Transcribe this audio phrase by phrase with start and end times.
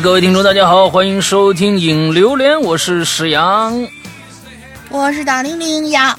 [0.00, 3.88] 各位听众，大家好，欢迎收听《影榴莲》，我是史阳，
[4.90, 6.16] 我是大玲玲呀。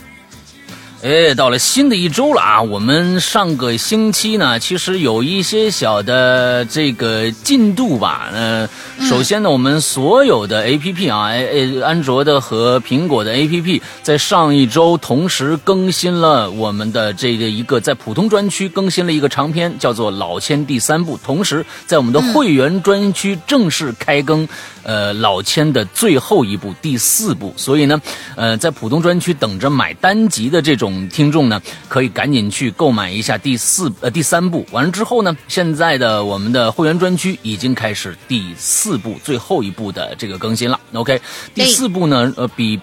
[1.01, 2.61] 哎，到了新的一周了啊！
[2.61, 8.29] 我们上个星期呢，其实有一些小的这个进度吧。
[8.33, 8.67] 呃，
[8.99, 21.17] 首先呢，我们所有的 A P P 啊，哎哎，安卓的和苹果的 A P P 在上一周同时更新了我们的这个一个在普通专区更新了一个长篇，叫做《老千》第三部。
[21.23, 24.45] 同时，在我们的会员专区正式开更，
[24.83, 27.53] 呃，《老千》的最后一部第四部。
[27.55, 28.01] 所以呢，
[28.35, 31.07] 呃，在普通专区等着买单集的这种。
[31.09, 34.65] 听众呢，可以赶紧去购买一下第四呃第三部。
[34.71, 40.79] 完了之后呢，现在的我们的会员专区已经开始第四部最后一部的这个更新了。
[40.93, 41.19] OK，
[41.53, 42.79] 第四部呢，呃，比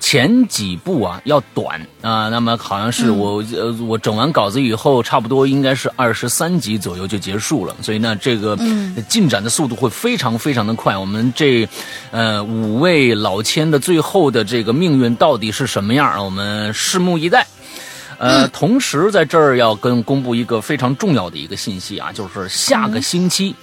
[0.00, 2.28] 前几部啊要短啊。
[2.28, 7.74] 那么好像是我呃我整完稿子以后，差不多应该是二十三集左右就结束了。
[7.82, 8.56] 所以呢，这个
[9.08, 10.96] 进展的速度会非常非常的快。
[10.96, 11.68] 我们这
[12.10, 16.24] 呃五位老千的最后的这个命运到底是什么样？
[16.24, 17.46] 我们拭目以待。
[18.18, 23.54] 呃，同时在这儿要跟公布一个非常重要的一个信息啊，就是下个星期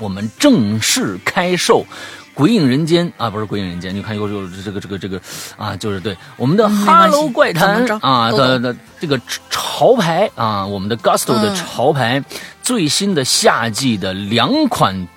[0.00, 1.82] 我们正式开售
[2.36, 5.18] 《鬼影人间》啊，不是《鬼影人间》，你看又又这个这个这个
[5.56, 12.22] 啊，就是对我们的《哈喽怪谈》啊的的这个潮牌啊，我们的 Gusto 的潮牌
[12.62, 15.08] 最新的夏季的两款。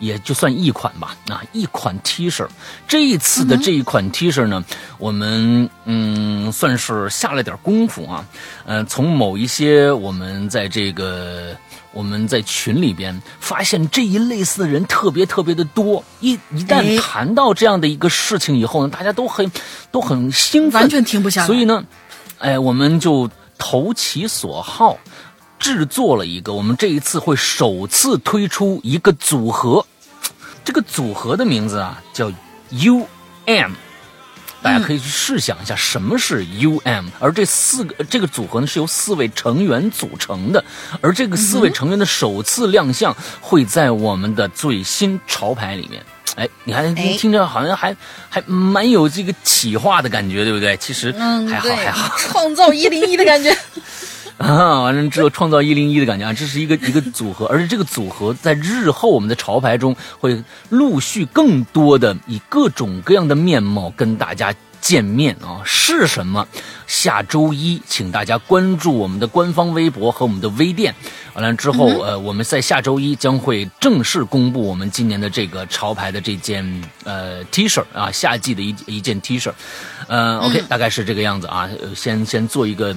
[0.00, 2.46] 也就算一款吧，啊，一款 T 恤。
[2.86, 4.64] 这一次的这一款 T 恤呢，
[4.96, 8.24] 我们嗯算是下了点功夫啊，
[8.66, 11.52] 嗯，从某一些我们在这个
[11.92, 19.50] 我们在群里边发现这一类似的人特别特别的多，一一旦谈到这样的一个事情以后呢，大家都很
[19.90, 21.46] 都很兴奋，完全停不下来。
[21.46, 21.84] 所以呢，
[22.38, 24.98] 哎，我们就投其所好。
[25.58, 29.84] 制作了一个，我们这一次会首次推出一个组合，
[30.64, 32.30] 这个组合的名字啊叫
[32.70, 33.04] U
[33.44, 33.72] M，
[34.62, 40.64] 大家可以去试想一下什么是 U M，而这四个这个组合呢是由四位成员组成的，
[41.00, 46.02] 而这个四位成员的首次亮相会在我们的最新潮牌里面。
[46.36, 47.96] 哎，你看听着好像还
[48.28, 50.76] 还蛮有这个企划的感觉，对不对？
[50.76, 53.56] 其实还好还好， 创造一零一的感觉。
[54.38, 66.46] 啊，完了之后创造一零一的感觉啊，这是一个一个组合，而且这个组合在日后我们的潮牌中会陆续更多的以各种各样的面貌跟大家见面啊，是什么？
[66.86, 70.94] 下周一，请大家关注我们的官方微博和我们的微店。
[71.34, 76.64] 完了之后，呃，我们在下周一将会正式公布我们今年的这个潮牌的这件
[77.02, 79.50] 呃 T 恤啊，夏季的一一件 T 恤。
[80.06, 82.96] 呃，OK，大概是这个样子啊，先先做一个。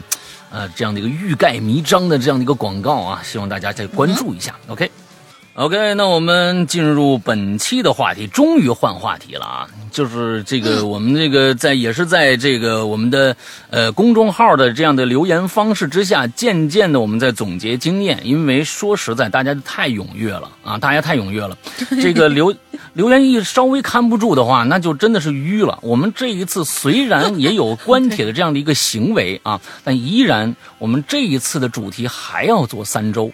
[0.52, 4.92] 呃，这样的一个欲盖弥彰的这样的一个广告啊，希望大家再关注一下，OK。
[5.54, 13.36] OK，OK，那我们进入本期的话题，终于换话题了啊，就是这个我们这个在也是在这个我们的
[13.70, 21.58] 呃公众号的这样的留言方式之下，渐渐的我们在总结经验，因为说实在，大家太踊跃了啊，大家太踊跃了，
[22.02, 22.54] 这个留。
[22.94, 25.80] 留言一稍微看不住的话，那就真的是淤了。
[25.82, 33.32] 我们这一次虽然也有 关帖的这样的一个行为啊，但依然我们这一次的主题还要做三周，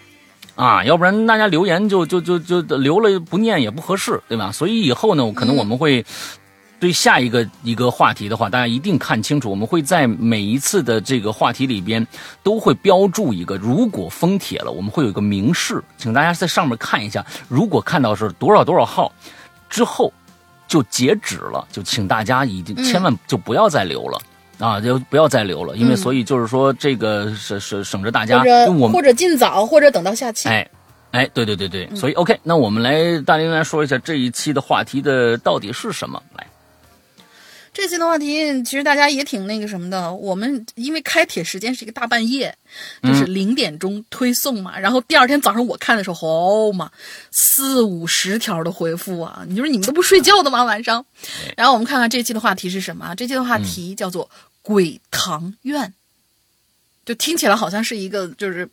[0.58, 4.50] 啊，要不然大家留言就就就就留了不念也不合适，对吧？
[4.50, 6.04] 所以以后呢，可能我们会
[6.80, 12.04] 对下一个一个话题的话，大家一定看清楚，我们会在每一次的这个话题里边
[12.42, 19.12] 都会标注一个，如果封帖了，我们会有一个明示，请大家在上面看一下，如果看到是多少多少号。
[19.70, 20.10] 之后
[20.66, 24.18] 就截止了，就请大家已经千万就不要再留了
[24.58, 30.48] 啊，就不要再留了，因为所以就是说这个省省省着大家，我们或者尽早，或者等到下期。
[30.48, 30.68] 哎
[31.10, 36.46] 哎，对对对对，所以 OK，那我们来大林来说一下这一期的话题的到底是什么来。
[37.72, 42.52] 这期的话题其实大家也挺那个什么的，我们因为开帖时间是一个大半夜，
[43.04, 46.90] 就是零点钟推送嘛，然后第二天早上我看的时候，哦嘛，
[47.30, 50.64] 四五十条的回复啊，你说你们都不睡觉的吗？
[50.64, 51.04] 晚上？
[51.56, 53.14] 然后我们看看这期的话题是什么？
[53.14, 54.28] 这期的话题叫做
[54.62, 55.92] “鬼堂院”。
[57.08, 58.68] 就听起来好像是一个就是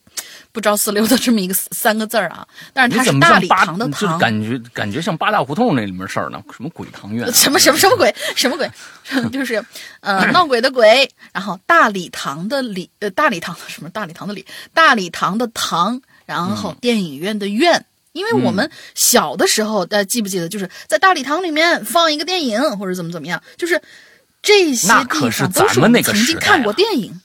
[0.52, 7.32] 不着四六的这么一个 三个字儿啊，但是它是大礼堂的堂，感觉感觉像八大胡同那里面事儿呢，什么鬼堂院？
[7.32, 8.14] 什么什么什么鬼？
[8.36, 8.70] 什么鬼？
[9.32, 9.64] 就是
[10.02, 23.82] 呃闹鬼的鬼， 然后大礼堂的礼，呃大礼堂什么大礼堂的礼，大礼堂的堂，然后电影院的院，因为我们小的时候，大家记不记得，就是在大礼堂里面放一个电影或者怎么怎么样，就是
[24.46, 27.20] 这些地方都是我们曾经看过电影。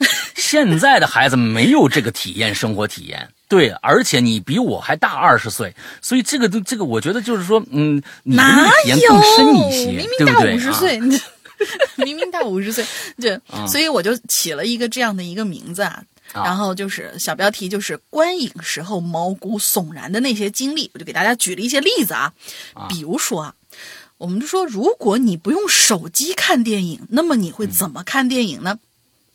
[0.34, 3.28] 现在的孩子没有这个体验，生活体验。
[3.46, 5.72] 对，而且你比我还大二十岁，
[6.02, 9.92] 所以这个都这个，我觉得就是说，嗯，你的那哪个体验更深一些，有？
[9.92, 10.40] 明明大？
[10.40, 10.98] 五十岁，
[12.04, 12.84] 明明大五十岁，
[13.20, 13.38] 对，
[13.68, 16.02] 所以我就起了一个这样的一个名字啊。
[16.32, 22.32] 啊然后就是小标题，就是观影时候毛骨悚然的那些经历，我就给大家举了一些例子啊，
[22.88, 23.54] 比如说啊，
[24.16, 28.78] 我们就说，如果你不用手机看电影，那么你会怎么看电影呢？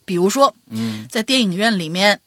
[0.05, 2.21] 比如说，嗯，在电影院里面，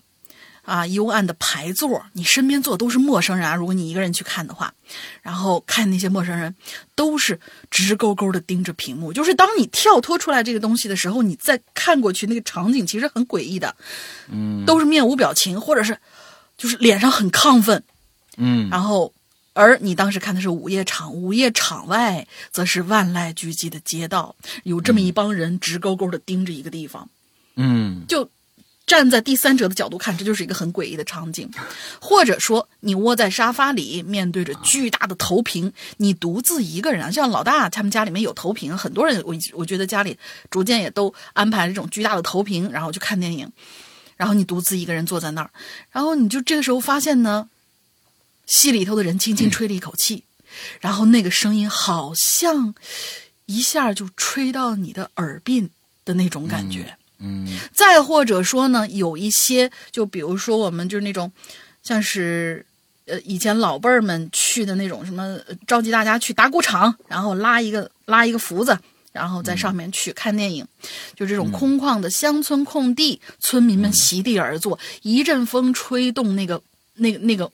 [0.62, 3.56] 啊，幽暗的排座，你身边坐的都是陌生人啊。
[3.56, 4.72] 如果你一个人去看的话，
[5.22, 6.54] 然后看那些陌生人
[6.94, 7.40] 都是
[7.70, 13.74] 直勾勾的盯着屏幕，就是当你跳脱出来这个东西的时候，你再看过去那个场景其实很诡异的，
[14.30, 15.98] 嗯都是面无表情，或者是
[16.56, 17.82] 就是脸上很亢奋，
[18.36, 19.12] 嗯然后。
[19.52, 24.34] 而你当时看的是午夜场，午夜场外则是万籁俱寂的街道，
[24.64, 27.08] 有这么一帮人直勾勾的盯着一个地方。
[27.56, 28.28] 嗯就
[28.86, 31.48] 站在第三者的角度看，这就是一个很诡异的场景。
[32.00, 40.18] 或者说，你窝在沙发里，面对着巨大的投屏，你独自一个人啊，像老大他们家里面有投屏，很多人我我觉得家里
[40.50, 43.50] 逐渐也都安排这种巨大的投屏，然后去看电影。
[44.16, 45.50] 然后你独自一个人坐在那儿，
[45.90, 47.48] 然后你就这个时候发现呢，
[48.46, 50.24] 戏里头的人轻轻吹了一口气，
[50.80, 52.74] 然后那个声音好像
[53.46, 55.68] 一下就吹到你的耳鬓
[56.04, 56.96] 的那种感觉。
[57.18, 61.30] 嗯再或者说呢，有一些，就比如说我们就是那种，
[61.82, 62.66] 像是
[63.06, 68.76] 呃以前老辈儿们去的那种什么，呃召集大家去打鼓场，然后拉一个拉一个福子，
[69.12, 70.66] 然后在上面去看电影，
[71.14, 76.60] 就这种空旷的乡村空地，村民们席地而坐，一阵风吹动那个
[76.94, 77.50] 那个那个。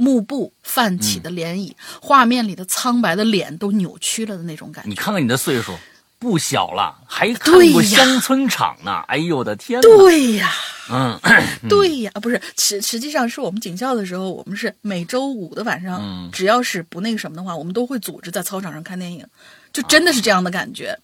[0.00, 1.70] 幕布泛起的涟漪，
[2.00, 4.88] 画面里的苍白的脸都扭曲了的那种感觉。
[4.88, 5.76] 你看看你的岁数
[6.18, 9.04] 不小了，还看过乡村场呢？
[9.08, 9.86] 哎呦我的天哪！
[9.86, 10.50] 对呀，
[10.90, 11.20] 嗯
[11.68, 19.22] 对呀，不是实实际上是我们警校的时候，我们是每周五的晚上，嗯只要是不那个什么的话，我们都会组织在操场上看电影，
[19.70, 20.98] 就真的是这样的感觉。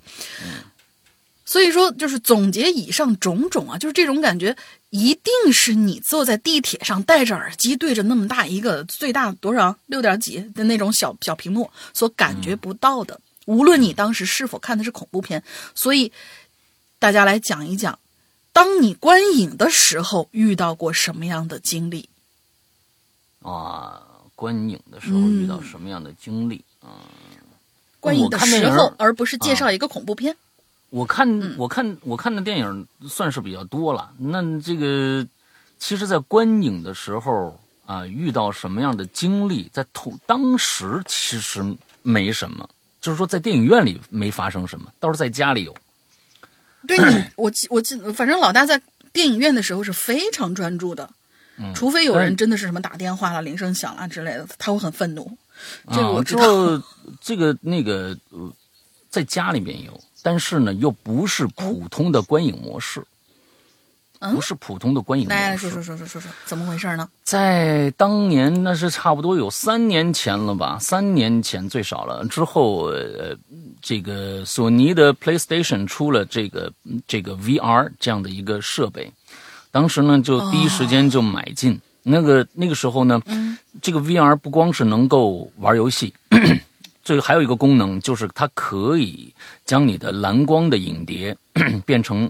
[1.47, 4.57] 所以说，就是总结以上种种啊，就是这种感觉，
[4.91, 13.21] 一定是你坐在地铁上戴着耳机，对着那么大一个最大多少六点几的那种小小屏幕所感觉不到的。
[13.47, 16.11] 无论你当时是否看的是恐怖片，所以
[16.99, 17.97] 大家来讲一讲，
[18.53, 22.09] 当你观影的时候遇到过什么样的经历？
[23.43, 24.03] 啊，
[24.35, 27.07] 观影的时候遇到什么样的经历啊？
[28.01, 30.37] 观影的时候，而不是介绍一个恐怖片。
[30.97, 34.11] 我看我看我看的电影算是比较多了。
[34.17, 35.27] 那这个，
[35.79, 41.63] 其实，在观影的时候啊，遇到什么样的经历，在同当时其实
[42.01, 42.67] 没什么，
[42.99, 45.77] 就是说在电影院里没发生什么，倒是在家里有。
[46.89, 48.81] 对你， 我记我记，反正老大在
[49.13, 51.11] 电影院的时候是非常专注的，
[51.75, 55.37] 除非有人真的是什么打电话了、铃声响了之类的，他会很愤怒。
[55.93, 56.41] 这个啊，我知道。
[56.41, 56.83] 之后
[57.21, 58.51] 这个那个呃，
[59.11, 63.01] 在家里面有，但是呢，又不是普通的观影模式，
[64.19, 65.41] 嗯不是普通的观影模式。
[65.41, 67.09] 来来说说说说说说，怎么回事呢？
[67.23, 72.27] 在当年那是差不多有三年前了吧，三年前最少了。
[72.27, 73.37] 之后，呃，
[73.81, 76.73] 这个索尼的 PlayStation 出了这个
[77.07, 79.09] 这个 VR 这样的一个设备，
[79.71, 81.81] 当时呢就第一时间就买进。
[82.03, 83.23] 那个那个时候呢，
[83.81, 86.13] 这个 VR 不光是能够玩游戏，
[87.07, 89.33] 这个还有一个功能，就是它可以
[89.65, 91.37] 将你的蓝光的影碟
[91.87, 92.29] 变成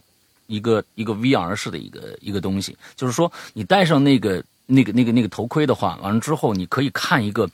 [0.49, 7.49] 一个一个 VR 式的一个一个东西，就是说你戴上那个那个那个那个头盔的话，完了之后你可以看一个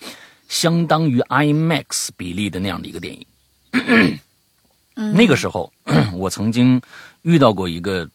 [0.49, 3.25] 相当于 IMAX 比例的那样的一个电影。
[5.14, 5.73] 那个时候，
[6.12, 6.83] 我曾经
[7.23, 8.09] 遇到过一个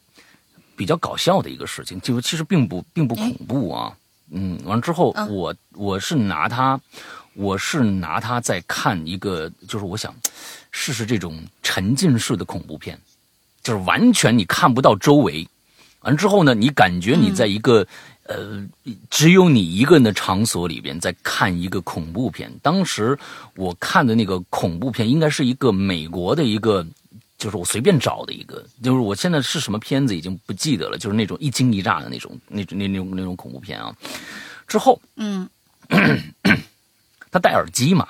[0.75, 3.95] 比较搞笑的一个事情，就其实并不并不恐怖啊。
[4.29, 6.77] 嗯，完了之后，嗯我我是拿它，
[7.37, 10.13] 我是拿它在看一个，就是我想
[10.71, 12.99] 试试这种沉浸式的恐怖片，
[13.61, 15.47] 就是完全你看不到周围，
[16.01, 17.87] 完之后呢，你感觉你在一个、
[18.23, 18.67] 呃
[19.09, 22.51] 只有你一个人的场所里边在看一个恐怖片。
[22.61, 23.17] 当时
[23.55, 26.85] 我看的那个恐怖片应该是一个美国的一个。
[27.37, 33.95] 就是我随便找的一个，就是我现在是什么片子已经不记得了，就是那种一惊一乍的那种、那种、那那种那种恐怖片啊。
[34.67, 35.47] 之后嗯
[37.37, 38.07] 他戴耳机嘛，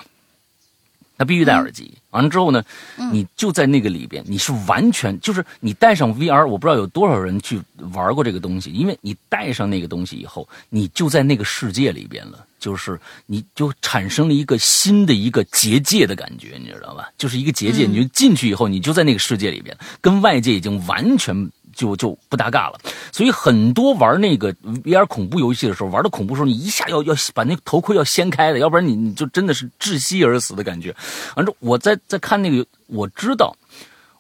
[1.18, 1.92] 他必须戴耳机。
[2.12, 2.64] 完了之后呢，
[3.12, 17.10] 你就在那个里边，你是完全就是你戴上 VR，我不知道有多少人去玩过这个东西，因为你戴上那个东西以后，你就在那个世界里边了，就是你就产生了一个新的一个结界的感觉，你知道吧？
[17.18, 22.80] 就是一个结界，你就进去以后，你就在那个世界里边，跟外界已经完全就就不搭嘎了。
[23.14, 24.54] 所以很多玩那个
[24.84, 30.94] VR 恐怖游戏的时候，玩的恐怖时候，你一下要要把那个头盔要掀开的，要不然你你就真的是窒息而死的感觉。
[31.36, 33.56] 反正我在在看那个，我知道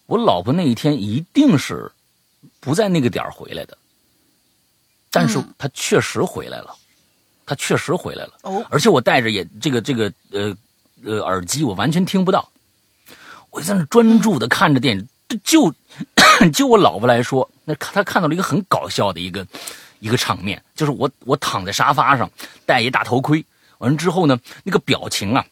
[0.05, 1.91] 我老婆那一天一定是
[2.59, 3.77] 不在那个点儿回来的，
[5.11, 6.75] 但是她确实回来了，
[7.45, 8.33] 她确实回来了。
[8.43, 10.55] 哦，而且我戴着也这个这个呃
[11.03, 12.47] 呃耳机，我完全听不到。
[13.49, 15.07] 我在那专注的看着电影，
[15.43, 15.73] 就
[16.53, 19.45] 就我老婆来说，那她看到了一个很搞笑的一个
[19.99, 22.29] 一个场面，就是我我躺在沙发上，
[22.65, 23.43] 戴一大头盔，
[23.79, 25.45] 完了之后呢，那个表情啊，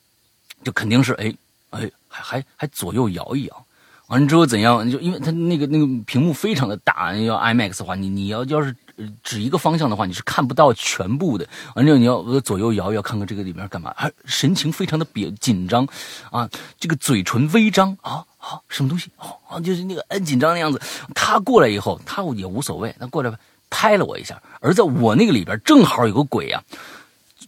[0.64, 1.34] 就肯定是哎
[1.72, 3.66] 哎还还还左右摇一摇，
[4.08, 4.90] 完了之后怎样？
[4.90, 8.76] 就因为它那个那个屏幕非常的大，要 IMAX 的话，你你要要是
[9.24, 11.48] 指一个方向的话，你是看不到全部的。
[11.76, 13.94] 完之后你要左右摇一摇，看看这个里面干嘛？
[13.98, 15.88] 还神情非常的别紧张
[16.32, 16.50] 啊，
[16.80, 19.12] 这个嘴唇微张啊啊，什么东西？
[19.48, 20.82] 啊，就是那个很紧张的样子。
[21.14, 23.32] 他过来以后，他也无所谓，他过来
[23.70, 26.64] 拍了我一下，而在我那个里边正好有个鬼啊、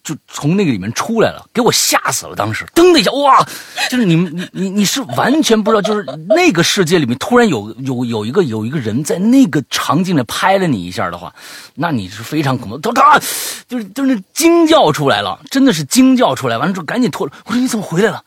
[0.07, 2.33] 就从那个里面出来了，给我吓死了。
[2.33, 3.45] 当时噔的一下，哇，
[3.89, 11.35] 就是你们你你你是完全不知道，就是那个世界里面突然有有有一个有一个人在那个场景里拍了你一下的话，
[11.75, 12.77] 那你是非常恐怖。
[12.77, 13.19] 他他
[13.67, 17.33] 就是就是惊叫出来了，真的是惊叫出来，完了之后赶紧脱了。
[17.45, 18.23] 我说你怎么回来了？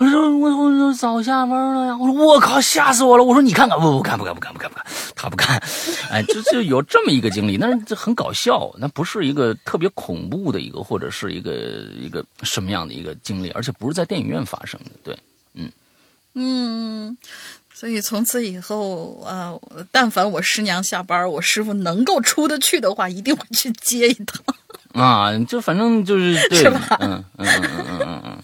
[0.00, 1.94] 我说我我我早下班了呀！
[1.94, 3.22] 我说我靠，吓死我了！
[3.22, 5.62] 我说你看看，不不看不看不看不看不看，他不看，
[6.10, 11.52] 哎，就就有这么一个经历，但是这很搞笑，那不是一个特别恐怖的一个，或者是一个
[12.00, 15.18] 一个什么样的一个经历，而且不是在电影院发生的，对，
[15.52, 15.70] 嗯。
[16.32, 17.18] 嗯，
[17.74, 19.52] 所以从此以后啊、
[19.90, 24.42] 但凡我师娘下班，我师傅能够出得去的话，一定会去接一趟。
[24.94, 26.96] 啊，就反正就是对，是吧？
[27.00, 28.38] 嗯嗯嗯嗯嗯嗯嗯，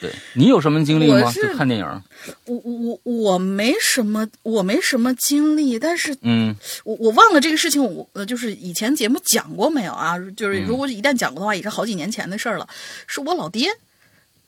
[0.00, 1.32] 对你有什么经历吗？
[1.32, 2.02] 就看电影，
[2.44, 10.16] 我我我没什么，我没什么经历，但是嗯我我忘了这个事情，我呃就是以前节目讲过没有啊？
[10.36, 12.68] 就是如果一旦讲过的话，也是好几年前的事儿了。
[13.08, 13.68] 是我老爹，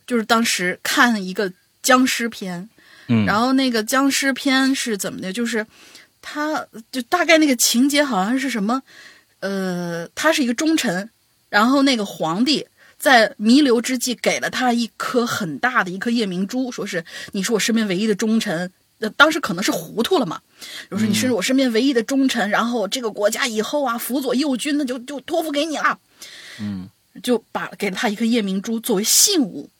[0.07, 1.53] 就是当时看一个
[1.83, 2.69] 僵尸片，
[3.09, 5.33] 嗯，然后那个僵尸片是怎么的？
[5.33, 5.67] 就是
[6.23, 8.81] 他就大概那个情节好像是什么，
[9.41, 11.11] 呃，他是一个忠臣，
[11.49, 12.65] 然后那个皇帝
[13.01, 18.71] 在弥留之际给了他一颗很大的一颗夜明珠，说是你是我身边唯一的忠臣。
[18.99, 20.39] 呃，当时可能是糊涂了嘛，
[20.91, 25.99] 就说你是我身边唯一的忠臣，然后这个国家以后啊辅佐右军，那就就托付给你了。
[26.61, 26.87] 嗯
[27.23, 29.71] 就把给了他一颗夜明珠作为信物。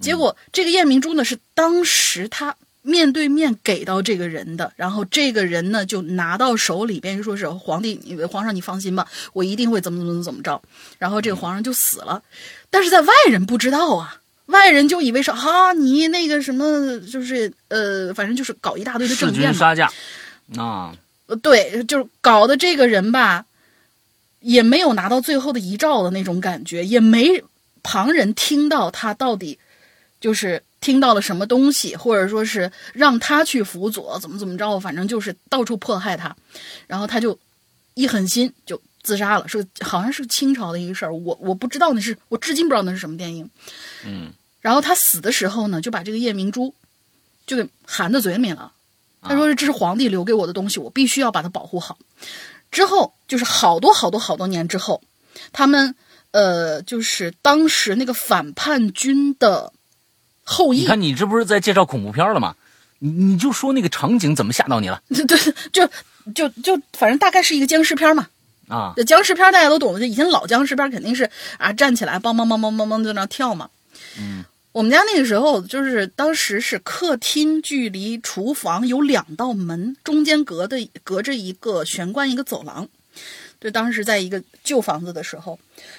[0.00, 10.60] 结果这个夜明珠呢是当时他面对面给到这个人的，然后这个人呢就拿到手里边，说是皇帝，你皇上你放心吧，我一定会怎么怎么怎么着。
[10.98, 12.22] 然后这个皇上就死了，
[12.70, 14.18] 但是在外人不知道啊。
[14.46, 19.90] 外人就以为是哈、你那个什么，就是呃，反正就是搞一大堆的证件，杀价
[20.58, 20.94] 啊，
[21.42, 23.46] 对，就是搞的这个人吧，
[24.40, 27.42] 也没有拿到最后的遗诏的那种感觉，也没
[27.82, 29.58] 旁人听到他到底
[30.20, 36.36] 就是听到了什么东西，或者说是让他去辅佐，怎么怎么着，反正就是到处迫害他，
[36.86, 37.38] 然后他就
[37.94, 43.48] 一狠心就自杀了，是好像是清朝的一个事儿，我我不知道那是我至今不知道那是什么电影，
[44.04, 46.74] 嗯然后他死的时候呢，就把这个夜明珠
[47.46, 48.70] 就给含在嘴里面了。
[49.24, 51.96] 他说：“这是皇帝留给我的东西，我必须要把它保护好。”
[52.72, 55.00] 之后就是好多好多好多年之后，
[55.52, 55.94] 他们
[56.32, 59.72] 呃，就是当时那个反叛军的
[60.44, 62.54] 后裔，你看你这不是在介绍恐怖片了吗？
[62.98, 65.38] 你你就说那个场景怎么吓到你了对 对，
[65.72, 65.88] 就
[66.34, 68.28] 就就反正大概是一个僵尸片嘛。
[68.68, 68.92] 啊？
[68.96, 73.68] 这僵尸片大家都懂的，就以前老僵尸片肯定是啊站起来梆梆梆梆梆梆在那跳嘛。
[74.18, 82.88] 嗯，我们家那个时候就是当时是客厅距离厨房有两道门，中间隔的隔着一个玄关一个走廊。
[83.60, 85.58] 就，当时在一个旧房子的时候，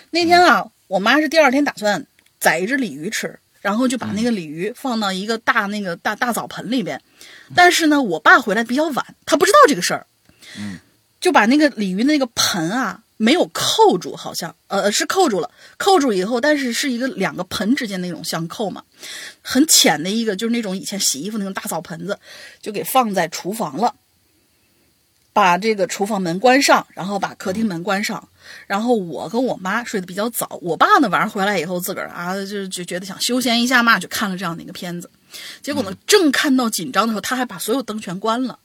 [0.10, 2.06] 那天啊，我妈是第二天打算
[2.40, 7.01] 宰一只鲤鱼吃，然后就把那个鲤鱼放到一个大那个大大澡盆里边。
[7.55, 10.05] 但是呢，我爸回来比较晚，他不知道这个事儿，
[10.60, 10.77] 嗯，
[11.22, 18.84] 就把那个鲤鱼那个盆啊没有扣住，好像呃是扣住了，扣住以后，但是是一个两个盆之间那种相扣嘛，
[19.41, 22.20] 很浅的一个，就是那种以前洗衣服那种大澡盆子，
[22.62, 23.96] 就给放在厨房了。
[25.34, 28.30] 把这个厨房门关上，然后把客厅门关上，
[28.68, 35.10] 然后我跟我妈睡得比较早，我爸呢晚上回来以后自个儿啊就就觉得想休闲一下嘛，就看了这样的一个片子，
[35.62, 38.60] 结果呢正看到紧张的时候，他还把所有灯全关了。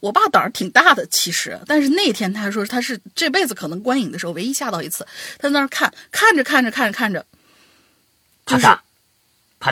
[0.00, 5.04] 我爸胆儿挺大的，其实，但是那天他说他是这辈子可能观影的时候唯一吓到一次，
[5.38, 7.24] 他在那儿看，看着看着看着看着，
[8.46, 8.66] 就是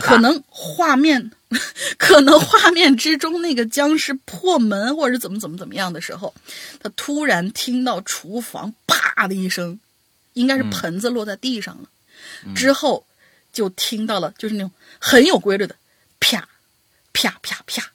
[0.00, 1.30] 可能画面
[1.96, 6.34] 可能画面之中那个僵尸破门或者怎么怎么怎么样的时候，
[6.80, 9.78] 他突然听到厨房啪的一声，
[10.32, 11.88] 应该是盆子落在地上了，
[12.54, 13.06] 之后
[13.52, 15.76] 就听到了就是那种很有规律的
[16.18, 16.48] 啪
[17.12, 17.92] 啪啪啪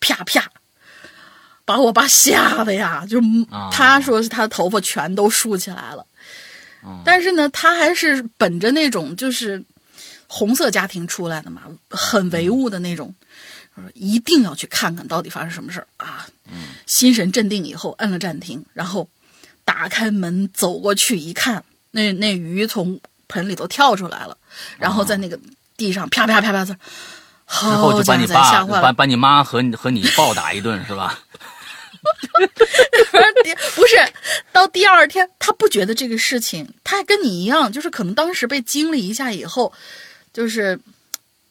[0.00, 0.50] 啪啪，
[1.64, 3.18] 把我爸吓得呀，就
[3.72, 6.06] 他说是他的头发全都竖起来了，
[7.02, 9.64] 但是呢，他还是本着那种就是。
[10.26, 13.14] 红色家庭出来的嘛，很唯物的那种，
[13.74, 16.26] 说一定要去看看到底发生什么事儿啊！
[16.86, 19.08] 心神镇定以后，摁了暂停，然后
[19.64, 24.36] 打开门走过去一看，那那鱼从盆里头跳出来了，
[24.78, 25.38] 然后在那个
[25.76, 26.76] 地上啪啪啪啪的，
[27.44, 31.20] 好家伙，吓坏了，把把你妈和和你暴打一顿是吧？
[33.74, 33.96] 不是，
[34.52, 39.72] 到第二天他不觉得这个事情，他还跟你一样，就是可能当时被惊了一下以后。
[40.34, 40.78] 就是，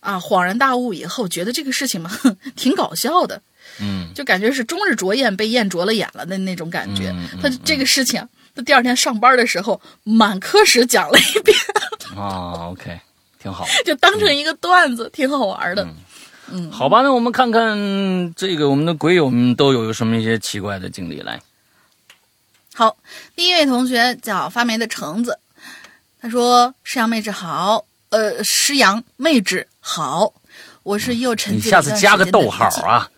[0.01, 2.11] 啊，恍然大悟以后，觉得这个事情嘛，
[2.55, 3.41] 挺搞笑的，
[3.79, 7.15] 嗯，就感觉是终日着眼被燕啄了眼了的那种感觉。
[7.41, 11.57] 他这个事情，他第二天上班的时候，满科室讲了一遍。
[12.15, 12.99] 啊，OK，
[13.41, 15.87] 挺好， 就当成一个段子，挺好玩的。
[16.51, 21.41] 嗯，好吧，那我们看看这个我们的鬼友们都有什么一些奇怪的经历来。
[22.75, 22.97] 好，
[23.33, 25.39] 第一位同学叫发霉的橙子，
[26.19, 30.31] 他说：“师阳妹子好。”呃，师阳妹纸好，
[30.83, 31.55] 我是又沉。
[31.55, 33.09] 你下次加个逗号啊！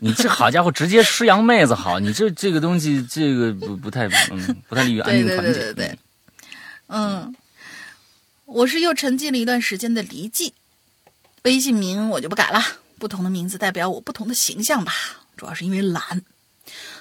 [0.00, 5.42] 你这好家伙，直接师阳妹子好，你这这个东西，这个不不太嗯，不太利于安定团结。
[5.42, 5.98] 对对对对对，
[6.86, 7.34] 嗯，
[8.44, 10.54] 我是又沉寂了一段时间的离记，
[11.42, 12.64] 微信名我就不改了，
[12.96, 14.92] 不同的名字代表我不同的形象吧，
[15.36, 16.22] 主要是因为懒，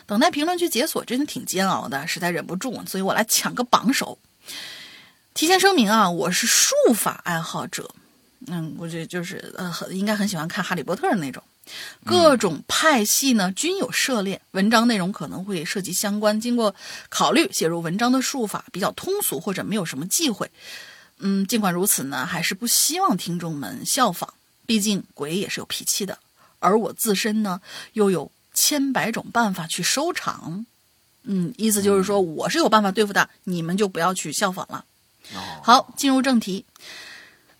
[0.08, 4.18] 等待评论区解锁真的挺煎熬的，实在忍不住，所以我来抢个榜首。
[5.38, 7.88] 提前声明啊，我是术法爱好者，
[8.48, 11.44] 嗯，我觉得就是呃，很应该很喜欢看《哈利波特》的那种，
[12.04, 14.42] 各种派系呢均有涉猎。
[14.54, 16.74] 文章内容可能会涉及相关，经过
[17.10, 20.50] 考虑写入文章的术法比较通俗或者没有什么忌讳。
[21.20, 24.34] 嗯，尽管如此呢，还是不希望听众们效仿，
[24.66, 26.18] 毕竟鬼也是有脾气的，
[26.58, 27.62] 而我自身呢
[27.94, 30.66] 又有千百种办法去收场。
[31.26, 34.84] 嗯，意思就是说我是有办法对付的，你们就不要去效仿了。
[35.62, 36.66] 好，进入正题。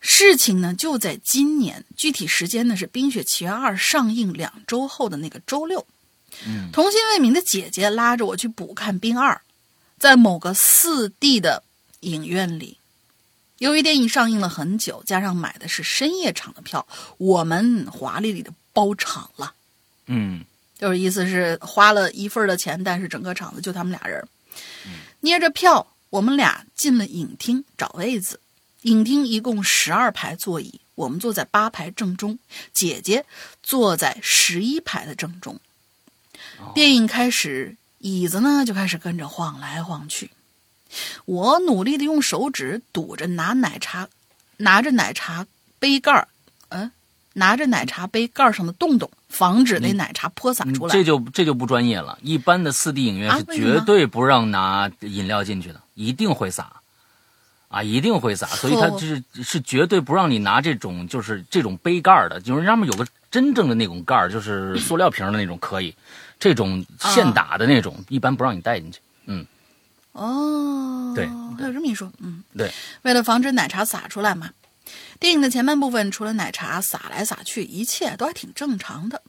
[0.00, 5.84] 事情呢就在今年，具体时间呢是《冰雪奇缘二》上映两周后的那个周六。
[6.46, 9.34] 嗯，童心未泯的姐姐拉着我去补看《冰二》，
[9.98, 11.62] 在某个四 D 的
[12.00, 12.78] 影院里。
[13.58, 19.52] 由于电影上映了很久，加上买的是深夜场的票，我们华丽丽的包场了。
[20.06, 20.44] 嗯，
[20.78, 24.26] 就是意思是花了一份的钱，但是整个场子就他们俩人，
[25.20, 25.84] 捏着票。
[26.10, 28.40] 我们俩进了影厅找位子，
[28.82, 32.38] 影厅一共十二排座椅，我们坐在八排正中，
[32.72, 33.26] 姐姐
[33.62, 35.60] 坐在十一排的正中。
[36.74, 40.30] 电影开始，椅子呢就开始跟着晃来晃去，
[41.24, 44.08] 我努力的用手指堵着拿奶茶，
[44.56, 45.46] 拿着奶茶
[45.78, 46.28] 杯盖儿，
[46.70, 46.90] 嗯，
[47.38, 49.10] 拿着奶茶杯盖上的洞洞。
[49.28, 52.18] 防止那奶茶泼洒出来，这就这就不专业了。
[52.22, 56.80] 一般的四 D 影院是绝对不让拿饮料进去的，一定会洒，
[57.68, 58.46] 啊，一定会洒。
[58.46, 65.94] 所以它就是是绝对不让你拿这种就是这种杯盖的，就是上面有个真正的那种盖就是塑料瓶的那种可以，
[66.40, 68.98] 这种现打的那种一般不让你带进去。
[69.26, 69.44] 嗯，
[70.12, 71.26] 哦，对，
[71.58, 72.72] 还有这么一说，嗯，对，
[73.02, 74.48] 为了防止奶茶洒出来嘛。
[75.18, 79.22] 电影的前半部分，除了奶茶洒来洒去，一切都还挺正常的。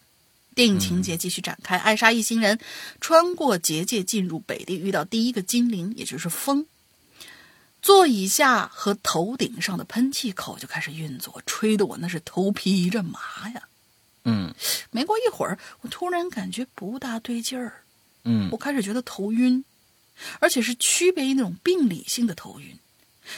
[0.55, 2.59] 电影情节继续展开，艾莎一行人
[2.99, 6.65] 穿过结界进入北地，遇到第一个精灵，也就是风。
[7.81, 13.63] 座椅下和头顶上的喷气口就开始运作，吹得我那是头皮一阵麻呀。
[14.25, 14.53] 嗯，
[14.91, 17.83] 没过一会儿，我突然感觉不大对劲儿。
[18.25, 19.63] 嗯，我开始觉得头晕，
[20.39, 22.77] 而且是区别于那种病理性的头晕。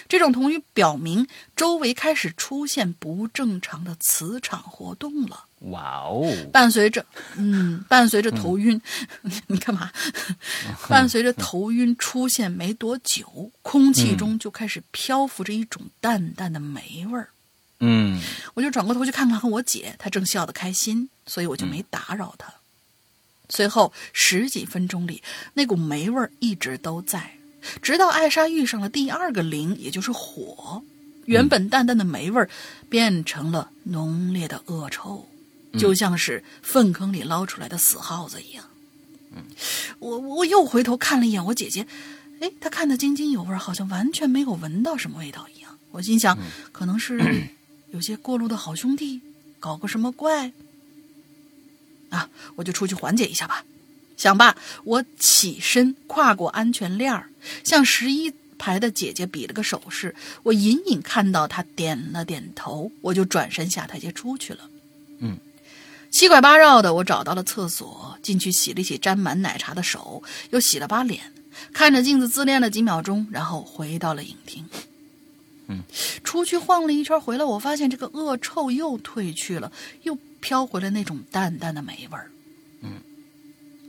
[0.08, 5.45] 这种同语表明周围开始出现不正常的磁场活动了。
[5.69, 6.34] 哇哦！
[6.51, 8.82] 伴随着，嗯，伴随着头晕，
[9.45, 9.91] 你干嘛？
[10.89, 17.30] 伴随着头晕出现没多久，空气中就开始漂浮着一种淡淡的霉味儿。
[17.80, 18.19] 嗯，
[18.56, 22.51] 我就转过头去看看看我姐，她正笑得开心，所以我就没打扰她。
[23.49, 25.21] 随后十几分钟里，
[25.54, 27.38] 那股霉味儿一直都在。
[27.82, 30.84] 直到艾莎遇上了第二个灵，也就是火，
[31.26, 32.50] 原本淡淡的霉味儿
[32.89, 35.28] 变成了浓烈的恶臭，
[35.78, 38.65] 就像是粪坑里捞出来的死耗子一样。
[39.34, 39.43] 嗯，
[40.00, 41.88] 我我又回头看了一眼我姐姐，
[42.39, 45.78] 哎，她看得津津有味，好像完全没有闻到什么味道一样。
[45.91, 46.38] 我心想，
[46.71, 47.50] 可能是
[47.91, 49.21] 有些过路的好兄弟，
[49.60, 50.52] 搞个什么怪？
[52.10, 53.63] 啊，我就出去缓解一下吧。
[54.17, 57.30] 想罢，我起身跨过安全链儿，
[57.63, 60.15] 向十一排的姐姐比了个手势。
[60.43, 64.69] 我隐隐看到她点了点头，我就转身下台阶出去了。
[65.19, 65.38] 嗯，
[66.10, 71.32] 七拐八绕的，我找到了厕所，进去洗了洗沾满奶茶的手，又洗了把脸，
[71.73, 74.65] 看着镜子自恋了几秒钟，然后回到了影厅。
[75.67, 75.84] 嗯，
[76.23, 79.71] 出去晃了一圈，回来我发现这个恶臭又褪去了，
[80.04, 82.31] 又飘回了那种淡淡的霉味儿。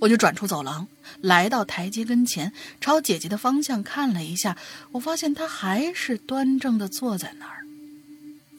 [0.02, 0.88] 我就转出走廊，
[1.20, 4.58] 来到台阶跟前，朝姐姐的方向看了一下，
[4.90, 7.64] 我发现她还是端正的坐在那儿。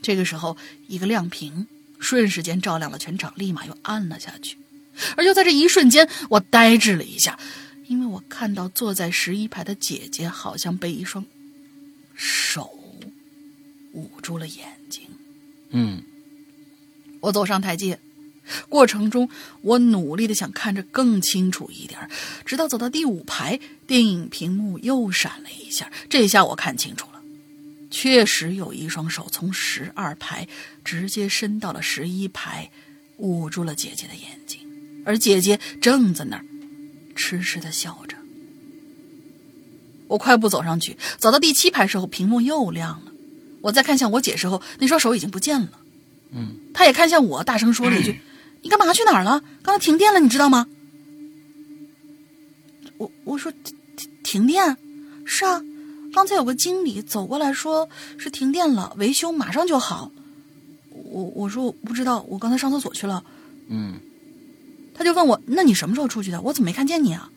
[0.01, 0.55] 这个时候，
[0.87, 1.67] 一个亮屏
[1.99, 4.57] 瞬时间照亮了全场，立马又暗了下去。
[5.17, 7.37] 而就在这一瞬间，我呆滞了一下，
[7.87, 11.25] 因为我看到坐在十一排的姐姐好像被一双
[12.15, 12.79] 手
[13.91, 15.01] 捂住了眼睛。
[15.71, 16.01] 嗯，
[17.19, 17.99] 我走上台阶。
[18.69, 19.29] 过程中，
[19.61, 22.09] 我努力的想看着更清楚一点，
[22.45, 27.21] 直到走到第五排，电影屏幕又闪了一下，这下我看清楚了，
[27.89, 30.47] 确实有一双手从十二排
[30.83, 32.69] 直接伸到了十一排，
[33.17, 34.59] 捂住了姐姐的眼睛，
[35.05, 36.45] 而姐姐正在那儿
[37.15, 38.17] 痴痴的笑着。
[40.07, 43.11] 我快步走上去，走到第七排时候，屏幕又亮了，
[43.61, 45.69] 我再看向我姐时候，那双手已经不见了。
[46.31, 48.19] 嗯，她也看向我，大声说了一句。
[48.63, 49.43] 你干嘛去哪儿了？
[49.61, 50.67] 刚才停电了，你知道吗？
[52.97, 54.77] 我我说停停停电，
[55.25, 55.61] 是啊，
[56.13, 60.11] 刚才有个经理走过来说是停电了，维修马上就好。
[60.91, 63.23] 我我说我不知道，我刚才上厕所去了。
[63.67, 63.99] 嗯，
[64.93, 66.41] 他就问我，那你什么时候出去的？
[66.41, 67.29] 我怎么没看见你啊？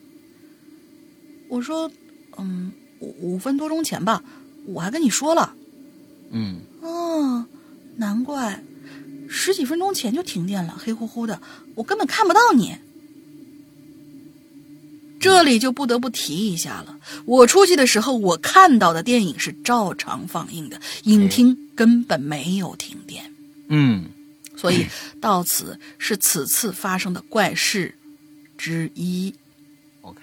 [1.49, 1.91] 我说，
[2.39, 4.23] 嗯，五五分多钟前吧，
[4.67, 5.55] 我还跟你说了。
[6.31, 7.45] 嗯，哦，
[7.97, 8.63] 难怪。
[9.29, 11.41] 十几分钟前就停电了，黑乎乎的，
[11.75, 12.77] 我根本看不到你。
[15.19, 23.33] 这里就不得不提一下了，我出去的时候，我看到的电影是照常放映的，影厅根本没有停电。
[23.69, 24.05] 嗯，
[24.57, 24.87] 所以
[25.21, 27.95] 到此是此次发生的怪事
[28.57, 29.35] 之一。
[30.03, 30.21] OK，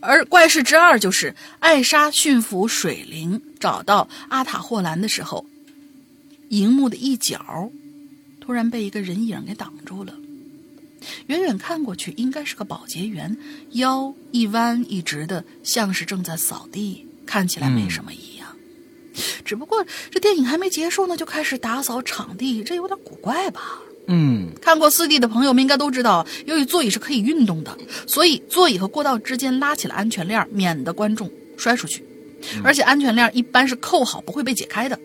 [0.00, 5.44] 而怪事之二就是艾莎驯服水灵，找到阿塔霍兰的时候，
[6.50, 7.70] 荧幕的一角。
[8.44, 10.12] 突然被一个人影给挡住了，
[11.28, 13.36] 远远看过去，应该是个保洁员，
[13.70, 18.48] 腰一弯一直的，像是正在扫地，看起来没什么异样。
[19.44, 23.78] 只不过这电影还没结束呢，就开始打扫场地，这有点古怪吧？
[24.08, 27.78] 嗯，看过四 D 的朋友们应该都知道，由于座椅是可以运动的，
[28.08, 32.04] 所以座椅和过道之间拉起了安全链，免得观众摔出去。
[32.64, 34.98] 而且安全链一般是扣好，不会被解开的。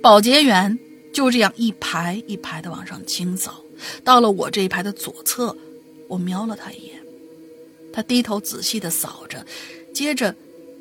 [0.00, 0.78] 保洁员。
[1.14, 3.62] 就这样一排一排的往上清扫，
[4.02, 5.56] 到了我这一排的左侧，
[6.08, 7.00] 我瞄了他一眼，
[7.92, 9.46] 他低头仔细的扫着，
[9.94, 10.34] 接着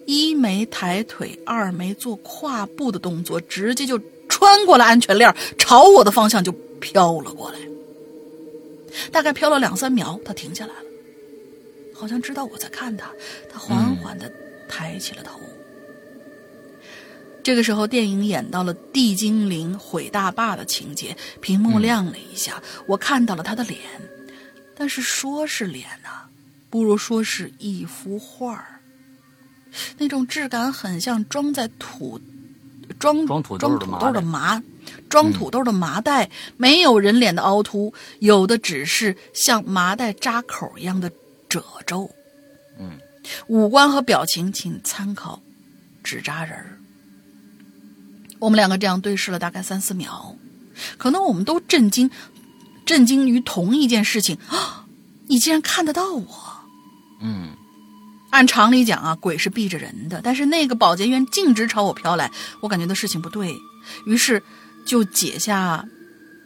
[0.07, 7.59] 一没抬腿，二没做跨步的动作，直接就穿过了安全链，朝我的方向就飘了过来。
[9.11, 10.85] 大概飘了两三秒，他停下来了，
[11.93, 13.11] 好像知道我在看他，
[13.51, 14.31] 他缓缓的
[14.67, 15.39] 抬起了头。
[17.43, 23.79] 这个时候，电影演到了地精灵毁大坝的情节，屏幕亮了一下，我看到了他的脸，
[24.73, 26.09] 但是说是脸呢，
[26.69, 28.79] 不如说是一幅画儿，
[29.97, 32.19] 那种质感很像装在土
[32.97, 34.63] 装装土豆的麻
[35.09, 41.11] 装土豆的麻袋，没有人脸的凹凸，有的只是像麻袋扎口一样的
[41.49, 42.09] 褶皱。
[42.79, 42.97] 嗯，
[43.47, 45.41] 五官和表情请参考
[46.03, 46.77] 纸扎人儿。
[48.43, 50.35] 我们两个这样对视了大概三四秒，
[50.97, 52.11] 可能我们都震惊，
[52.85, 54.85] 震惊于同一件事情啊！
[55.27, 56.27] 你竟然看得到我？
[57.21, 57.55] 嗯，
[58.31, 62.29] 按常理讲啊，鬼是避着人的，但是那个保洁员径直朝我飘来，
[62.59, 63.55] 我感觉到事情不对，
[64.05, 64.43] 于是
[64.85, 65.85] 就解下，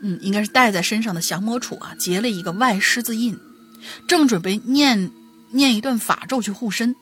[0.03, 3.35] 嗯，应该是戴在身上的降魔杵啊，结了一个外狮子印，
[4.07, 5.09] 正准备念
[5.49, 6.95] 念一段法咒去护身，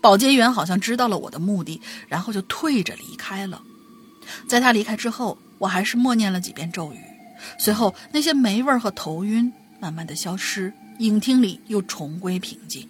[0.00, 3.60] 保洁员好像知道了我的目的，然后就退着离开了。
[4.48, 6.98] 在他离开之后，我还是默念了几遍咒语，
[7.58, 12.88] 随后那些霉味和头晕慢慢的消失，影厅里又重归平静。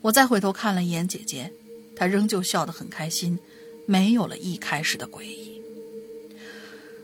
[0.00, 1.52] 我再回头看了一眼姐姐，
[1.96, 3.38] 她仍旧笑得很开心，
[3.86, 5.60] 没有了一开始的诡异。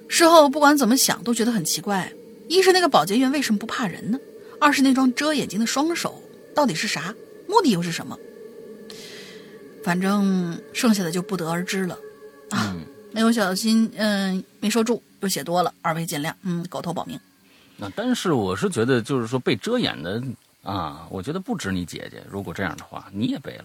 [0.08, 2.12] 事后不管怎么想都觉得很奇怪：
[2.48, 4.18] 一是那个保洁员为什么不怕人呢？
[4.60, 6.22] 二是那双遮眼睛的双手
[6.54, 7.14] 到底是啥？
[7.46, 8.18] 目的又是什么？
[9.84, 11.98] 反正剩下的就不得而知了。
[12.50, 12.76] 啊，
[13.12, 16.32] 没有小心，嗯，没说住，又写多了，二位见谅。
[16.42, 17.18] 嗯，狗头保命。
[17.76, 20.22] 那但是我是觉得，就是说被遮掩的
[20.62, 22.22] 啊，我觉得不止你姐姐。
[22.30, 23.64] 如果这样的话，你也背了。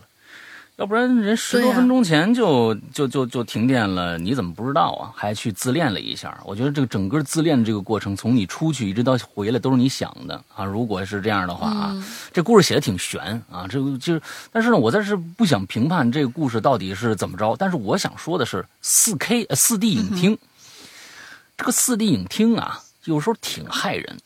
[0.77, 5.13] 要不然人十多分钟前就就就就停电了，你怎么不知道啊？
[5.15, 6.35] 还去自恋了一下。
[6.43, 10.65] 我觉得这个整个自恋的这个过程，从你出去一直到回来，都是你想的啊。
[10.65, 13.67] 如果是这样的话啊，这故事写的挺悬啊。
[13.69, 17.55] 这个就是，但是呢，我暂时不想评判这个故事到底是怎么着。
[17.55, 20.35] 但是我想说的是，四 K 呃四 D 影厅，
[21.55, 24.17] 这个四 D 影厅啊，有时候挺害人，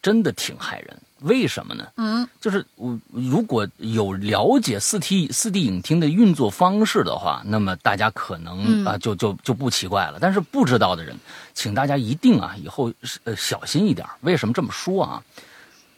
[0.00, 0.96] 真的挺害人。
[1.20, 1.86] 为什么呢？
[1.96, 10.18] 嗯，就是我如果有了解四 T 四 D 影厅的运作方式的话，那么大家可能啊就就就不奇怪了。
[10.20, 11.16] 但是不知道的人，
[11.54, 12.92] 请大家一定啊以后
[13.24, 14.06] 呃小心一点。
[14.20, 15.22] 为什么这么说啊？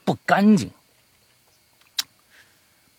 [0.04, 0.70] 不干净，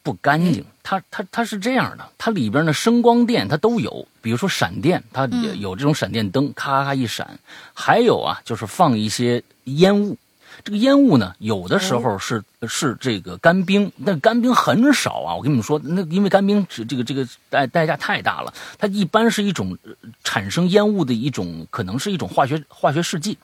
[0.03, 0.65] 不干净。
[0.83, 7.39] 它它它是这样的，它里边的声光电它都有，比如说闪电，它也有这种闪电灯，咔咔一闪。
[7.73, 10.17] 还有啊，就是放一些烟雾。
[10.63, 15.35] 这个烟雾呢，有的时候是是这个干冰，那干冰很少啊。
[15.35, 19.77] 我跟你们说，那因为干冰这这个这个代代价太大了，它一般是一种
[20.23, 23.37] 产生烟雾的一种，可能是一种化学化学试剂。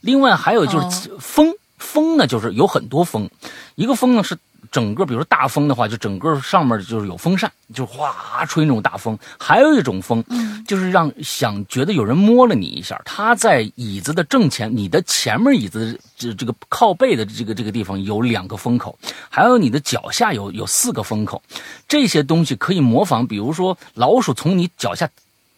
[0.00, 3.28] 另外还有就是风，风呢就是有很多风，
[3.74, 4.36] 一个风呢是。
[4.74, 9.16] 整个，比如说大风的话，就整个上面就是有风扇，就哗吹那种大风。
[9.38, 10.24] 还有一种风，
[10.66, 13.00] 就是让想觉得有人摸了你一下。
[13.04, 18.98] 他在椅子的正前，你的前面椅子这这个靠背的这个这个地方有两个风口，
[19.30, 21.40] 还有你的脚下有有四个风口。
[21.86, 25.08] 这些东西可以模仿，比如说老鼠从你脚下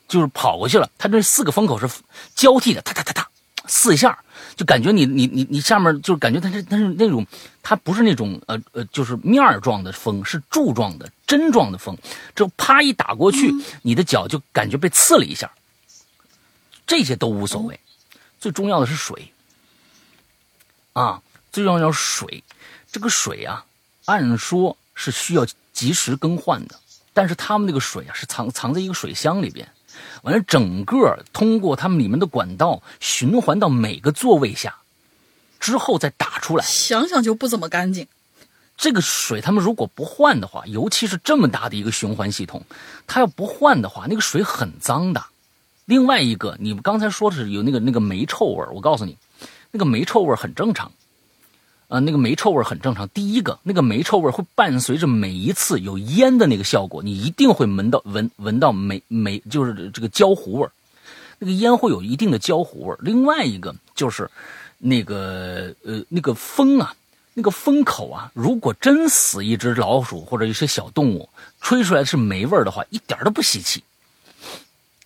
[0.07, 1.89] 就是跑过去了，它这四个风口是
[2.35, 3.27] 交替的，哒哒哒哒
[3.67, 4.19] 四下。
[4.55, 7.27] 就感觉你你你你下面就是感觉它是它是那种，
[7.63, 11.97] 它不是那种呃呃就是面状的风，是柱状的针状的风，
[12.35, 15.51] 就啪一打过去，你的脚就感觉被刺了一下。
[16.87, 17.81] 这些都无所谓，
[18.39, 19.33] 最重要的是水
[20.93, 22.45] 啊，最重要是水。
[22.93, 23.65] 这个水啊，
[24.05, 26.79] 按说是需要及时更换的，
[27.13, 29.69] 但是他们那个水啊是藏藏在一个水箱里边。
[30.23, 34.77] 完了，整个通过他们里面的管道循环到每个座位下，
[35.61, 36.65] 之后再打出来。
[36.65, 38.07] 想想就不怎么干净。
[38.77, 42.63] 这个水他们如果不换的话，尤其是这么大的一个循环系统，
[43.07, 45.25] 它要不换的话，那个水很脏的。
[45.87, 49.17] 另外一个，你们刚才说的是有那个那个煤臭味我告诉你，
[49.71, 50.93] 那个煤臭味很正常。
[51.89, 53.09] 呃，那个煤臭味很正常。
[53.11, 60.69] 第一个，那个煤臭味会伴随着每一次有烟的那个效果，你一定会闻到闻闻到煤煤，就是这个焦糊味
[61.39, 64.29] 那个烟会有一定的焦糊味另外一个就是，
[64.79, 66.93] 那个呃那个风啊，
[67.35, 71.29] 那个风口啊，如果真死一只老鼠或者一些小动物，
[71.61, 73.85] 吹出来是煤味的话，一点都不稀奇，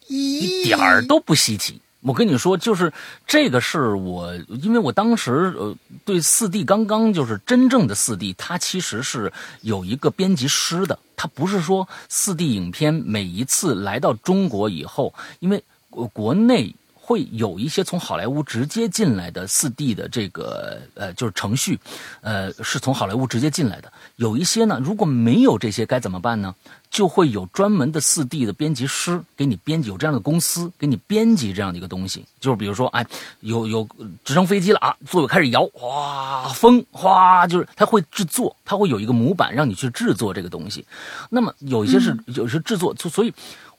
[0.06, 1.78] 一点儿都不稀奇。
[2.02, 2.92] 我跟你说，就是
[3.26, 16.74] 这个是我，因为我当时呃对四 D 刚刚就是真正的四 D，它其实是有一个编辑师的，它不是说四 D 影片每一次来到中国以后，因为国国内。
[17.02, 21.76] 会有一些从好莱坞直接进来的四 D 的这个呃，就是程序，
[22.20, 23.92] 呃，是从好莱坞直接进来的。
[24.14, 26.54] 有一些呢，如果没有这些该怎么办呢？
[26.90, 32.24] 就会有专门的四 D 的编辑师给你编辑，有这样的公司给你编辑这样的一个东西。
[32.40, 33.06] 就是比如说，哎，
[33.40, 33.88] 有有
[34.24, 40.84] 直升飞机了啊，座位开始摇，哗，风哗，就是它会制作，它会有一个模板让你去制作这个东西。
[41.30, 43.32] 那么有一些是有些制作，所以。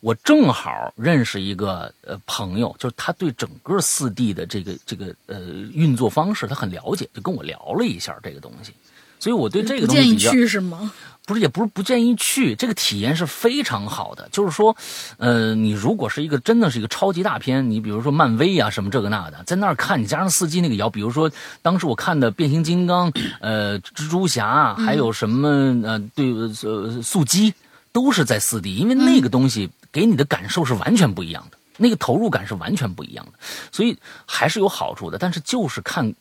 [0.03, 5.39] 我正好认识一个呃朋友，就是他对整个四 D 的这个这个呃
[5.75, 8.73] 运作方式他很了解，就跟我聊了一下这个东西，
[9.19, 10.91] 所以我对这个东西不建议去是吗？
[11.25, 14.27] 不是，也不是不建议去，这个体验是非常好的。
[14.31, 14.75] 就是说，
[15.17, 21.31] 呃，你如果是一个真的是一个超级大片，你比如说漫威啊什么这个那的，在那儿看，你加上四 D 那个摇，比如说
[21.61, 25.49] 当时我看的变形金刚、呃蜘蛛侠，还有什么
[25.83, 27.53] 呃对呃速激，
[27.91, 29.69] 都是在四 D，因为那个东西。
[29.93, 33.33] 给你的感受是完全不一样的，那个投入感是完全不一样的，
[33.73, 35.17] 所以还是有好处的。
[35.17, 36.15] 但是就是看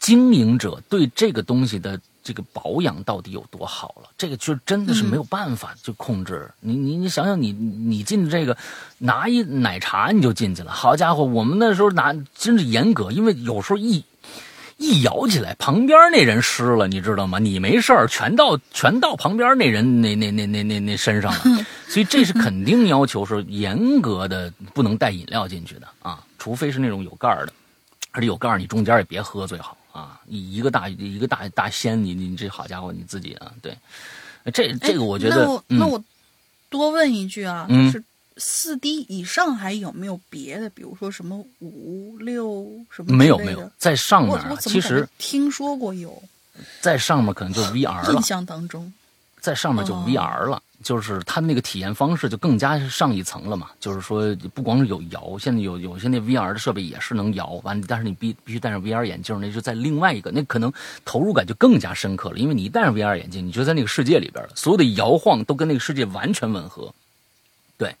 [0.00, 6.50] 经营者对这个东西的这个保养到底有多好了，这个就真的是没有办法就控制。
[6.60, 8.56] 你你你想想，你你进这个
[8.98, 14.04] 拿一奶茶你就进去了，好家伙，我们那时候拿真是严格，因为有时候一。
[14.82, 17.38] 一摇起来，旁边那人湿了，你知道吗？
[17.38, 21.40] 你没事儿，全到全到旁边那人那那那那那那身上了，
[21.86, 27.52] 所以这是肯定要求是严格的，不能带饮料进去的啊，除非是那种有盖儿的，
[28.12, 30.20] 而且有盖儿，你中间也别喝最好啊。
[30.26, 33.76] 一一个大一个大大仙，你你这好家伙，你自己啊，对，
[34.52, 36.04] 这这个我觉得，那我那我
[36.68, 38.02] 多问一句啊，就是
[38.36, 40.70] 四 D 以上还有没有别的？
[40.70, 43.14] 比如说什么五六什么？
[43.14, 46.22] 没有没有，在上面我其实听说过有，
[46.80, 48.14] 在上面可能就 VR 了。
[48.14, 48.92] 印象当中，
[49.40, 50.62] 在上面就 VR 了。
[50.82, 60.72] 就是它的那个体验方式就更加上一层了嘛，就是说不光是有摇，现在有有些那 VR 的设备也是能摇，完但是你必必须戴上 VR 眼镜，那就在另外一个，那可能
[61.04, 66.94] 投入感就更加深刻了，因为你一戴上 VR 眼镜，你就在那个世界里边了，所有的摇晃都跟那个世界完全吻合，
[67.76, 67.94] 对，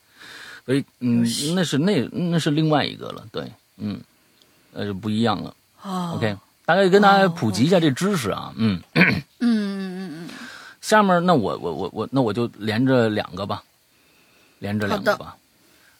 [0.64, 1.22] 所以嗯，
[1.54, 4.00] 那是那那是另外一个了，对，嗯，
[4.72, 5.54] 那就不一样了。
[6.14, 8.80] OK，大概跟大家普及一下这知识啊，嗯。
[10.90, 13.62] 下面那我我我我那我就连着两个吧，
[14.58, 15.36] 连着两个吧。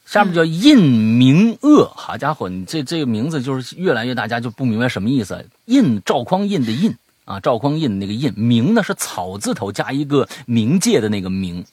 [0.05, 5.46] 下面叫印明鄂，好家伙，你这这个名字就是越来越大家就不明白什么意思。
[5.66, 6.92] 印赵匡胤的印
[7.24, 11.64] 啊，赵匡胤那个印，明呢是草字头加一个冥界的那个冥，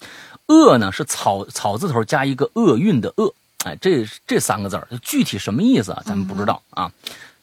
[0.46, 3.34] 鄂呢是草草字头加一个厄运的厄。
[3.66, 6.04] 哎，这这三个字儿具体什么意思啊？
[6.06, 6.92] 咱们不知道啊。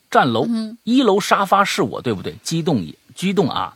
[0.09, 0.47] 站楼
[0.85, 2.33] 一楼沙发是我对不对？
[2.45, 3.75] 激动也激动啊。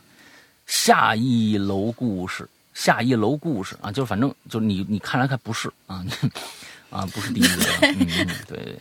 [0.69, 6.05] 下一楼故事，下一楼故事啊，就是反正就是你你看来看不是啊，
[6.91, 8.79] 啊不是第一个， 嗯嗯对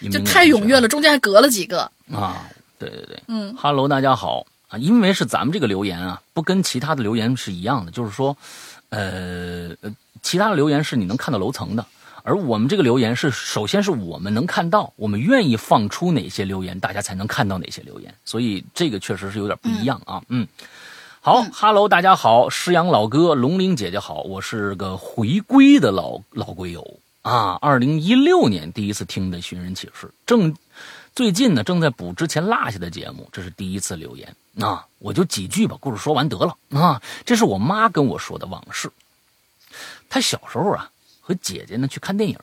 [0.00, 1.82] 对，就太踊跃了，中间还隔了几个。
[2.12, 2.42] 啊，
[2.76, 3.54] 对对对，嗯。
[3.54, 8.36] 哈喽大家好啊，因为是咱们这个留言啊，不跟其他的留言是一样的，就是说，
[8.88, 11.86] 呃呃，其他的留言是你能看到楼层的，
[12.24, 20.44] 而我们这个留言是首先是我们能看到，我们愿意放出哪些留言，大家才能看到哪些留言，所以这个确实是有点不一样啊，嗯。
[21.20, 27.58] 好哈喽，大家好，诗阳老哥，龙玲姐姐好，我是个回归的老老龟友啊。
[27.60, 30.56] 二零一六年第一次听的《寻人启事》，正
[31.16, 34.86] 最近呢正在补之前落下的节目，这是第一次留言啊。
[35.00, 37.02] 我就几句把故事说完得了啊。
[37.26, 38.88] 这是我妈跟我说的往事。
[40.08, 40.88] 她小时候啊
[41.20, 42.38] 和姐姐呢去看电影，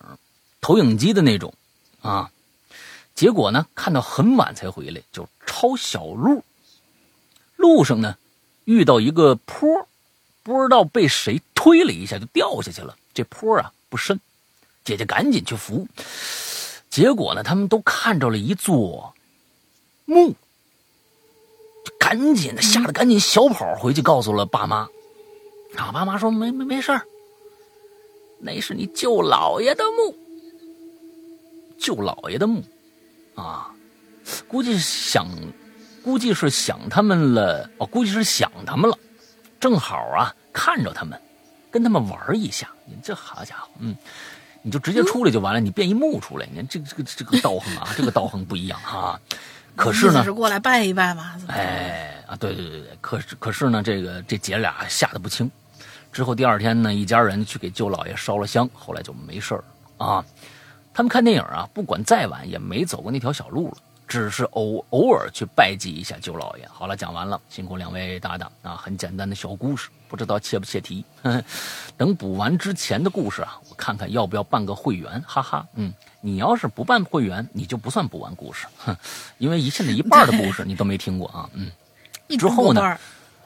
[0.60, 1.54] 投影机的那种
[2.02, 2.30] 啊，
[3.16, 6.44] 结果呢看到很晚才回来，就抄小路，
[7.56, 8.18] 路上呢。
[8.66, 9.88] 遇到一个坡，
[10.44, 12.96] 不知道被谁推了一下就掉下去了。
[13.14, 14.20] 这坡啊不深，
[14.84, 15.88] 姐姐赶紧去扶。
[16.90, 19.14] 结果呢，他们都看着了一座
[20.06, 20.36] 墓，
[22.00, 24.88] 赶紧的吓得赶紧小跑回去告诉了爸妈。
[25.76, 27.06] 啊，爸妈说没没没事儿，
[28.40, 30.16] 那是你舅姥爷的墓，
[31.78, 32.64] 舅姥爷的墓
[33.36, 33.74] 啊，
[34.48, 35.28] 估计想。
[36.06, 38.96] 估计是想他们了，哦估计是想他们了，
[39.60, 41.20] 正好啊看着他们，
[41.72, 42.70] 跟他们玩一下。
[42.86, 43.96] 你这好家伙，嗯，
[44.62, 49.20] 你就直接出来就完了，你变一木出来，你看这个这个这个道行啊， 这个道行不一样哈。
[49.76, 51.42] 可是呢，是过来拜一拜嘛。
[51.48, 55.50] 哎啊，对对对对，可是可是呢，这个这姐俩吓得不轻。
[56.12, 59.64] 之后第二天呢，一家人去给舅老爷烧了香，后来就没事儿
[59.98, 60.24] 啊。
[60.94, 63.78] 他们看电影啊，不管再晚也没走过那条小路了。
[64.08, 66.68] 只是偶偶尔去拜祭一下舅老爷。
[66.72, 68.76] 好了，讲完了，辛苦两位搭档啊！
[68.76, 71.04] 很简单的小故事，不知道切不切题。
[71.98, 75.66] 等补完之前的故事啊，我看看要不要办个会员，哈哈。
[75.76, 78.96] 嗯，你要是不办会员，你就不算补完故事，哼，
[79.38, 81.50] 因为一现在一半的故事你都没听过啊。
[81.54, 81.72] 嗯，
[82.38, 82.98] 之后呢？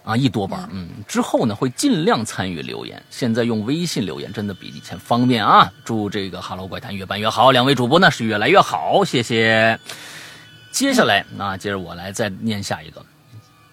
[0.05, 0.67] 啊，一多半。
[0.71, 3.03] 嗯，之后呢会尽量参与留言。
[3.09, 5.71] 现在用微信留言真的比以前方便啊！
[5.85, 9.79] 祝这个《哈喽怪谈》越办越好，两位主播呢是越来越好，谢谢。
[10.71, 13.05] 接下来，那接着我来再念下一个。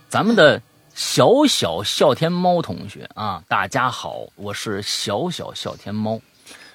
[0.09, 0.61] 咱们的
[0.95, 6.21] 小小笑天猫同学啊，大家好，我是小小笑天猫。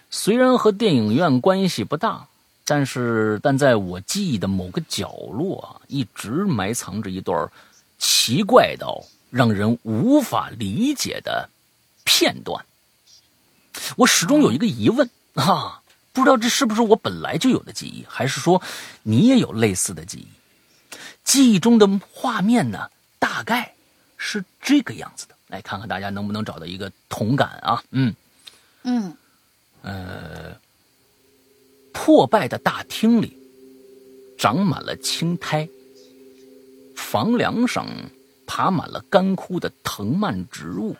[0.09, 2.27] 虽然和电影院关系不大，
[2.65, 7.49] 但是但在我记忆的某个角落啊，一直埋藏着一段
[7.97, 11.49] 奇怪到让人无法理解的
[12.05, 12.63] 片段。
[13.97, 15.80] 我始终有一个疑问啊。
[16.13, 18.61] 不知道这是不是我本来就有的记忆，还是说
[19.03, 20.97] 你也有类似的记忆？
[21.23, 22.89] 记忆中的画面呢，
[23.19, 23.73] 大概
[24.17, 25.35] 是这个样子的。
[25.47, 27.83] 来看看大家能不能找到一个同感啊？
[27.91, 28.15] 嗯
[28.83, 29.15] 嗯
[29.81, 30.55] 呃，
[31.91, 33.37] 破败的大厅里
[34.37, 35.67] 长满了青苔，
[36.95, 37.85] 房梁上
[38.47, 40.95] 爬满了干枯的藤蔓植物，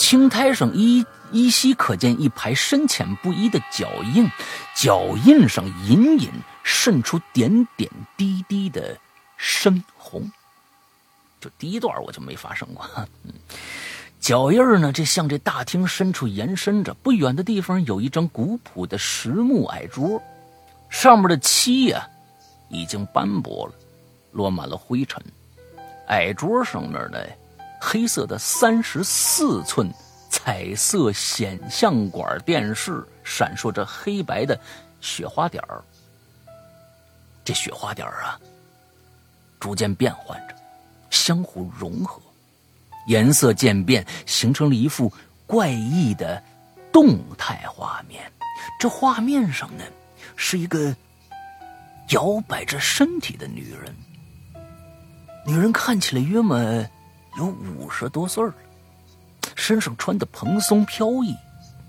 [0.00, 1.04] 青苔上依。
[1.32, 4.28] 依稀可见一排深浅不一的脚印，
[4.74, 6.28] 脚印上隐隐
[6.64, 8.98] 渗出点点滴滴的
[9.36, 10.28] 深红。
[11.40, 12.84] 就第一段我就没发生过。
[13.22, 13.32] 嗯，
[14.18, 16.92] 脚印呢，这向这大厅深处延伸着。
[16.94, 20.20] 不远的地方有一张古朴的实木矮桌，
[20.90, 22.08] 上面的漆呀
[22.70, 23.74] 已经斑驳了，
[24.32, 25.22] 落满了灰尘。
[26.08, 27.30] 矮桌上面的
[27.80, 29.90] 黑色的三十四寸。
[30.32, 34.58] 彩色显像管电视闪烁着黑白的
[35.00, 35.82] 雪花点儿。
[37.44, 38.40] 这雪花点儿啊，
[39.58, 40.54] 逐渐变换着，
[41.10, 42.22] 相互融合，
[43.08, 45.12] 颜色渐变，形成了一幅
[45.46, 46.40] 怪异的
[46.92, 48.30] 动态画面。
[48.78, 49.82] 这画面上呢，
[50.36, 50.94] 是一个
[52.10, 53.92] 摇摆着身体的女人。
[55.44, 56.88] 女人看起来约么
[57.36, 58.54] 有五十多岁了，
[59.54, 61.34] 身上穿的蓬松飘逸，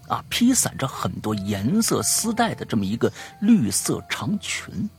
[0.07, 3.11] 啊，披散着很多颜色丝带的这么一个
[3.41, 4.89] 绿色长裙。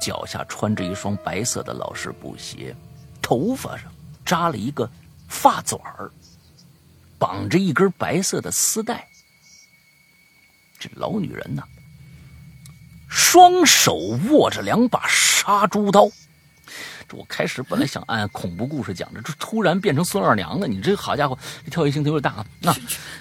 [0.00, 2.74] 脚下穿着一双白色的老式布鞋，
[3.20, 3.92] 头发上
[4.24, 4.88] 扎了一个
[5.28, 6.10] 发卷儿，
[7.18, 9.08] 绑着一根白色的丝带。
[10.78, 11.64] 这老女人呢，
[13.08, 13.96] 双手
[14.30, 16.08] 握着两把杀猪刀。
[17.08, 20.68] 这我开始本来想按恐怖故事讲的，这突然变成孙二娘了。
[20.68, 22.46] 你这好家伙，这跳跃性有点大啊！
[22.62, 22.74] 那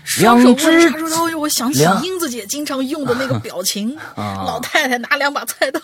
[0.03, 5.79] 双手握着杀猪刀，我想起英子姐经常用的那个表情， 老太太拿两把菜刀。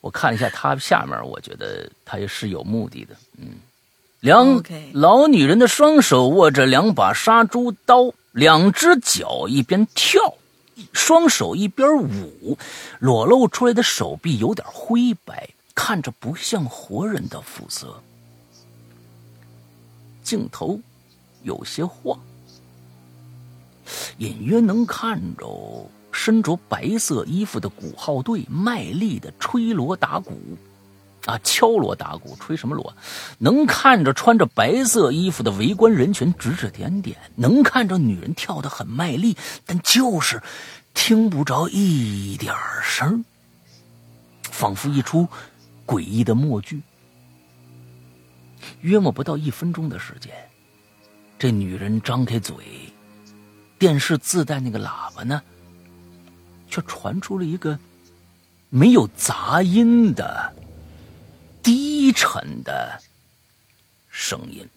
[0.00, 3.14] 我看了一下她下面，我觉得她也是有目的的。
[3.36, 3.56] 嗯，
[4.20, 4.62] 两
[4.92, 10.34] 老女人的双手握着两把杀猪刀，两只脚一边跳，
[10.92, 12.56] 双手一边舞，
[13.00, 15.48] 裸露出来的手臂有点灰白，
[15.78, 18.02] 看着不像活人的肤色。
[20.24, 20.80] 镜头
[21.44, 22.18] 有些晃，
[24.18, 25.88] 隐约能看着。
[26.10, 30.36] 身着白色衣服的鼓号队卖力的吹锣打鼓，
[31.26, 32.92] 啊，敲锣打鼓，吹什么锣？
[33.38, 40.42] 能看着穿着白色衣服的围观人群指指点点，能看着女人跳得很卖力，但就是
[40.92, 42.52] 听不着一点
[42.82, 43.24] 声，
[44.50, 45.28] 仿佛一出
[45.88, 46.82] 诡异的默剧。
[48.82, 50.30] 约莫不到一分钟的时间，
[51.38, 52.54] 这女人张开嘴，
[53.78, 55.42] 电视自带那个喇叭呢？
[56.68, 57.78] 却传出了一个
[58.68, 60.54] 没有杂音的
[61.62, 63.00] 低沉的
[64.10, 64.68] 声音。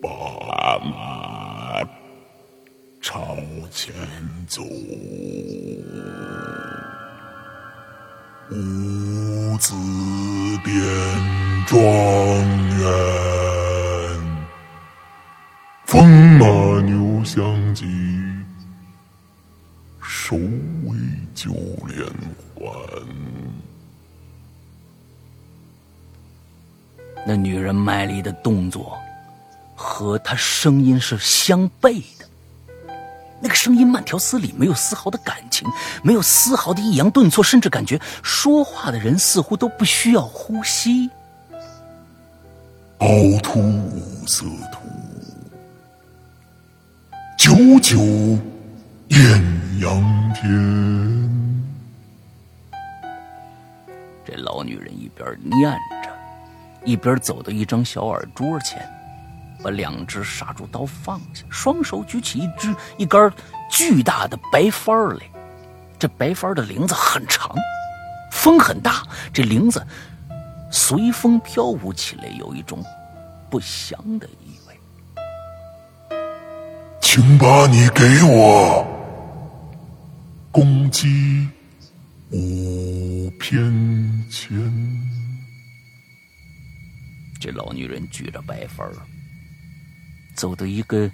[0.00, 1.51] 爸妈
[3.02, 3.36] 朝
[3.72, 3.92] 前
[4.46, 4.62] 走，
[8.48, 9.74] 五子
[10.64, 10.70] 奠
[11.66, 11.76] 庄
[12.78, 12.86] 园。
[15.84, 16.46] 风马
[16.82, 17.84] 牛相及，
[20.00, 20.96] 首尾
[21.34, 21.52] 九
[21.88, 22.06] 连
[22.54, 22.72] 环。
[27.26, 28.96] 那女人卖力的动作，
[29.74, 32.21] 和她声音是相悖的。
[33.42, 35.68] 那个声音慢条斯理，没有丝毫的感情，
[36.04, 41.10] 没有丝毫的抑扬顿挫，甚至感觉说话的人似乎都不需要呼吸。
[42.98, 43.08] 凹
[43.42, 44.78] 凸五色图。
[47.36, 47.98] 九九
[49.08, 51.28] 艳阳天。
[54.24, 55.72] 这老女人一边念
[56.04, 56.10] 着，
[56.84, 58.88] 一边走到一张小耳桌前，
[59.62, 63.32] 把两只杀猪刀放下，双手举起一只一根
[63.70, 65.20] 巨大的白幡儿来。
[65.98, 67.54] 这白幡的铃子很长，
[68.32, 69.86] 风很大，这铃子
[70.70, 72.82] 随风飘舞起来，有一种
[73.48, 76.18] 不祥的意味。
[77.00, 78.86] 请把你给我，
[80.50, 81.48] 公鸡
[82.30, 83.60] 五片
[84.30, 84.50] 钱。
[87.38, 88.92] 这老女人举着白幡儿，
[90.34, 91.10] 走到一个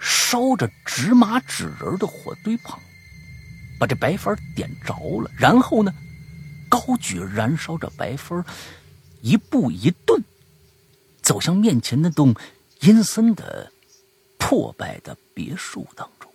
[0.00, 2.80] 烧着纸马纸人的火堆旁，
[3.78, 5.92] 把这白幡点着了，然后呢，
[6.68, 8.44] 高举燃烧着白幡
[9.20, 10.22] 一步一顿，
[11.22, 12.34] 走向面前那栋
[12.80, 13.72] 阴森的。
[14.42, 16.32] 破败的别墅当中，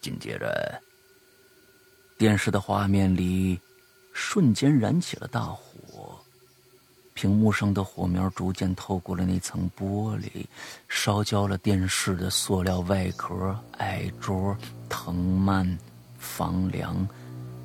[0.00, 0.82] 紧接着，
[2.18, 3.60] 电视的画面里
[4.12, 5.63] 瞬间燃起了大火，
[7.24, 10.44] 屏幕上的火苗逐渐透过了那层玻璃，
[10.90, 14.54] 烧焦了电视的塑料外壳、矮桌、
[14.90, 15.66] 藤蔓、
[16.18, 16.94] 房梁，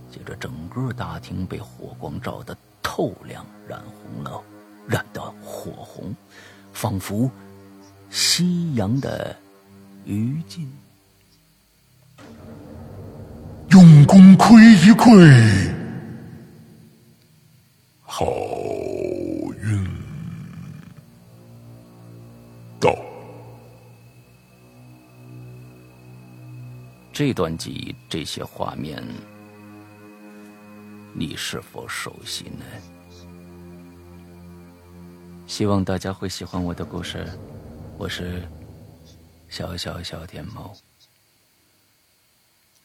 [0.09, 4.41] 接着整个大厅被火光照得透亮，染红了，
[4.87, 6.15] 染得火红，
[6.71, 7.29] 仿佛。
[8.09, 9.35] 夕阳的
[10.05, 10.65] 余烬，
[13.71, 15.69] 用功亏一篑，
[18.03, 18.25] 好
[27.19, 29.03] 这段记忆，这些画面，
[31.13, 32.63] 你是否熟悉呢？
[35.45, 37.27] 希望大家会喜欢我的故事。
[37.97, 38.47] 我是
[39.49, 40.73] 小小小天猫，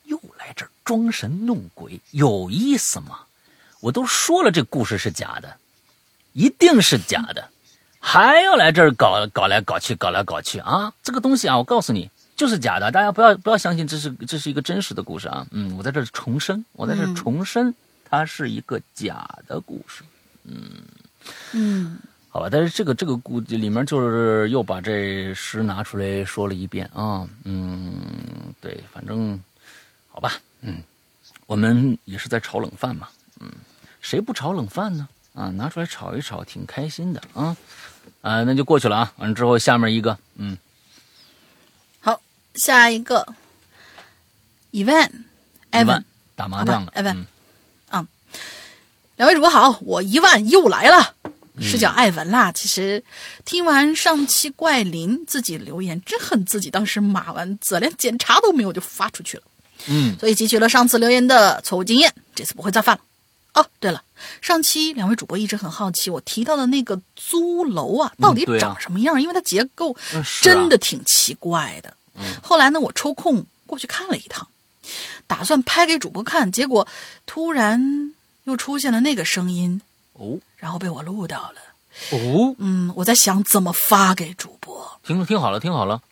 [0.03, 3.21] 又来这儿装神弄鬼，有意思吗？
[3.79, 5.57] 我都说了，这故事是假的，
[6.33, 7.51] 一定是假的，
[8.01, 10.93] 还要来这儿搞搞来搞去，搞来搞去啊！
[11.05, 15.47] 这个东西啊，我告诉你就是假的，大家不要不要相信这是这是一个真实的故事啊！
[15.51, 17.75] 嗯，我在这儿重申，我在这儿重申，
[18.09, 20.03] 它是一个假的故事。
[20.45, 20.83] 嗯
[21.53, 27.95] 嗯，好吧，但是这个这个故里面就是又把这诗拿出来说了一遍啊，嗯，
[28.61, 29.41] 对，反正
[30.09, 30.83] 好吧，嗯，
[31.47, 33.09] 我们也是在炒冷饭嘛，
[33.41, 33.49] 嗯，
[34.01, 35.09] 谁不炒冷饭呢？
[35.35, 37.57] 啊，拿出来炒一炒，挺开心的啊，
[38.21, 40.74] 啊，那就过去了啊，完了之后下面一个，嗯，好，
[42.55, 43.27] 下一个
[44.73, 45.11] ，Evan，
[45.73, 46.05] 一 Evan，万
[46.37, 47.25] 打麻将，Evan
[47.91, 48.07] 嗯
[49.17, 51.15] 两位主播好，我一万又来了，
[51.55, 52.51] 嗯是叫艾文啦。
[52.51, 53.03] 其实
[53.45, 59.43] 听完上期怪林自己留言，真恨自己当时码完字连检查都没有就发出去了，
[59.87, 63.03] 嗯所以汲取了上次留言的错误经验，这次不会再犯了。
[63.55, 64.03] 哦，对了，
[64.41, 69.23] 上期两位主播一直很好奇我提到的那个租楼啊，到底长什么样？
[69.23, 69.97] 因为它结构
[70.43, 71.97] 真的挺奇怪的。
[72.43, 74.47] 后来呢，我抽空过去看了一趟，
[75.27, 76.87] 打算拍给主播看，结果
[77.27, 79.81] 突然又出现了那个声音，
[80.13, 81.61] 哦然后被我录到了。
[82.13, 84.99] 哦，嗯，我在想怎么发给主播。
[85.05, 86.03] 听听好了，听好了，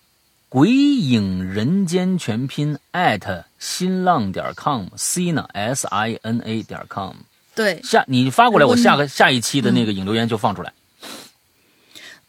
[0.48, 7.16] 鬼影人间全拼艾特新浪点 com，Sina S I N A 点 com。
[7.54, 10.72] 对，下你发过来，我下个下一期的那个影留言就放出来。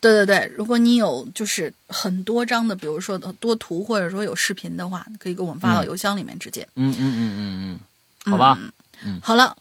[0.03, 6.67] 对对对，如果你有就是很多张的，比如说多图或者说有视频的话，可以给我们发到邮箱里面直接。
[6.75, 7.79] 嗯嗯嗯嗯
[8.25, 8.59] 嗯，好吧，
[9.05, 9.55] 嗯好了，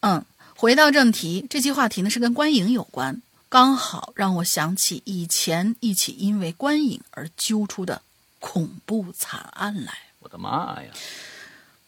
[0.00, 0.24] 嗯，
[0.56, 3.20] 回到正题，这期话题呢是跟观影有关，
[3.50, 8.00] 刚好让我想起以前一起因为观影而揪出的
[8.40, 9.92] 恐怖惨案来。
[10.20, 10.90] 我的妈呀！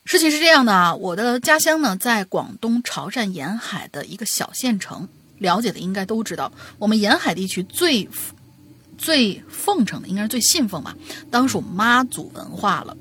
[0.04, 5.08] 事情是这样的啊，我的家乡呢在广东潮汕沿海的一个小县城，
[5.44, 8.08] 了解的应该都知道，我们沿海地区最
[8.96, 10.96] 最奉承的应该是最信奉吧，
[11.30, 12.96] 当属妈祖文化了。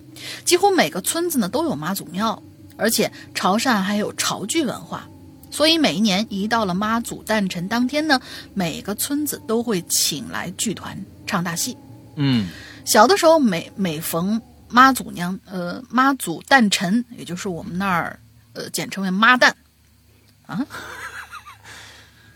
[0.45, 2.41] 几乎每个村子呢都有妈祖庙，
[2.77, 5.07] 而且潮汕还有潮剧文化，
[5.49, 8.19] 所以每一年一到了妈祖诞辰当天呢，
[8.53, 11.77] 每个村子都会请来剧团唱大戏。
[12.15, 12.49] 嗯
[12.85, 18.19] 小的时候每每逢妈祖娘呃妈祖诞辰，也就是我们那儿
[18.53, 19.55] 呃简称为妈诞
[20.45, 20.65] 啊，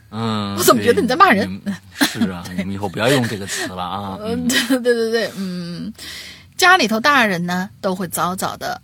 [0.09, 1.61] 嗯，我怎么觉得你在骂人
[1.99, 4.17] 是啊， 你们以后不要用这个词了啊。
[4.21, 5.93] 嗯，嗯对对对对，嗯，
[6.55, 8.81] 家里头大人呢都会早早的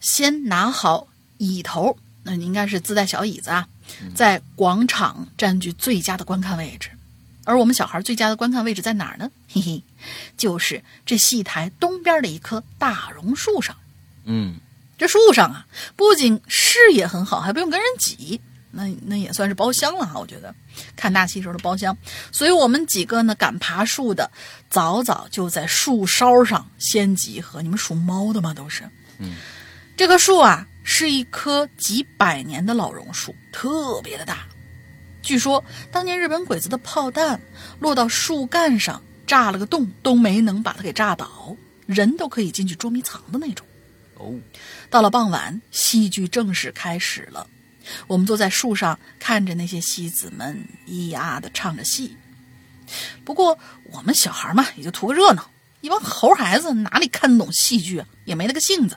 [0.00, 1.08] 先拿好
[1.38, 3.66] 椅头，那应该是自带小椅子啊，
[4.14, 6.90] 在广场占据最佳的观看位置。
[7.44, 9.30] 而我们小孩最佳的观看位置在哪儿呢？
[9.50, 9.82] 嘿嘿，
[10.36, 13.74] 就是这戏台东边的一棵大榕树上。
[14.26, 14.56] 嗯
[14.98, 15.66] 这树上啊，
[15.96, 18.38] 不仅视野很好，还不用跟人挤，
[18.70, 20.18] 那那也算是包厢了哈。
[20.18, 20.54] 我觉得
[20.96, 21.96] 看大戏时候的包厢，
[22.30, 24.30] 所以我们几个呢敢爬树的，
[24.70, 27.62] 早早就在树梢上先集合。
[27.62, 28.52] 你们属猫的吗？
[28.54, 28.84] 都是。
[29.18, 29.36] 嗯，
[29.96, 34.46] 这棵树啊是一棵几百年的老榕树，特别的大。
[35.22, 37.40] 据说当年日本鬼子的炮弹
[37.80, 41.54] 落到树干上，炸了个洞，都没能把它给炸倒，
[41.86, 43.66] 人都可以进去捉迷藏的那种。
[44.14, 44.32] 哦，
[44.88, 47.46] 到了傍晚，戏剧正式开始了。
[48.06, 52.16] 我们坐在树上，看着那些戏子们咿呀的唱着戏。
[53.24, 53.58] 不过
[53.92, 58.96] 我们小孩嘛，也就图个热闹，一帮猴孩子哪里看得懂戏剧啊，也没那个性子。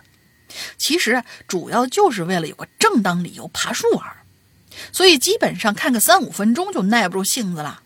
[0.77, 4.05] 其实主要就是为了有个正当理由爬树玩，
[4.91, 7.81] 所以基本上看个三五分钟就耐不住性子了。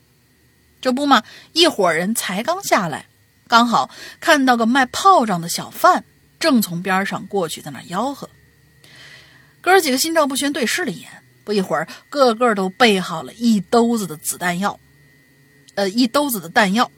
[0.81, 3.07] 这不嘛，一伙人才刚下来，
[3.47, 3.89] 刚好
[4.19, 6.03] 看到个卖炮仗的小贩
[6.39, 8.29] 正从边上过去，在那吆喝。
[9.65, 11.09] 哥儿几个心照不宣对视了一眼，
[11.43, 14.79] 不一会儿，个个都备好了一兜子的子弹药，
[15.73, 16.91] 呃，一兜子的弹药，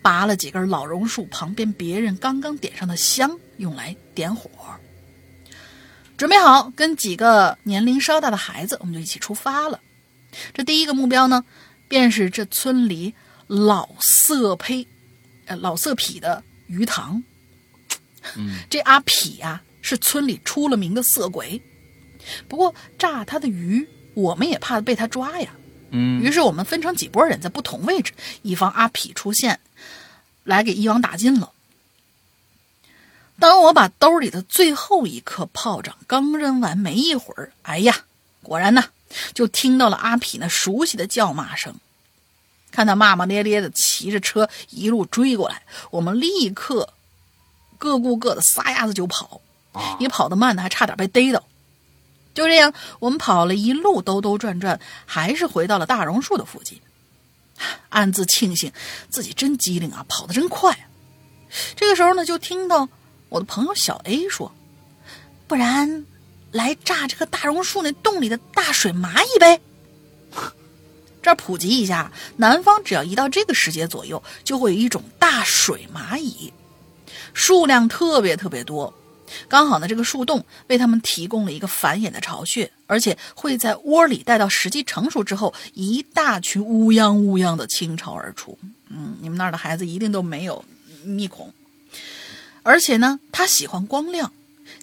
[0.00, 4.50] 拔了几根老榕树旁边别人刚刚点上的香，用来点火。
[6.16, 9.78] 准备好，跟几个年龄稍大的孩子，我们就一起出发了。
[10.54, 11.44] 这第一个目标呢，
[11.86, 13.12] 便是这村里
[13.46, 14.86] 老色胚，
[15.44, 17.22] 呃，老色痞的鱼塘。
[18.36, 21.60] 嗯，这阿痞呀、是村里出了名的色鬼。
[22.48, 25.50] 不过炸他的鱼，我们也怕被他抓呀。
[25.90, 28.12] 嗯于是我们分成几拨人，在不同位置，
[28.42, 29.60] 以防阿痞出现，
[30.44, 31.52] 来给一网打尽了。
[33.38, 38.04] 当我把兜里的最后一颗炮仗刚扔完没一会儿，哎呀，
[38.42, 38.84] 果然呢，
[39.34, 41.74] 就听到了阿痞那熟悉的叫骂声。
[42.70, 46.92] 看他骂骂咧咧的骑着车一路追过来，我们立刻
[47.78, 49.40] 各顾各的，撒丫子就跑。
[49.98, 51.44] 也跑得慢的还差点被逮到。
[52.36, 56.78] 就这样，我们跑了一路兜兜转转，还是回到了大榕树的附近。
[57.88, 58.70] 暗自庆幸
[59.08, 60.86] 自己真机灵啊，跑得真快。
[61.74, 62.90] 这个时候呢，就听到
[63.30, 64.52] 我的朋友小 A 说
[65.48, 66.04] ：“不然
[66.52, 69.58] 来炸这个大榕树那洞里的大水蚂蚁呗。”
[71.22, 76.52] 这儿普及一下，南方只要一到这个时节左右，就会有一种大水蚂蚁，
[77.32, 78.92] 数量特别特别多。
[79.48, 88.58] 刚好呢，这个树洞为他们提供了一个繁衍的巢穴，而且会在窝里待到时机成熟之后，一大群乌泱乌泱的倾巢而出。
[88.88, 90.64] 嗯，你们那儿的孩子一定都没有
[91.04, 91.52] 密孔，
[92.62, 94.32] 而且呢，它喜欢光亮，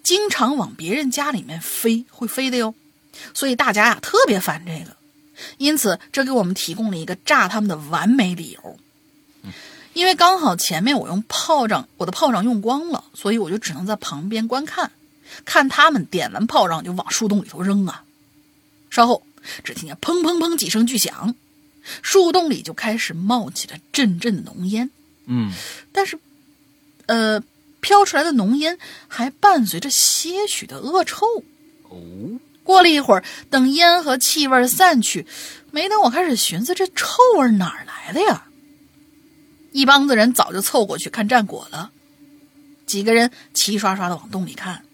[0.03, 2.75] 经常往别人家里面飞，会飞的哟。
[3.33, 4.97] 所以大家呀特别烦这个，
[5.57, 8.77] 因此这给我们提供了一个炸他们的完美理由。
[9.93, 14.91] 因为刚好前面我用炮仗，我的炮仗用光了，所以我就只能在旁边观看，
[15.45, 18.03] 看他们点完炮仗就往树洞里头扔啊。
[18.89, 19.23] 稍后，
[19.63, 21.35] 只听见砰砰砰几声巨响，
[22.01, 24.89] 树洞里就开始冒起了阵阵的浓烟。
[25.25, 25.51] 嗯，
[25.91, 26.19] 但是，
[27.05, 27.41] 呃，
[27.79, 28.77] 飘出来的浓烟
[29.07, 31.25] 还伴随着些许的恶臭。
[31.89, 31.97] 哦，
[32.63, 35.25] 过了一会儿，等烟和气味散去，
[35.71, 38.47] 没等我开始寻思这臭味哪儿来的呀？
[39.73, 41.91] 一帮子人早就凑过去看战果了，
[42.85, 44.85] 几个人齐刷刷的往洞里看，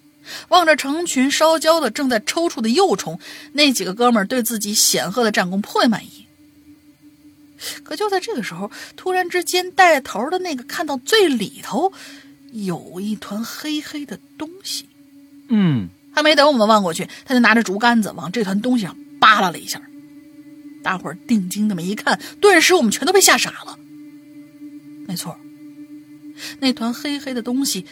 [0.48, 3.20] 望着成群烧焦的、正在抽搐的幼虫，
[3.54, 6.26] 那几个哥们儿对自己显赫的战功颇为满意。
[7.84, 11.92] 可就在这个时候，突然之间，带头的那个看到最里头
[12.54, 14.88] 有一团黑黑的东西，
[15.50, 19.82] 嗯，还没等我们望过去，他就拿着竹竿子往这团东西上扒拉了一下。
[20.82, 23.78] 大伙儿定睛那么一看，顿时我们全都被吓傻了。
[25.10, 25.36] 没错，
[26.60, 27.84] 那团黑黑的东西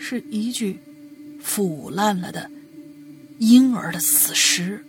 [0.00, 0.80] 是一具
[1.38, 2.50] 腐烂了的
[3.38, 4.82] 婴儿的死尸，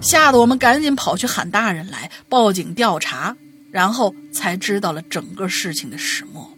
[0.00, 3.36] 吓得我们赶紧跑去喊大人来报警调查，
[3.72, 6.56] 然后才知道了整个事情的始末。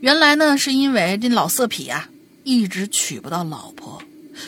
[0.00, 2.08] 原来呢，是因为这老色痞啊
[2.44, 4.02] 一直娶不到老婆，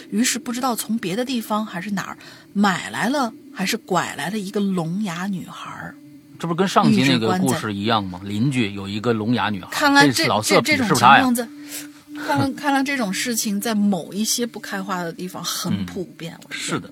[0.08, 2.16] 于是不知道从别的地方还是哪儿
[2.54, 5.94] 买来了，还是拐来了一个聋哑女孩儿。
[6.38, 8.20] 这不是跟上集那个故事一样吗？
[8.24, 11.22] 邻居有一个聋哑女孩，看来这老色这种痞是不是他呀？
[11.22, 11.48] 情况在，
[12.26, 16.36] 看来看来这种事情在某一些不开化的地方很普遍。
[16.50, 16.90] 是的，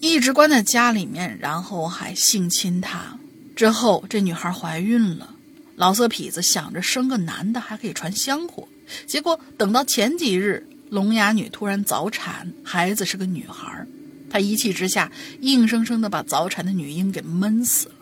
[0.00, 3.16] 一直关在家里面，然后还性侵她。
[3.54, 5.34] 之后这女孩怀孕了，
[5.76, 8.66] 老色痞子想着生个男的还可以传香火，
[9.06, 13.86] 结果等到前几日，聋哑女突然早产，孩子是个女孩，
[14.30, 15.10] 他一气之下
[15.40, 17.94] 硬生生的把早产的女婴给闷死了。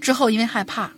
[0.00, 0.92] 之后因为害怕，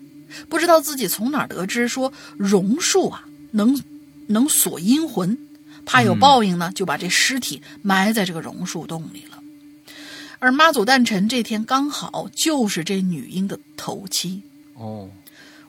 [0.48, 3.82] 不知道自己从哪儿得知说榕树啊能
[4.28, 5.38] 能锁阴魂，
[5.84, 9.38] 怕有报应呢，就把这尸体埋在这个榕树洞里了。
[10.38, 14.42] 而妈祖诞辰这天刚好就是这女婴的头七，
[14.74, 15.10] 哦，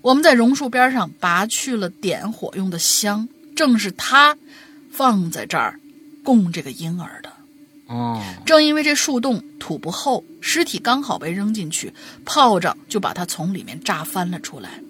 [0.01, 4.37] 我们在榕树边上拔去了点火用的香，正是她
[4.89, 5.77] 放在这儿
[6.23, 7.33] 供这个婴儿的。
[7.91, 11.91] 哦，正因为这树洞土不厚，尸体刚好被扔进去，
[12.23, 14.81] 炮仗就把它从里面炸翻了出来。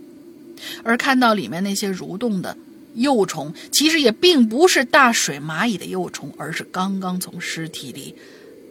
[0.83, 2.55] 而看到里面那些蠕动的
[2.93, 8.13] 幼虫，其实也并不是大水蚂蚁的幼虫，而是刚刚从尸体里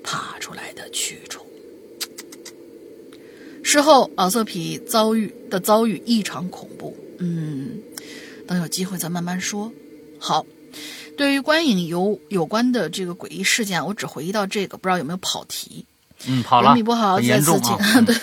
[0.05, 1.45] 爬出来的蛆虫。
[3.65, 6.97] 事后，老色皮遭遇的遭遇异常恐怖。
[7.19, 7.81] 嗯，
[8.47, 9.73] 等有机会再慢慢说。
[10.21, 10.47] 好。
[11.21, 15.85] 对于观影有有关的这个诡异事件，我只回忆到这个，不知道有没有跑题。
[16.25, 17.77] 嗯，跑了，文笔不好，很再次请。
[18.07, 18.15] 对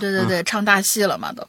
[0.00, 1.46] 对对对，唱大戏了嘛都。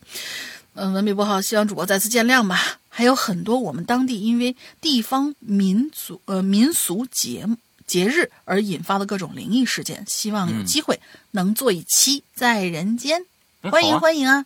[0.75, 2.77] 嗯，文笔不好，希望主播再次见谅吧。
[2.87, 7.47] 还有很多我们当地因为地方民族呃民俗节
[7.87, 10.99] 节日而引发的各种灵异事件，希望有机会
[11.31, 13.25] 能做一期在人间，
[13.71, 14.45] 欢迎欢迎啊！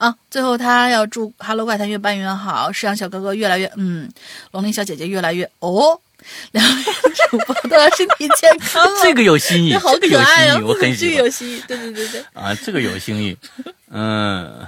[0.00, 4.10] 啊，最后他要祝 Hello 怪谈越办越好，世阳小哥哥越来越嗯，
[4.52, 6.00] 龙鳞小姐姐越来越哦，
[6.52, 6.82] 两位
[7.28, 8.90] 主播都要身体健康啊！
[9.04, 10.54] 这个有新意，这好可爱啊！
[10.54, 13.36] 新意，我很这喜欢个有新意，对对对对，啊，这个有新意。
[13.92, 14.66] 嗯，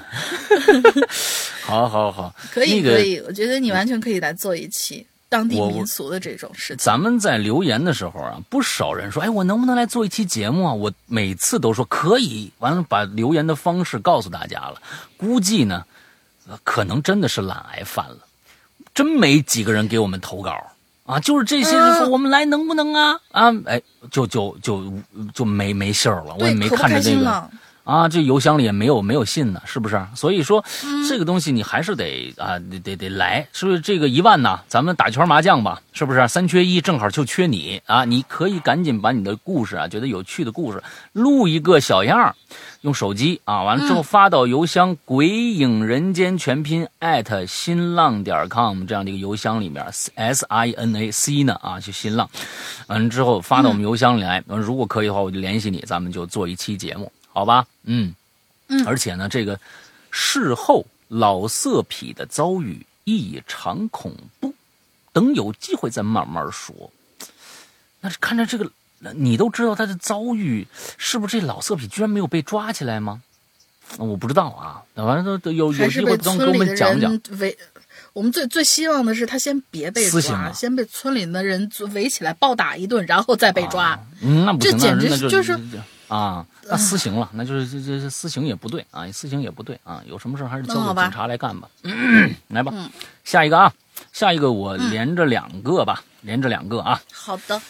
[1.63, 6.85] 好好好，可以那个可以，我觉得你完全可以来做一期当地民俗的这种事情。
[6.85, 10.75] 咱们在留言的时候啊，不少人说，哎，我能不能来做一期节目啊？
[10.75, 14.75] 我每次都说可以，完了把留言的方式告诉大家了。
[15.17, 15.85] 估计呢，
[16.47, 18.19] 呃可能真的是懒癌犯了，
[18.95, 20.55] 真没几个人给我们投稿。
[21.07, 23.81] 啊，就是这些人说我们来能不能啊啊，哎，
[24.11, 24.93] 就就就
[25.35, 27.51] 就没没信儿了，我也没看着这个。
[27.85, 30.01] 啊，这邮箱里也没有没有信呢，是不是？
[30.15, 30.65] 所以说，
[31.09, 33.81] 这个东西你还是得啊，得得得来，是不是？
[33.81, 36.29] 这个一万呢，咱们打圈麻将吧，是不是？
[36.29, 38.05] 三缺一，正好就缺你啊！
[38.05, 42.35] 你可以赶紧把你的故事啊，觉得有趣的故事录一个小样
[42.83, 52.29] 用手机啊，完了之后发到邮箱“鬼影人间”全拼艾特新浪点 com 这样的一个邮箱里面，S I N A C 呢啊，就新浪，
[52.87, 54.43] 完了之后发到我们邮箱里来。
[54.47, 57.11] 如果可以的话，我就联系你，咱们就做一期节目。
[57.33, 58.15] 好吧，嗯，
[58.69, 59.59] 嗯，而且呢，这个
[60.11, 64.55] 事后老色痞的遭遇异常恐怖，
[65.13, 66.91] 等有机会再慢慢说。
[68.01, 68.71] 那是看着这个，
[69.15, 70.67] 你都知道他的遭遇，
[70.99, 73.23] 是不是这老色痞居然没有被抓起来吗？
[73.99, 77.21] 我不知道啊，那完了都都有有机会能给我们讲讲。
[77.39, 77.57] 围，
[78.13, 83.99] 我们最最希望的是他先别被抓，先被村里的人围起来暴打一顿，然后再被抓。
[84.21, 85.59] 嗯，那不行，这简直就是。
[86.09, 91.69] 啊，那私刑了，那就是这这私刑也不对啊，私刑也不对啊，有什么事还是交给警察来干吧。
[92.49, 92.73] 来吧，
[93.25, 93.73] 下一个啊，
[94.13, 97.01] 下一个我连着两个吧，连着两个啊。
[97.13, 97.61] 好的。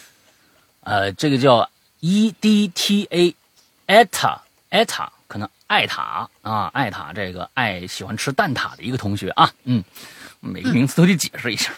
[0.81, 1.69] 呃，这个叫
[2.01, 3.35] E D T A，
[3.87, 9.83] 艾塔艾塔，可能艾塔啊，艾塔这个爱喜欢吃蛋挞的一个同学啊，嗯，
[10.39, 11.71] 每个名字都得解释一下。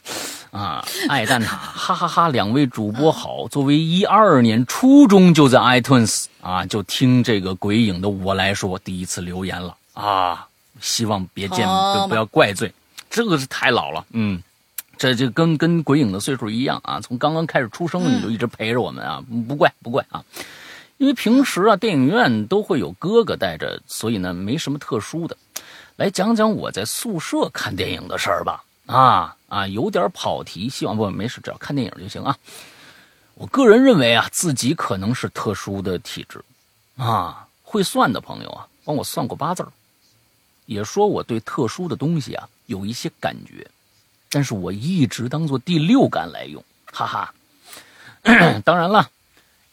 [0.56, 2.30] 啊，爱蛋挞，哈哈哈！
[2.30, 3.46] 两位主播好。
[3.50, 10.48] 作为一二年初中就在 iTunes 啊，就听这个鬼影的我来说，第一次留言了啊。
[10.80, 11.68] 希望别见
[12.08, 12.74] 不要怪罪，
[13.10, 14.06] 这个是太老了。
[14.12, 14.42] 嗯，
[14.98, 17.02] 这就跟跟鬼影的岁数一样啊。
[17.02, 20.24] 从刚刚开始出生你就一直陪着我们啊，不怪不怪啊。
[20.98, 25.36] 因为平时啊，电影院都会有哥哥带着，所以呢没什么特殊的。
[25.98, 28.64] 来讲讲我在宿舍看电影的事儿吧。
[28.86, 32.38] 啊啊，有点跑题，希望不没事，只要看电影就行啊。
[33.36, 36.44] 我个人认为啊，自己可能是特殊的体质
[36.98, 37.48] 啊。
[37.64, 39.66] 会算的朋友啊，帮我算过八字
[40.66, 43.66] 也说我对特殊的东西啊有一些感觉，
[44.30, 47.34] 但是我一直当做第六感来用，哈哈。
[48.66, 49.10] 当然了，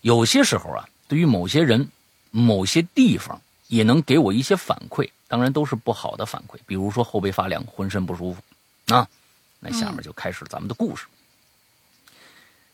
[0.02, 1.88] 有些时候啊，对于某些人、
[2.30, 8.42] 某些地方，也能给我一些反馈，当然都是不好的反馈，比如说后背发凉、浑身不舒服。
[8.94, 9.08] 啊，
[9.64, 11.06] 那下面就开始咱们的故事。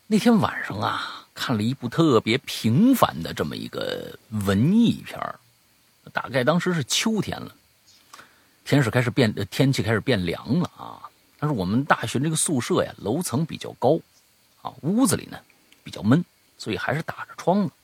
[0.07, 5.21] 那天晚上啊，看了一部特别平凡的这么一个文艺片
[6.15, 7.55] 大概当时是秋天了，
[8.65, 11.03] 天是开始变，天气开始变凉了啊。
[11.39, 14.01] 但是我们大学这个宿舍呀，楼层比较高，
[14.63, 15.39] 啊，屋子里呢
[15.85, 16.25] 比较闷，
[16.57, 17.75] 所以还是打着窗子。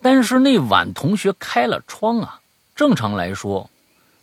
[0.00, 2.40] 但是那晚同学开了窗啊，
[2.76, 3.68] 正常来说，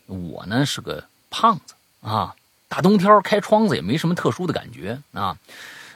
[0.05, 1.73] 我呢是个胖子。
[1.99, 2.33] 啊，
[2.67, 5.37] 大冬天开窗子也没什么特殊的感觉啊，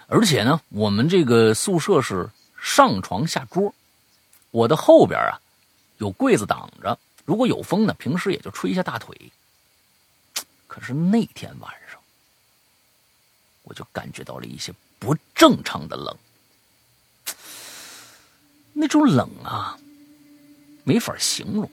[0.07, 3.73] 而且呢，我们这个宿舍是上床下桌，
[4.51, 5.39] 我的后边啊
[5.97, 9.15] 有柜子挡着，如果有风呢，平时也就吹一下大腿。
[10.67, 11.99] 可是那天晚上，
[13.63, 16.15] 我就感觉到了一些不正常的冷，
[18.71, 19.77] 那种冷啊，
[20.85, 21.69] 没法形容。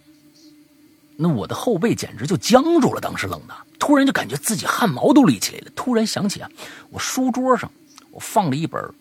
[1.21, 5.73] 那我的后背简直就僵住了，当时冷的，突然就感觉自己汗毛都立起来了。
[5.75, 6.49] 突然想起啊，
[6.91, 7.69] 我书桌上
[8.12, 8.81] 我放了一本《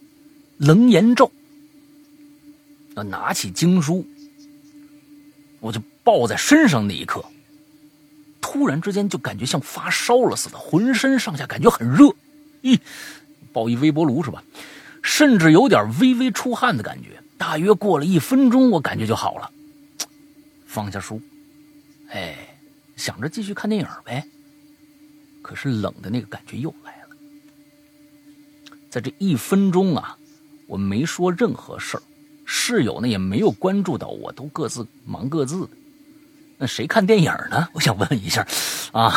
[0.58, 1.32] 楞严咒》，
[3.04, 4.04] 拿起经书，
[5.60, 7.24] 我就抱在身上那一刻，
[8.42, 12.06] 突然之间就感觉像发烧了似的，浑身上下感觉很热，
[12.64, 12.80] 咦，
[13.54, 14.44] 抱一微波炉是吧？
[15.04, 17.22] 甚至有点微微出汗的感觉。
[17.38, 19.52] 大约过了一分钟，我感觉就好了，
[20.66, 21.22] 放下书。
[22.10, 22.58] 哎，
[22.96, 24.26] 想着继续看电影呗，
[25.42, 27.16] 可是冷的那个感觉又来了。
[28.90, 30.18] 在这一分钟啊，
[30.68, 32.04] 我没说任何事儿，
[32.46, 35.70] 室友呢也没有关注到我，都各自忙各自的。
[36.58, 37.68] 那谁看电影呢？
[37.74, 38.48] 我想问一下，
[38.92, 39.14] 啊，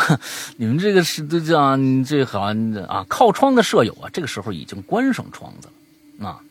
[0.57, 1.75] 你们这个是这叫
[2.05, 5.67] 这好像啊，靠窗的舍友啊，这个时候已经关上窗子
[6.19, 6.27] 了。
[6.27, 6.43] 啊，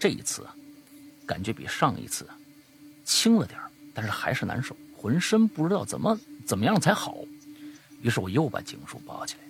[0.00, 0.56] 这一次啊，
[1.26, 2.36] 感觉比上一次啊
[3.04, 3.60] 轻了点
[3.92, 4.74] 但是还是难受。
[5.04, 7.18] 浑身不知道怎么怎么样才好，
[8.00, 9.40] 于是我又把警书抱起来。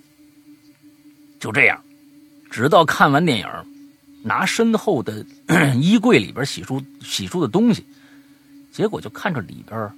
[1.39, 1.81] 就这样，
[2.51, 3.47] 直到看完电影，
[4.21, 5.25] 拿身后的
[5.79, 7.85] 衣柜里边洗漱洗漱的东西，
[8.69, 9.89] 结果就看着里边，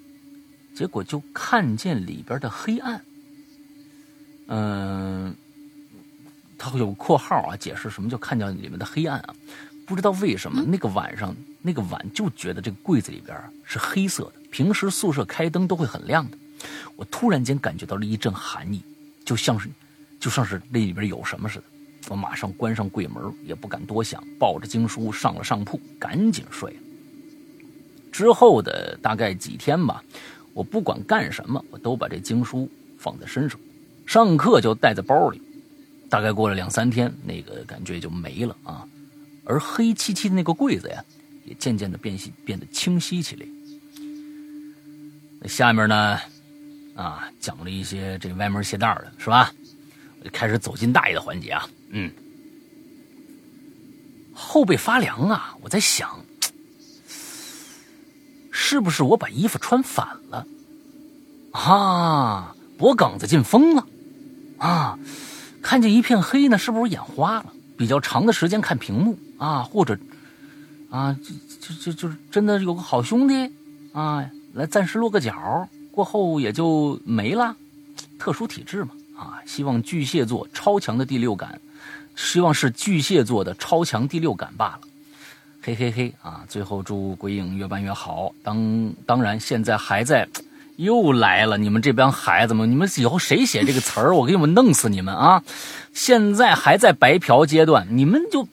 [0.76, 3.03] 结果就看见里边的黑暗。
[4.49, 5.36] 嗯，
[6.60, 9.34] 他会有括号啊，解释什么叫看见里面的黑暗啊？
[9.88, 11.36] 不知道为什么那个晚上
[11.68, 14.34] 那个晚就觉得这个柜子里边是黑色的。
[14.49, 16.38] 平时宿舍开灯都会很亮的，
[16.95, 18.82] 我突然间感觉到了一阵寒意，
[19.26, 19.70] 就像是，
[20.18, 21.65] 就像是那里边有什么似的。
[22.07, 26.78] 我马上关上柜门，也不敢多想，抱着经书上了上铺，赶紧睡了。
[28.13, 30.01] 之后的大概几天吧，
[30.53, 33.59] 我不管干什么，我都把这经书放在身上，
[34.05, 35.41] 上课就带在包里。
[36.09, 38.88] 大概过了两三天，那个感觉就没了啊，
[39.43, 41.03] 而黑漆漆的那个柜子呀，
[41.48, 43.45] 也渐渐的变细，变得清晰起来。
[45.39, 46.20] 那下面呢，
[46.95, 49.52] 啊，讲了一些这歪门邪道的，是吧？
[50.20, 52.12] 我就开始走进大爷的环节啊，嗯，
[54.34, 56.20] 后背发凉啊，我在想，
[58.52, 60.45] 是不是我把衣服穿反了？
[61.52, 63.88] 啊，脖梗子进风了，
[64.58, 65.00] 啊，
[65.62, 67.54] 看见一片黑呢，是不是眼花了？
[67.78, 69.98] 比较长的时间看屏幕啊，或者
[70.89, 73.51] 啊，就就就就是真的有个好兄弟
[73.93, 77.55] 啊，来暂时落个脚，过后也就没了，
[78.17, 78.91] 特殊体质嘛。
[79.17, 81.59] 啊，希望巨蟹座超强的第六感，
[82.15, 84.79] 希望是巨蟹座的超强第六感罢了。
[85.63, 86.45] 嘿嘿嘿啊！
[86.47, 88.31] 最后祝鬼影越办越好。
[88.43, 90.25] 当当然，现在还在，
[90.77, 95.43] 又来了，你们这帮孩子们，你们以后谁写这个词儿，我给你们弄死你们啊！
[95.93, 98.47] 现在还在白嫖阶段，你们就。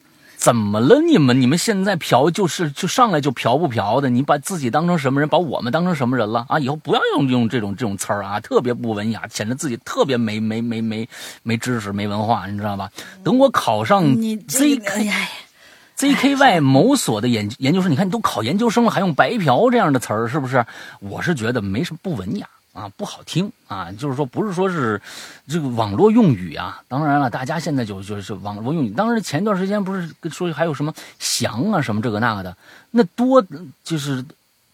[0.45, 1.01] 怎么了？
[1.01, 4.11] 你们你们现在嫖就是就上来就嫖不嫖的？
[4.11, 5.27] 你把自己当成什么人？
[5.27, 6.59] 把我们当成什么人了啊？
[6.59, 11.09] 以后不要用用这种这种词儿啊，特别不文雅，显得自己特别没没没没
[11.43, 12.91] 没知识、没文化，你知道吧？
[13.25, 15.17] 等我考上 ZK
[15.97, 20.63] ZKY 某所的研研究生，你看你都考研究生了，还用白嫖这样的词儿，是不是？
[21.01, 22.47] 我是觉得没什么不文雅。
[22.75, 23.93] 啊，不好听啊！
[23.93, 25.01] 就是说，不是说是
[25.47, 26.83] 这个网络用语啊。
[26.89, 28.91] 当然了，大家现在就就是网络用语。
[28.91, 32.57] 当时前段时间不是说还有什么“翔”啊，什么这个那个的，
[32.91, 33.47] 那多
[33.85, 34.25] 就是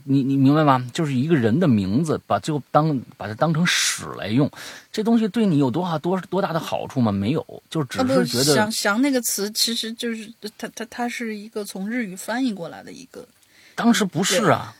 [0.05, 0.83] 你你明白吗？
[0.95, 4.51] 就是一个人的名字，把最后当把它当成屎来用，
[4.91, 7.13] 这东西对你有多少多多大的好处吗？
[7.13, 13.29] 没有，就只是觉得“翔”“翔”那个词其实就是它它它是一个从日语翻译过来的一个。
[13.75, 14.75] 当时不是啊。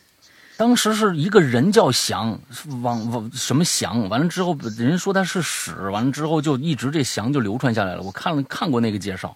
[0.61, 2.39] 当时是一个人叫翔，
[2.83, 8.03] 往往什么翔，完了之后人说他是屎，完了之后就一直这翔就流传下来了。
[8.03, 9.35] 我看了看过那个介绍，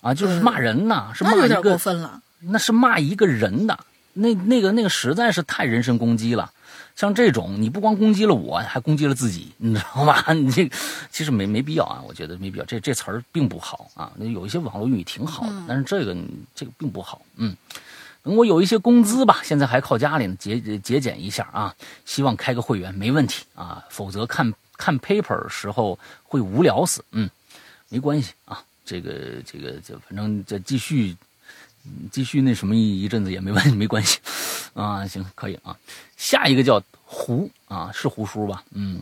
[0.00, 3.78] 啊，就是骂人呐，是骂一个，过分了，那是骂一个人的，
[4.14, 6.50] 那那个那个实在是太人身攻击了。
[6.96, 10.24] 像这种，你不光攻击了我，还攻击了自己，你知道吗？
[10.32, 10.66] 你这
[11.10, 12.64] 其实没没必要啊，我觉得没必要。
[12.64, 16.16] 这这词儿并不好啊，那有一些网络用语挺好的，但是这个
[16.54, 17.54] 这个并不好，嗯。
[18.22, 21.74] 等我有一些工资吧，现在还靠家里呢，节节俭一下啊。
[22.04, 27.04] 希望开个会员没问题啊，否则看看 paper 时候会无聊死。
[27.10, 27.28] 嗯，
[27.88, 31.16] 没关系啊，这个这个就反正再继续
[32.10, 34.20] 继续那什么一一阵子也没问， 没关系
[34.74, 35.06] 啊。
[35.06, 35.76] 行，可以啊。
[36.16, 38.62] 下一个叫胡啊，是胡叔吧？
[38.70, 39.00] 嗯。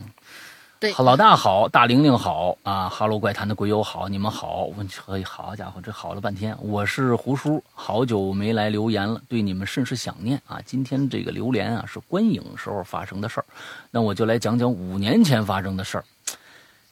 [0.89, 2.89] 好，老大好，大玲玲好啊！
[2.89, 10.59] 哈喽，怪谈的鬼友好，你们好，我可好家伙，这好了半天，我是胡叔，好久没来留言了，对你们甚是想念啊！
[10.65, 13.45] 今天这个榴莲啊，是观影时候发生的事儿，
[13.91, 16.05] 那我就来讲讲五年前发生的事儿。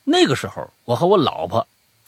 [0.04, 1.66] 那个时候，我和我老婆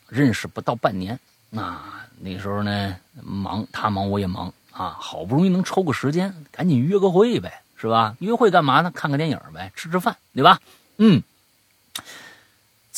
[0.08, 1.20] 认识不到半年，
[1.50, 1.82] 那
[2.20, 8.16] 那时候呢，忙，他忙我也忙啊，好不容易能抽个时间，赶紧约个会呗，是吧？
[8.20, 8.92] 约会干嘛呢？
[8.94, 10.60] 看个电影呗，吃吃饭，对吧？
[10.98, 11.24] 嗯。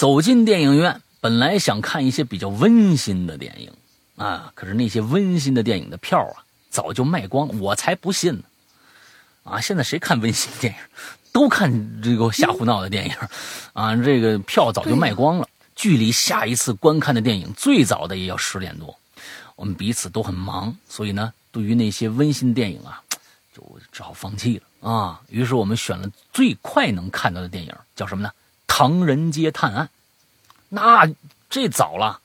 [0.04, 3.72] 走进电影院，本来想看一些比较温馨的电影
[4.18, 8.44] 啊，可是那些温馨的电影的票啊，早就卖光，我才不信呢！
[9.46, 10.80] 啊，现在谁看温馨电影，
[11.32, 13.16] 都看这个瞎胡闹的电影
[13.72, 15.48] 啊，这个票早就卖光了。
[15.74, 18.94] 距离下一次观看的电影，最早的也要十点多。
[19.56, 23.02] 我们彼此都很忙，所以呢，对于那些温馨电影啊，
[23.56, 25.22] 就只好放弃了啊。
[25.30, 28.30] 于是我们选了最快能看到的电影，叫什么呢？
[28.76, 29.86] 《唐人街探案》，
[30.68, 31.08] 那
[31.48, 32.20] 这早了，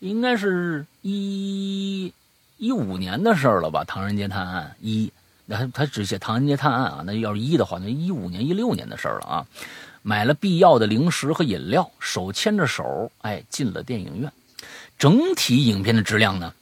[0.00, 2.12] 应该是一
[2.56, 3.82] 一五年的事儿了吧？
[3.84, 5.12] 《唐人街探案》一，
[5.46, 9.46] 那他他只写《唐人街探案》啊，那要是一的话，那一五年、一六年的事儿了啊。
[10.02, 14.32] 买了必要的零食和饮料，手牵着手，哎，进了电影院。
[14.98, 16.52] 整体影片的质量呢，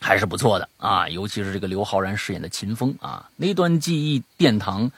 [0.00, 4.90] 还是不错的啊，尤其是这个刘昊然饰演的秦风啊，那段记忆殿堂。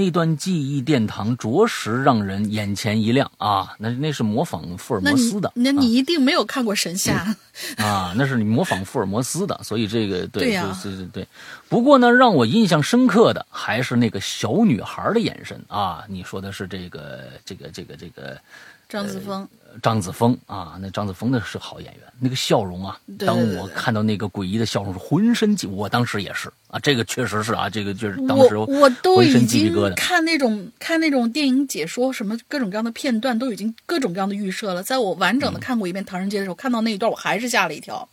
[0.00, 3.74] 那段记忆殿堂着实让人眼前一亮啊！
[3.78, 7.36] 那那是模仿福尔摩斯的，那你一定没有看过《神侠》
[7.84, 8.14] 啊？
[8.16, 11.28] 那是你模仿福尔摩斯的，所以这个对对对对对。
[11.68, 16.02] 不过呢，让我印象深刻的还是那个小女孩的眼神啊！
[16.08, 18.40] 你说的是这个这个这个这个
[18.88, 19.46] 张子枫，
[19.82, 29.70] 张子枫啊，那张子枫那是好演员，那个笑容啊，当我看到那个诡异的笑容，是浑身鸡，我当时也是啊，这个确实是啊，这个就是当时我我都已经。
[29.96, 34.82] 看那种看那种电影解说，什么各种各样的片段，都已经各种各样的预设了。
[34.82, 38.08] 在我完整的嗯看过一遍《唐人街》的时候，看到那一段，我还是吓了一跳，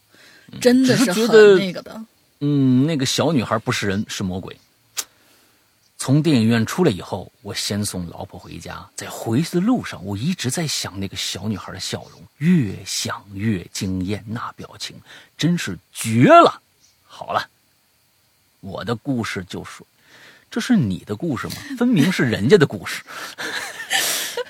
[0.62, 2.00] 真的是是很那个的。
[2.40, 4.56] 嗯，那个小女孩不是人，是魔鬼。
[6.00, 14.96] 从电影院出来以后，我先送老婆回家，在回去的路上，我一直在想那个小女孩的笑容，越想越惊艳，那表情
[15.38, 16.62] 真是绝了。
[17.06, 17.50] 好了，
[18.60, 19.86] 我的故事就说，
[20.52, 21.56] 这是你的故事吗？
[21.78, 23.04] 分明是人家的故事。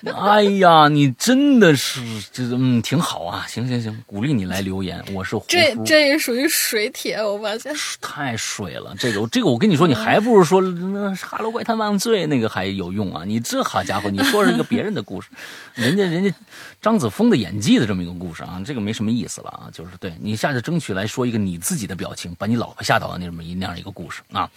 [0.15, 7.73] 哎呀，你真的是，这嗯挺好啊，行行行，鼓励你来留言，我是胡这这也属于水帖，我发现。
[7.99, 13.23] 太水了，这个这个我跟你说，你还不如说那《哈喽怪谈万岁》那个还有用啊！
[13.25, 15.29] 你这好家伙，你说是一个别人的故事，
[15.73, 16.33] 人家人家
[16.81, 19.69] 张子枫的演技的这么一个故事啊，这个没什么意思了啊。
[19.73, 24.49] 就是对你下次争取来说一个你自己的表情，把你老婆吓到的那么一那样一个故事啊。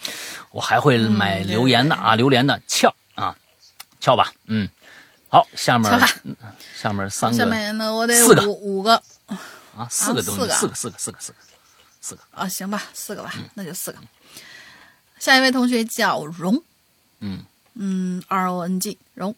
[0.51, 3.35] 我还会买嗯留言的啊，榴莲的翘啊，
[3.99, 4.69] 翘吧，嗯。
[5.31, 5.89] 好，下面
[6.75, 7.37] 下面三个。
[7.37, 8.45] 下面呢，我得四个。
[8.49, 9.01] 五五个。
[9.77, 10.57] 啊，四个东西，四个啊。
[10.57, 11.37] 四个四个四个四个。
[12.01, 13.97] 四个，啊，行吧，四个吧，那就四个。
[15.19, 16.61] 下一位同学叫荣，
[17.21, 17.45] 嗯。
[17.75, 19.33] 嗯，R O N G 荣，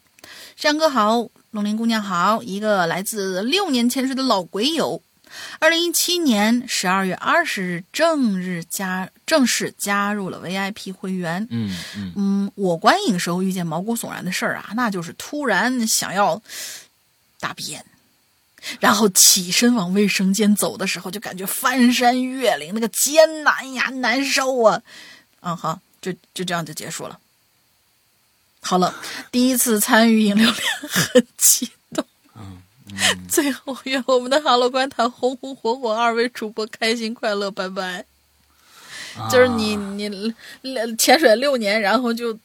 [0.56, 5.00] 山哥好，龙鳞姑娘好，一个来自六年潜水的老鬼友。
[5.58, 11.46] 二零一七年十二月二十日正日加正式加入了 VIP 会员。
[11.50, 16.40] 嗯嗯嗯，我观影时候遇见毛骨悚然的事儿啊，那就是突然想要
[17.40, 17.84] 大便，
[18.80, 24.82] 然后起身往卫生间走的时候，就感觉翻山越岭，那个艰难呀，难受啊。
[25.40, 27.18] 嗯，好，就就这样就结束了。
[28.60, 28.94] 好了，
[29.30, 32.04] 第一次参与引流连，很激动。
[33.28, 38.04] 最后愿我们的哈喽观谈红红火火，二位主播开心快乐，拜拜。
[39.30, 40.08] 就是你你
[40.62, 42.36] 你潜水六年，然后就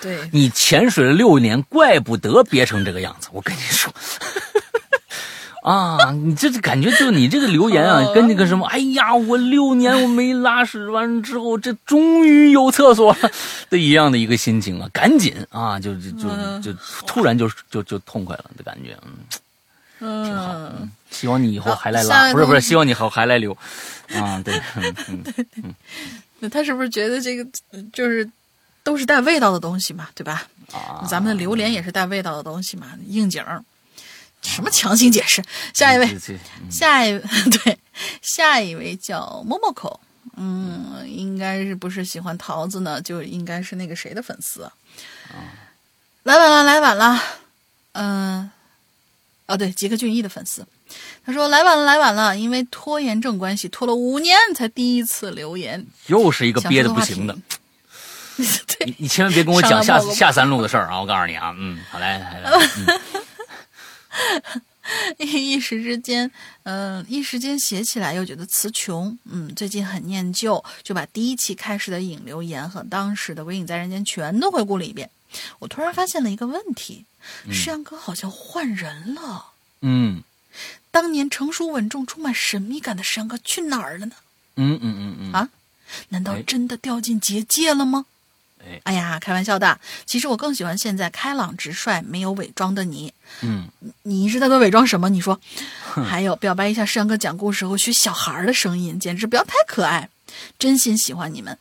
[0.00, 0.26] 对。
[0.32, 3.28] 你潜水了六年，怪不得憋成这个样子。
[3.30, 3.92] 我跟你说，
[5.62, 8.14] 啊，你这这感觉就你这个留言啊，哦。
[8.14, 13.30] 跟那个什么，哎呀，我六年我没拉屎，完之后这终于有厕所了
[13.68, 16.62] 的一样的一个心情啊，赶紧啊，就就就嗯。
[16.62, 16.72] 就
[17.06, 19.12] 突然就就就痛快了的感觉，嗯，
[19.98, 20.52] 挺好。
[20.52, 23.52] 嗯，嗯，希望你以后还来拉，不是不是，希望你以后还来留，
[24.14, 25.24] 啊，对， 嗯
[25.62, 25.74] 嗯
[26.40, 28.28] 那他是不是觉得这个呃就是
[28.84, 30.46] 都是带味道的东西嘛，对吧？
[30.72, 33.62] 啊，咱们的榴莲也是带味道的东西嘛，应景儿。
[34.40, 35.42] 什么强行解释？
[35.74, 36.16] 下一位，
[36.70, 37.18] 下一
[37.64, 37.76] 对，
[38.22, 39.98] 下一位叫 Momoko，
[40.36, 43.02] 嗯，应该是不是喜欢桃子呢？
[43.02, 44.72] 就应该是那个谁的粉丝啊。
[46.22, 47.20] 来晚了，来晚了，
[47.92, 48.48] 嗯、
[49.48, 50.64] 哦对，吉克隽逸的粉丝，
[51.24, 55.84] 他说来晚了，来晚了，因为拖延症关系，拖了五年才第一次留言。
[56.06, 57.36] 又是一个憋的不行的。
[58.36, 61.00] 对你，你千万别跟我讲下下三路的事儿啊！
[61.00, 62.50] 我告诉你啊，嗯，好嘞来来，
[64.46, 64.62] 嗯
[65.18, 66.30] 一时之间，
[66.62, 75.10] 嗯、一时间写起来又觉得词穷，嗯，最近很念旧，就把第一期开始的引流言和当时的《鬼影在人间》全都回顾了一遍。
[75.60, 77.04] 我突然发现了一个问题，
[77.50, 79.46] 世阳哥好像换人了。
[79.82, 80.22] 嗯
[80.90, 84.16] 当年成熟稳重、充满神秘感的世阳哥去哪儿了呢？
[84.56, 85.48] 嗯嗯嗯嗯啊
[86.08, 88.06] 难道哎真的掉进结界了吗？
[88.60, 89.78] 哎哎呀，开玩笑的。
[90.04, 93.12] 其实我更喜欢现在开朗直率、没有伪装的你。
[93.42, 93.68] 嗯，
[94.02, 95.08] 你是在做伪装什么？
[95.10, 95.38] 你说，
[96.08, 100.08] 还有表白一下山哥讲故事后学小孩儿的声音，简直不要太可爱，
[100.58, 101.56] 真心喜欢你们。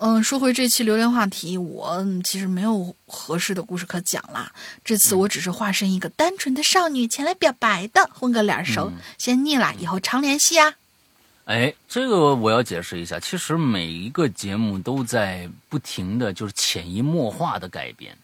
[0.00, 4.52] 嗯，说回这期榴莲话题，我嗯其实没有合适的故事可讲啦。
[4.84, 8.92] 这次我只是化身一个单纯的少女前来表白的，混个脸熟。
[9.18, 10.72] 先腻了，以后常联系啊。
[11.46, 18.16] 哎，这个我要解释一下，其实每一个节目都在不停的就是潜移默化的改变。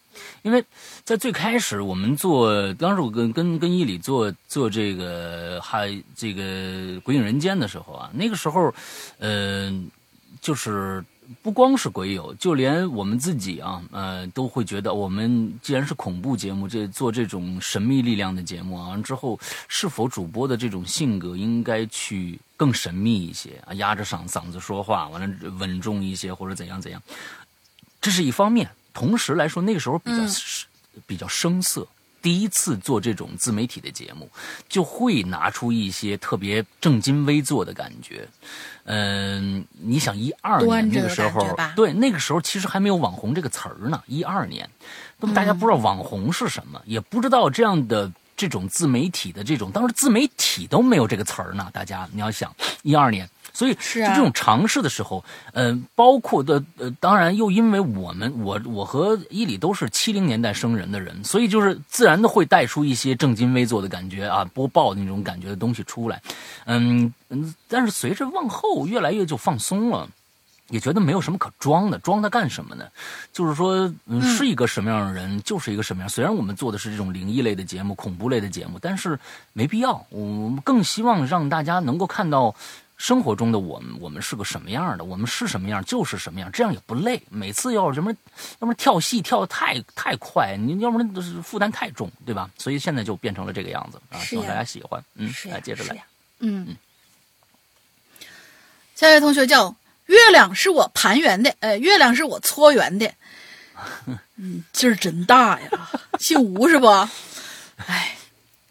[0.43, 0.65] 因为
[1.03, 6.43] 在最开始我们做，当时我跟跟跟伊里做做这个还这个
[7.01, 8.73] 《鬼影人间》的时候啊，那个时候，
[9.19, 9.91] 嗯、
[10.41, 11.05] 就是
[11.43, 27.03] 不光是鬼友，就连我们自己啊，呃，都会觉得我们既然是恐怖节目，这做这种神秘力量的节目啊，完之后是否主播的这种性格应该去更神秘一些啊，压着嗓嗓子说话，完了稳重一些或者怎样怎样，
[28.01, 28.69] 这是一方面。
[28.93, 30.23] 同时来说，那个时候比较、
[31.07, 31.87] 比较生涩。
[32.23, 34.31] 第一次做这种自媒体的节目，
[34.67, 38.27] 就会拿出一些特别正襟危坐的感觉。
[38.85, 44.03] 嗯，你想一二年那个时候对那个时候其实还没有网红这个词儿呢。
[44.07, 44.69] 一二年，
[45.19, 48.11] 那么大家不知道网红是什么，也不知道这样的。
[48.37, 51.69] 这种自媒体的这种，当时自媒体都没有这个词儿呢。
[51.73, 66.21] 大家你要想，一二年，所以就这种尝试的时候，嗯、包括的呃，当然又因为我们我我和伊里都是七零年代生人的人，所以就是自然的会带出一些正襟危坐的感觉啊，播报的那种感觉的东西出来，
[66.67, 70.09] 嗯嗯，但是随着往后越来越就放松了。
[70.75, 72.85] 也觉得没有什么可装的，装它干什么呢？
[73.33, 76.09] 就是说，嗯，是一个什么样的人，就是一个什么样。
[76.09, 79.17] 虽然我们做的是这种灵异类的节目、恐怖类的节目，但是
[79.53, 80.05] 没必要。
[80.11, 82.53] 我们更希望让大家能够看到
[82.97, 87.23] 生活中的我们，我们是个什么样的，我们是什么样就是什么样，这样也不累。
[87.31, 92.51] 每次要是什么，要不然跳戏跳的太太快，你要不然就是负担太重，对吧？
[92.59, 95.01] 所以现在就变成了这个样子啊，希望大家喜欢。
[95.15, 95.95] 嗯，来接着来
[96.41, 96.67] 嗯。
[96.69, 96.77] 嗯，
[98.97, 99.75] 下一位同学叫
[100.07, 103.13] 月亮是我盘圆的，呃，月亮是我搓圆的。
[104.37, 105.69] 嗯，劲儿真大呀，
[106.21, 106.87] 姓吴是不？
[107.87, 108.17] 哎，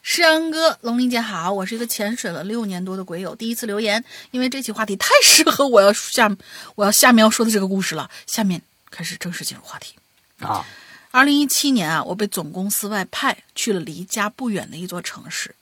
[0.02, 6.36] 诗阳哥，龙鳞姐好，我是一个潜水了六年多的鬼友，第一次留言，因为这期话题太适合我要下
[6.76, 8.10] 我要下面要说的这个故事了。
[8.28, 9.96] 下面开始正式进入话题。
[10.40, 10.66] 啊，
[11.12, 15.54] 二零一七年啊，我被总公司外派去了离家不远的一座城市。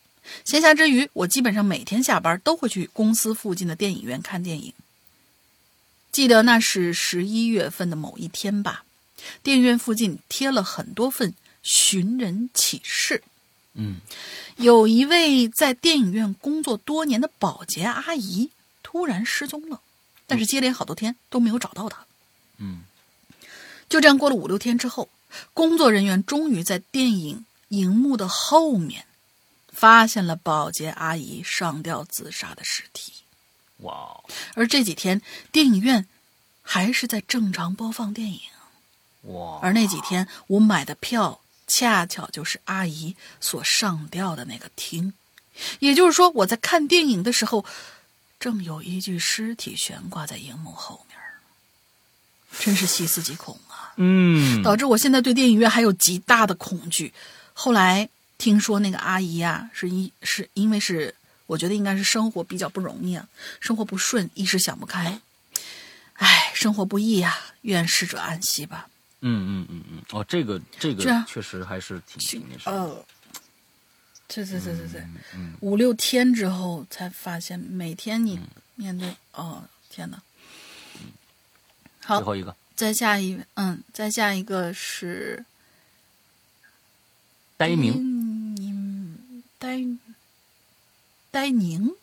[0.45, 4.73] 闲暇之余，我基本上每天下班都会去公司附近的电影院看电影。
[6.11, 8.83] 记得那是十一月份的某一天吧，
[9.41, 11.33] 电影院附近贴了很多份
[11.63, 13.23] 寻人启事。
[13.73, 14.01] 嗯
[14.57, 18.51] 有一位在电影院工作多年的保洁阿姨
[18.83, 19.79] 突然失踪了，
[20.27, 22.05] 但是接连好多天都没有找到她。
[22.57, 22.81] 嗯
[23.87, 25.07] 就这样过了五六天之后，
[25.53, 29.05] 工作人员终于在电影荧幕的后面
[29.69, 33.13] 发现了保洁阿姨上吊自杀的尸体。
[33.81, 34.23] 哇哦
[34.55, 35.21] 而这几天，
[35.51, 36.07] 电影院
[36.61, 38.39] 还是在正常播放电影，
[39.23, 45.13] 哇，而那几天我买的票恰巧就是阿姨所上吊的那个厅。
[45.79, 47.65] 也就是说，我在看电影的时候，
[48.39, 51.17] 正有一具尸体悬挂在荧幕后面，
[52.59, 53.93] 真是细思极恐啊！
[53.97, 57.13] 嗯导致我现在对电影院还有极大的恐惧。
[57.53, 58.07] 后来
[58.37, 61.13] 听说那个阿姨啊，是一是因为是，
[61.51, 63.27] 我觉得应该是生活比较不容易啊，
[63.59, 65.19] 生活不顺，一时想不开。
[66.13, 68.87] 唉，生活不易啊，愿逝者安息吧。
[69.19, 72.93] 嗯嗯嗯嗯，哦，这个这个确实还是挺挺那什么的。
[72.93, 73.05] 呃，
[74.29, 75.01] 对对对对对，
[75.35, 78.39] 嗯五六天之后才发现，每天你
[78.75, 80.23] 面对，哦，天哪！
[81.99, 85.43] 好最，后一个再下一位，嗯，再下一个是
[87.57, 89.85] 呆明，嗯，呆
[91.31, 91.95] 呆宁，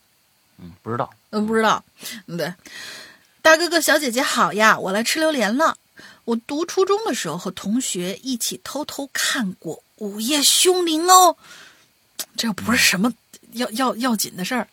[0.58, 1.10] 嗯，不知道。
[1.30, 1.84] 嗯，不知道，
[2.26, 2.54] 嗯对，
[3.42, 5.76] 大哥哥小姐姐好呀，我来吃榴莲了。
[6.24, 11.36] 我读初中的时候和同学一起偷偷看过《午夜凶铃》哦，
[12.36, 13.12] 这不是什么
[13.52, 14.68] 要要要紧的事儿。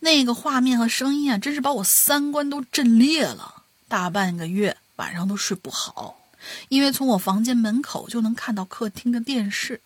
[0.00, 3.62] 那个画面和声音啊，真是把我三观都震裂了。
[3.88, 6.20] 大半个月晚上都睡不好，
[6.68, 9.80] 因为从我房间门口就能看到客厅的电视。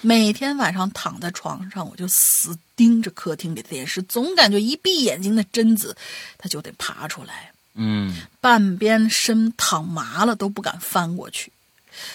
[0.00, 5.96] 每天晚上躺在床上，我就死盯着客厅里的电视，总感觉一闭眼睛，那贞子
[6.38, 7.50] 她就得爬出来。
[7.76, 11.52] 嗯半边身躺麻了都不敢翻过去，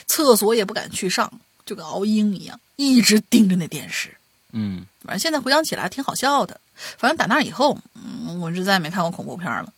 [0.08, 1.32] 厕所也不敢去上，
[1.66, 4.16] 就跟熬鹰一样，一直盯着那电视。
[4.52, 6.60] 嗯反正现在回想起来挺好笑的。
[6.98, 9.74] 反正打那以后，嗯，我是再也没看过恐怖片了。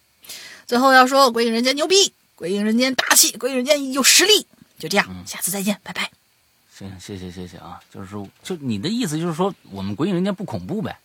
[0.68, 1.96] 最后要说《鬼影人间》牛逼，
[2.36, 4.46] 《鬼影人间》大气，《鬼影人间》有实力。
[4.78, 6.12] 就这样，下次再见，拜拜。
[6.90, 10.98] 行，谢谢谢谢啊，就是说，就你的意思就是说，我们《鬼影人间》不恐怖呗，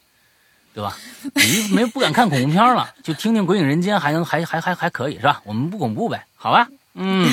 [0.73, 0.97] 对吧？
[1.35, 5.43] 你没不敢看恐怖片了，就听听《鬼影人间》还能还还还还可以是吧？
[5.45, 6.69] 我们不恐怖呗，好吧？
[6.95, 7.33] 嗯，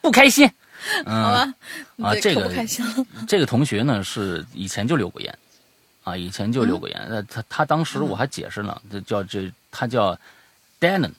[0.00, 0.50] 不开心。
[1.04, 1.54] 嗯、好吧，
[2.02, 2.48] 啊，这个。
[3.26, 5.36] 这个同学呢是以前就留过言，
[6.04, 6.98] 啊，以前就留过言。
[7.08, 10.16] 呃，他他当时我还解释呢，这叫这他叫
[10.78, 11.10] Danon，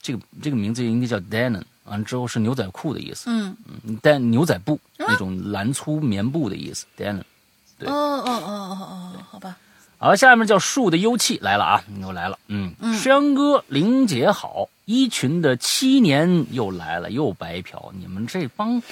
[0.00, 6.86] 这个这个名字应该叫 Danon，完了之后是牛仔裤的意思，嗯，嗯，但牛仔布那种蓝粗棉布的意思。
[6.96, 7.08] 对。
[7.08, 9.56] 哦哦哦哦哦，好吧。
[9.98, 18.82] 好，下面叫树的幽气来了啊，又来了，嗯，山哥玲姐好，一群的七年又来了，又白嫖，你们这帮，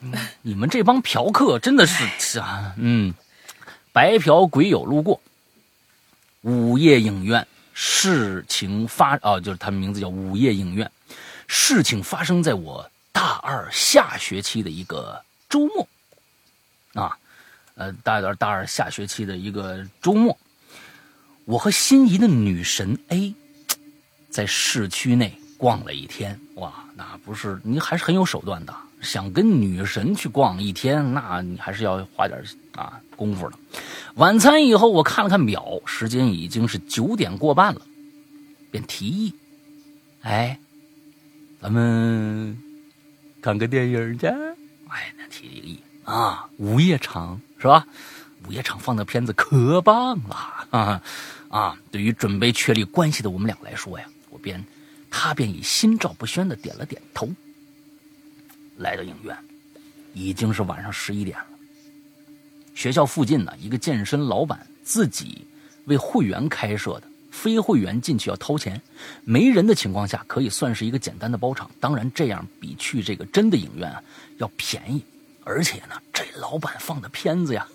[0.00, 0.12] 嗯
[0.42, 3.14] 你们这帮嫖客真的是是 啊，嗯，
[3.92, 5.20] 白嫖鬼友路过，
[6.42, 10.90] 午夜影院事情发啊，就是他们名字叫午夜影院，
[11.48, 15.88] 事情发生在我大二下学期的一个周末，
[16.94, 17.18] 啊。
[17.74, 20.36] 呃，大二大二下学期的一个周末，
[21.44, 23.32] 我和心仪的女神 A
[24.28, 28.74] 在市区内逛了一天，哇，那不是你还是很有手段的。
[29.00, 32.42] 想跟女神去逛一天，那你还是要花点
[32.72, 33.56] 啊功夫的。
[34.16, 37.82] 晚餐以后，我看了看表，时间已经是九点过半了，
[38.72, 39.32] 便提议
[40.22, 40.58] ：“哎，
[41.60, 42.56] 咱们
[43.42, 44.26] 看个电影去。”
[44.88, 47.86] 哎，那提议议啊，午夜场是吧？
[48.46, 50.34] 午夜场放的片子可棒了
[50.70, 51.02] 啊！
[51.50, 54.64] 啊，对于准备确立关系的我们俩来说呀，我便
[55.10, 57.28] 他便以心照不宣的点了点头。
[58.76, 59.36] 来到影院，
[60.14, 61.46] 已经是晚上十一点了。
[62.74, 65.44] 学校附近呢，一个健身老板自己
[65.86, 67.07] 为会员开设的，
[67.40, 68.80] 非会员进去要掏钱。
[69.24, 71.70] 没人的情况下，可以算是一个简单的包场。
[71.78, 74.02] 当然，这样比去这个真的影院啊
[74.38, 75.02] 要便宜。
[75.44, 77.66] 而且呢，这老板放的片子呀，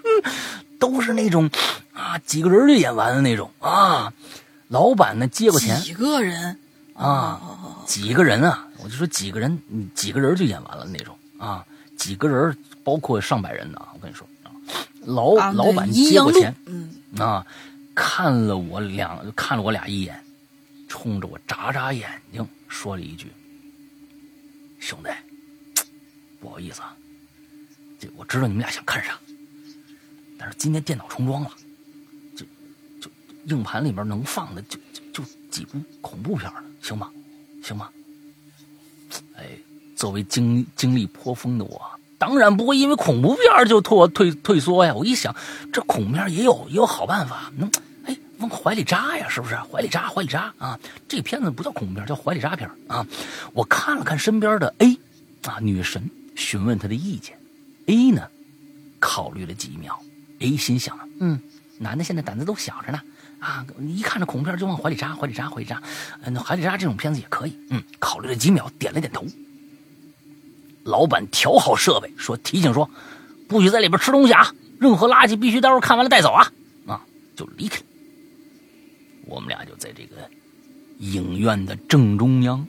[0.78, 1.48] 都是那种
[1.92, 4.12] 啊几个人就演完的那种啊。
[4.68, 6.58] 老板呢接过钱，几个人
[6.94, 7.40] 啊，
[7.86, 8.66] 几个人啊。
[8.82, 9.58] 我就说几个人，
[9.94, 11.64] 几个人就演完了那种啊，
[11.96, 13.80] 几个人包括上百人呢。
[13.94, 14.48] 我跟你说啊，
[15.04, 17.46] 老老板接过钱，嗯啊，
[18.02, 20.18] 看了我两看了我俩一眼，
[20.88, 23.30] 冲着我眨眨眼睛，说了一句
[24.80, 25.10] ：“兄弟，
[26.40, 26.96] 不好意思啊，
[28.00, 29.18] 这我知道你们俩想看啥，
[30.38, 31.50] 但是今天电脑重装了，
[32.34, 32.46] 就
[33.02, 33.10] 就
[33.54, 37.10] 硬盘里面能放的就就就几部恐怖片了，行吗？
[37.62, 37.90] 行吗？”
[39.36, 39.44] 哎，
[39.94, 41.82] 作为经经历颇丰的我，
[42.16, 44.94] 当然不会因为恐怖片就退退退缩呀。
[44.94, 45.36] 我一想，
[45.70, 47.70] 这恐怖片也有也有好办法，能
[48.40, 49.54] 往怀里扎呀，是不是？
[49.56, 50.78] 怀里扎，怀里扎啊！
[51.06, 53.06] 这个片子不叫恐怖片，叫怀里扎片啊。
[53.52, 54.98] 我看了看身边的 A
[55.44, 57.38] 啊女神，询问她的意见。
[57.86, 58.26] A 呢，
[58.98, 60.00] 考虑了几秒
[60.40, 61.40] ，A 心想，嗯，
[61.78, 63.00] 男的现在胆子都小着呢。
[63.40, 63.64] 啊！
[63.80, 65.82] 一看这恐怖片就往怀里扎，怀里扎，怀里扎。
[66.24, 67.58] 嗯，怀里扎这种片子也可以。
[67.70, 69.24] 嗯，考虑了几秒，点了点头。
[70.84, 72.90] 老板调好设备，说提醒说，
[73.48, 74.54] 不许在里边吃东西啊！
[74.78, 76.52] 任何垃圾必须待会儿看完了带走啊！
[76.86, 77.00] 啊，
[77.34, 77.80] 就离开。
[79.30, 80.16] 我们俩就在这个
[80.98, 82.66] 影院的正中央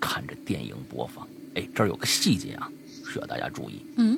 [0.00, 1.28] 看着电影播放。
[1.54, 2.70] 哎，这儿有个细节啊，
[3.12, 3.84] 需要大家注意。
[3.96, 4.16] 嗯，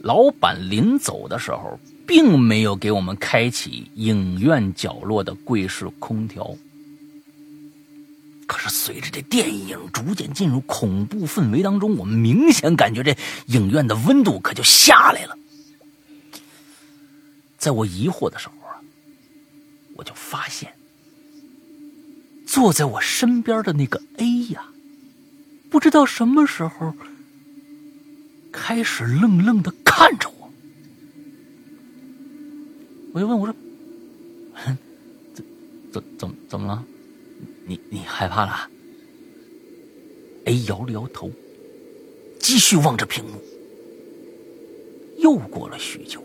[0.00, 1.78] 老板临走的时候。
[2.04, 6.54] 并没有给我们开启影院角落的柜式空调。
[8.46, 13.16] 可是随着这电影逐渐进入恐怖氛围当中，我们明显感觉这
[13.46, 15.38] 影院的温度可就下来了。
[17.56, 18.61] 在我疑惑的时候啊，
[20.02, 20.74] 我就发现
[22.44, 24.66] 坐在我身边的那个 A 呀，
[25.70, 26.92] 不知道什么时候
[28.50, 30.52] 开始愣愣的看着我。
[33.14, 33.54] 我就问我说
[35.32, 35.44] ：“怎
[35.92, 36.84] 怎怎怎么了？
[37.64, 38.68] 你你害怕了
[40.46, 41.30] ？”A 摇了摇头，
[42.40, 43.40] 继续望着屏幕。
[45.18, 46.22] 又过了许久，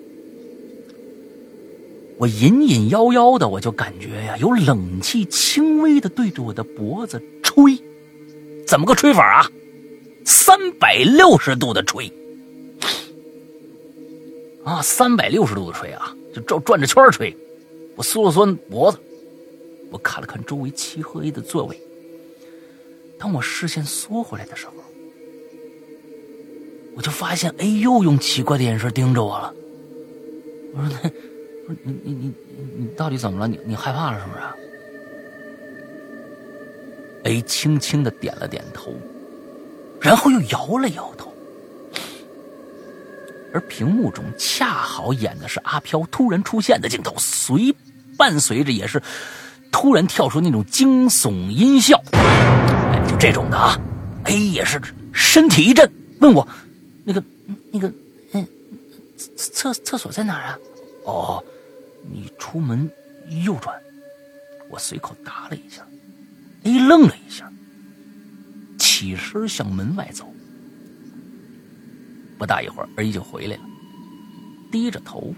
[2.17, 7.81] 我隐隐约约的，我就感觉呀，有冷气轻微的对着我的脖子吹。
[8.65, 9.51] 怎么个吹法啊？
[10.25, 12.11] 三百六十度的吹
[14.63, 14.81] 啊！
[14.81, 16.13] 三百六十度的吹啊！
[16.33, 17.35] 就转转着圈吹，
[17.95, 18.97] 我缩了缩脖子，
[19.89, 21.79] 我看了看周围漆黑的座位。
[23.17, 24.73] 当我视线缩回来的时候，
[26.95, 29.53] 我就发现 A 又用奇怪的眼神盯着我了。
[30.73, 31.11] 我说：“那，
[31.83, 32.33] 你你你
[32.77, 33.47] 你到底怎么了？
[33.47, 34.39] 你你害怕了是不是
[37.23, 38.93] ？”A 轻轻的点了点头，
[39.99, 41.33] 然后又摇了摇头。
[43.53, 47.75] 而屏幕中恰好演的是阿飘突然出现的镜头，随
[48.17, 49.01] 伴随着也是
[49.71, 53.77] 突然跳出那种惊悚音效，哎，就这种的啊。
[54.25, 54.79] A 也是
[55.11, 55.89] 身体一震，
[56.19, 56.47] 问我
[57.03, 57.23] 那个
[57.71, 57.91] 那个
[58.33, 58.47] 嗯，
[59.35, 60.59] 厕厕所在哪儿啊？
[61.05, 61.43] 哦，
[62.11, 62.89] 你出门
[63.43, 63.75] 右转。
[64.69, 65.81] 我随口答了一下
[66.63, 67.51] ，A 愣了一下，
[68.77, 70.31] 起身向门外走。
[72.37, 73.63] 不大一会儿，A 就回来了，
[74.71, 75.33] 低着头，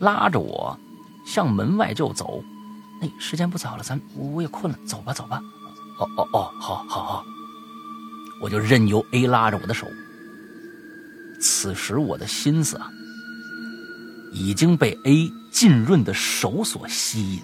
[0.00, 0.78] 拉着我
[1.24, 2.42] 向门外就走。
[3.00, 5.40] 哎，时间不早了，咱我也困了，走吧，走吧。
[6.00, 7.24] 哦哦哦，好，好，好。
[8.42, 9.86] 我就任由 A 拉着我的手。
[11.40, 12.90] 此时我的心思啊，
[14.32, 17.40] 已经被 A 浸润的手所吸引。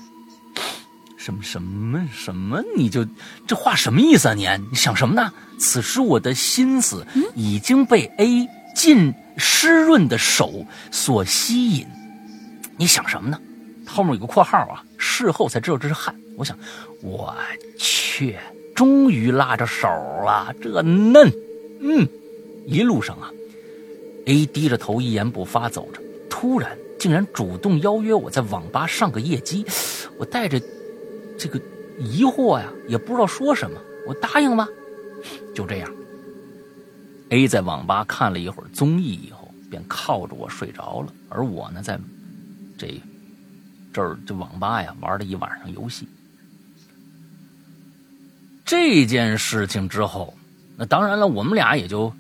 [1.17, 2.63] 什么什么什么？
[2.77, 3.05] 你就
[3.45, 4.35] 这话什么意思啊？
[4.35, 5.33] 你你想什么呢？
[5.59, 7.05] 此时我的心思
[7.35, 8.49] 已经被 A。
[8.75, 11.87] 浸湿润的手所吸引，
[12.77, 13.41] 你想什么呢？
[13.87, 16.13] 后面有个括号啊，事后才知道这是汗。
[16.37, 16.59] 我想，
[17.01, 17.33] 我
[17.79, 18.37] 去，
[18.75, 19.87] 终于拉着手
[20.27, 21.33] 了，这嫩，
[21.81, 22.09] 嗯，
[22.67, 23.31] 一路上啊
[24.27, 29.63] ，A 低着头一言不发走着，突然竟然主动邀约我在网吧上个夜机，
[30.17, 30.59] 我带着
[31.39, 31.61] 这个
[31.99, 34.67] 疑惑呀，也不知道说什么，我答应了。
[35.55, 35.93] 就这样
[37.29, 42.01] ，A 在网吧看了一会儿综艺以后，便靠着我睡着了，而我呢，在
[42.79, 42.99] 这
[43.93, 46.09] 这儿这网吧呀玩了一晚上游戏。
[48.65, 50.33] 这件事情之后，
[50.75, 52.11] 那当然了，我们俩也就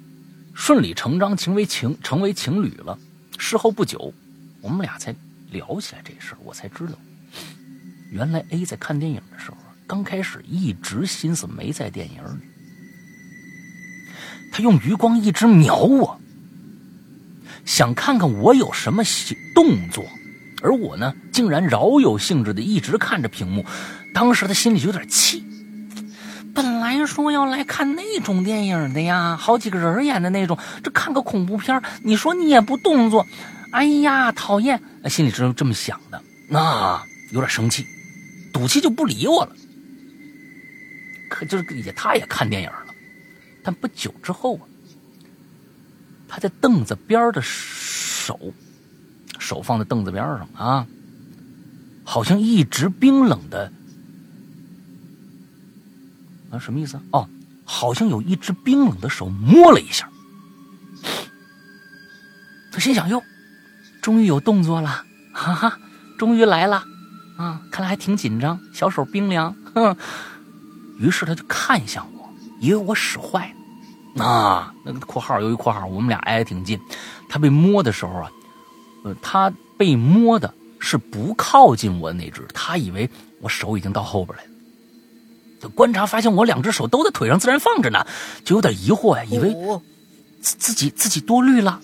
[0.52, 2.98] 顺理成章成为情成为情侣了。
[3.38, 4.12] 事后不久，
[4.64, 5.14] 我们俩才
[5.50, 6.94] 聊起来这事儿，我才知道，
[8.10, 12.40] 原来 A 在看电影的时候，刚开始一直心思没在电影里，
[14.50, 16.18] 他用余光一直瞄我，
[17.66, 19.02] 想看看我有什么
[19.54, 20.06] 动作，
[20.62, 23.66] 而我呢，竟然饶有兴致的一直看着屏幕。
[24.14, 25.44] 当时他心里有点气。
[26.54, 33.26] 本来说要来看那种电影的呀，好几个人演的那种，这看个恐怖片，你说你也不动作，
[33.74, 34.80] 哎呀，讨厌！
[35.10, 37.84] 心里是这么想的，那有点生气，
[38.52, 39.56] 赌气就不理我了。
[41.28, 42.94] 可就是也，他也看电影了，
[43.64, 44.62] 但不久之后啊，
[46.28, 48.38] 他在凳子边的手，
[49.40, 50.86] 手放在凳子边上啊，
[52.04, 53.72] 好像一直冰冷的。
[56.50, 56.96] 啊什么意思？
[57.10, 57.28] 哦，
[57.64, 60.08] 好像有一只冰冷的手摸了一下。
[62.70, 63.20] 他心想：哟，
[64.04, 65.02] 终于有动作了，
[65.32, 65.78] 哈哈，
[66.18, 66.84] 终于来了
[67.38, 67.62] 啊！
[67.70, 69.56] 看来还挺紧张，小手冰凉。
[69.74, 69.96] 哼。
[71.00, 72.28] 于是他就看向我，
[72.60, 73.52] 以为我使坏
[74.14, 74.24] 了。
[74.24, 76.78] 啊，那个括号由于括号，我们俩挨得挺近。
[77.30, 78.30] 他被摸的时候啊，
[79.04, 83.08] 呃，他被摸的是不靠近我的那只，他以为
[83.40, 85.70] 我手已经到后边来了。
[85.70, 88.06] 观察发现我两只手都在腿上自然放着呢，
[88.44, 89.50] 就有点疑惑呀，以为
[90.42, 91.80] 自自己自己多虑了。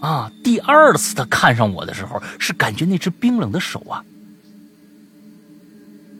[0.00, 4.04] 啊，第二次他看上我的时候，是感觉那只冰冷的手啊，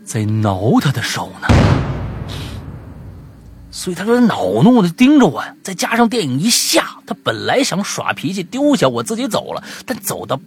[0.05, 1.48] 在挠他的手呢，
[3.70, 5.44] 所以他就恼怒的盯着我。
[5.62, 10.40] 再加上电影一下，他本来想耍脾气丢下我自己走了，但走到。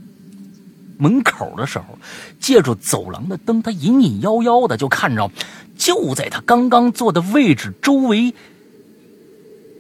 [1.01, 1.97] 门口的时候，
[2.41, 5.31] 借助走廊的灯，他隐隐约约的就看着，
[5.77, 8.33] 就在他刚刚坐的位置周围，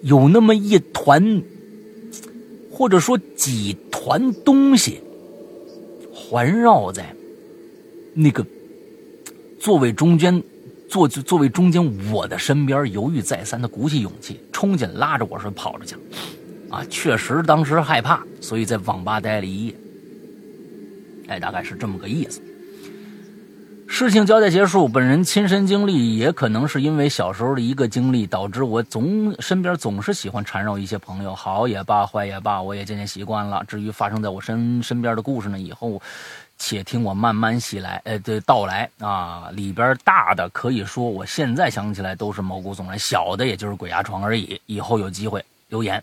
[0.01, 1.41] 有那么一团，
[2.79, 5.01] 或者说几团东西，
[6.13, 7.13] 环绕在
[8.13, 8.45] 那个
[9.59, 10.41] 座位中间，
[10.87, 15.97] 座座位中间我的身边，犹豫再三的鼓起勇气冲进，拉着我说跑着去。
[16.69, 19.75] 啊，确实当时害怕，所以在网吧待了一夜。
[21.27, 22.39] 哎，大概是这么个意思。
[23.91, 33.63] 事情交代结束，本人亲身经历，也可能是因为小时候的一个经历，导致我总身边总是喜欢缠绕一些朋友，好也罢，坏也罢，我也渐渐习惯了。
[33.67, 35.99] 至于发生在我身身边的故事呢，以后
[36.59, 39.49] 且听我慢慢细来，呃，的到来啊。
[39.53, 44.61] 里边大的可以说，我现在想起来都是毛骨悚然；小的也就是鬼压床而已。
[44.67, 46.01] 以后有机会留言。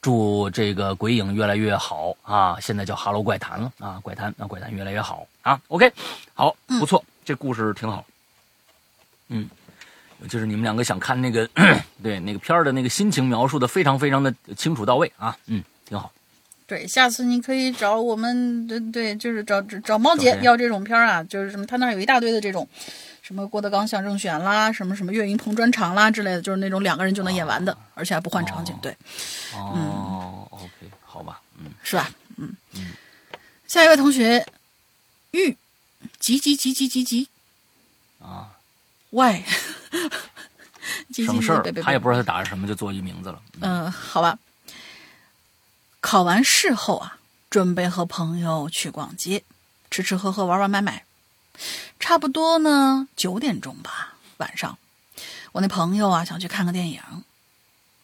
[0.00, 2.56] 祝这个鬼影越来越好啊！
[2.60, 5.60] 现在叫哈喽怪谈了啊，怪谈那怪谈越来越好啊。
[5.68, 5.92] OK，
[6.32, 8.06] 好，不错，这故事挺好。
[9.28, 9.50] 嗯，
[10.28, 11.46] 就是你们两个想看那个
[12.02, 15.36] 对那个片儿的那个心情描述的非常非常的清楚到位啊。
[15.46, 16.12] 嗯，挺好。
[16.68, 22.66] 对，下次你可以找我们，对对，就是找找猫姐要这种片儿啊，就是什么，他那儿有一大堆的这种。
[23.22, 28.72] 什么郭德纲相声选啦，什么什么岳云鹏专场啦之类的，就是那种两个人就能演完的，而且还不换场景。
[28.80, 28.96] 对，
[29.52, 30.70] 哦，OK，
[31.02, 32.08] 好吧，嗯，是吧？
[32.36, 32.92] 嗯嗯。
[33.66, 34.46] 下一位同学，
[35.32, 35.56] 玉，
[36.26, 37.28] 急急急急急急，
[38.18, 38.50] 啊
[39.10, 39.44] ，Y，
[41.14, 43.40] 省 事儿，他也不知道他打的什么，就做一名字了。
[43.60, 44.36] 嗯，好吧。
[46.00, 49.44] 考完试后啊，准备和朋友去逛街，
[49.88, 51.04] 吃吃喝喝，玩玩买买。
[52.00, 54.76] 差不多呢，九点钟吧，晚上，
[55.52, 57.00] 我那朋友啊想去看个电影，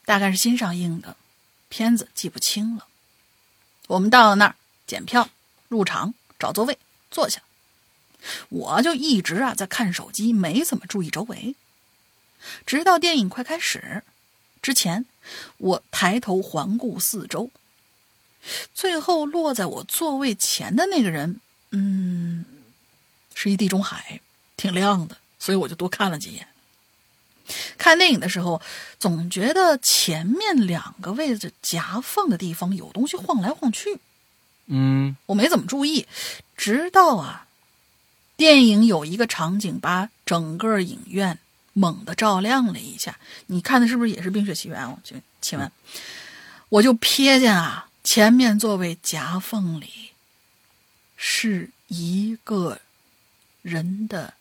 [0.05, 1.16] 大概是新上映的
[1.69, 2.86] 片子，记不清了。
[3.89, 4.55] 我们到了那儿
[4.86, 5.28] 检票、
[5.66, 6.78] 入场、找座位
[7.11, 7.43] 坐下，
[8.49, 11.55] 我就一直啊在看手机，没怎么注意周围，
[12.65, 14.03] 直到电影快开始
[14.61, 15.05] 之前，
[15.59, 17.51] 我抬头环顾四周，
[18.74, 21.40] 最后落在我座位前的那个人，
[21.70, 22.44] 嗯。
[23.35, 24.20] 是一地中海，
[24.59, 26.47] 挺亮的，所以我就多看了几眼。
[27.78, 28.61] 看电影的时候，
[29.01, 33.99] 总觉得前面两个位置夹缝的地方有东西晃来晃去。
[34.66, 36.07] 嗯，我没怎么注意，
[36.57, 37.47] 直到啊，
[38.43, 41.39] 电影有一个场景把整个影院
[41.74, 43.16] 猛地照亮了一下。
[43.47, 44.85] 你看的是不是也是《冰雪奇缘》？
[44.90, 45.70] 我就请问，
[46.69, 50.10] 我就瞥见啊，前面座位夹缝里
[51.16, 52.81] 是一个
[53.62, 54.35] 人的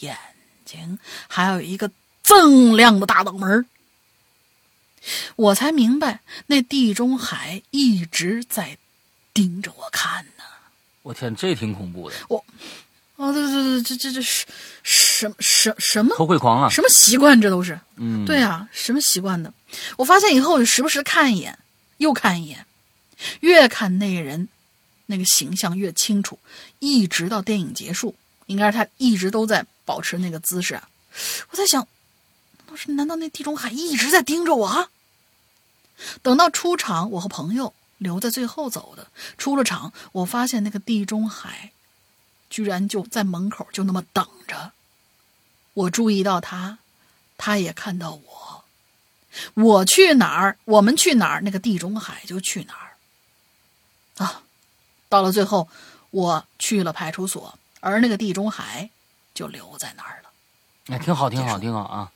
[0.00, 0.18] 眼
[0.64, 0.98] 睛，
[1.28, 1.88] 还有一个
[2.24, 3.64] 锃亮的大脑门儿
[5.36, 6.18] 我才明白，
[6.48, 8.76] 那地中海一直在
[9.32, 10.42] 盯着我看呢。
[11.02, 12.16] 我天，这挺恐怖的，
[13.16, 14.46] 哦，对对对，这这这是
[14.82, 16.68] 什什什么偷窥狂啊！
[16.68, 17.40] 什么习惯？
[17.40, 19.52] 这都是嗯，对啊，什么习惯的？
[19.96, 21.58] 我发现以后，我就时不时看一眼，
[21.96, 22.66] 又看一眼，
[23.40, 24.48] 越看那个人
[25.06, 26.38] 那个形象越清楚，
[26.78, 28.14] 一直到电影结束，
[28.46, 30.86] 应该是他一直都在保持那个姿势啊。
[31.50, 31.80] 我在想，
[32.58, 34.88] 难道是难道那地中海一直在盯着我啊？
[36.20, 39.06] 等到出场，我和朋友留在最后走的。
[39.38, 41.72] 出了场，我发现那个地中海
[42.50, 44.72] 居然就在门口，就那么等着。
[45.74, 46.78] 我注意到他，
[47.36, 48.64] 他也看到我。
[49.54, 54.24] 我去哪儿，我们去哪儿，那个地中海就去哪儿。
[54.24, 54.42] 啊，
[55.10, 55.68] 到了最后，
[56.10, 58.88] 我去了派出所，而那个地中海
[59.34, 60.30] 就留在那儿了。
[60.86, 62.10] 哎，挺好，挺好，挺好啊，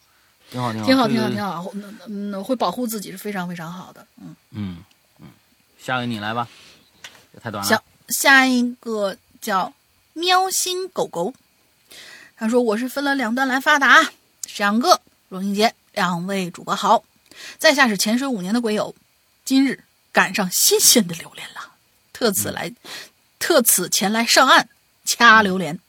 [0.50, 1.70] 挺好，挺好，挺好，挺好，挺好。
[1.74, 4.06] 嗯嗯，会保护自己是非常非常好的。
[4.16, 4.34] 嗯。
[4.52, 4.78] 嗯
[5.18, 5.28] 嗯，
[5.78, 6.48] 下个你来吧，
[7.42, 7.82] 太短了下。
[8.08, 9.70] 下一个叫
[10.20, 11.32] 喵星狗狗，
[12.36, 14.12] 他说我是分了两段来发的啊。
[14.46, 17.02] 沈阳哥、荣英杰，两位主播好。
[17.56, 18.94] 在下是潜水五年的鬼友，
[19.46, 19.82] 今日
[20.12, 21.72] 赶上新鲜的榴莲了，
[22.12, 22.70] 特此来，
[23.38, 24.68] 特此前来上岸
[25.06, 25.80] 掐榴莲。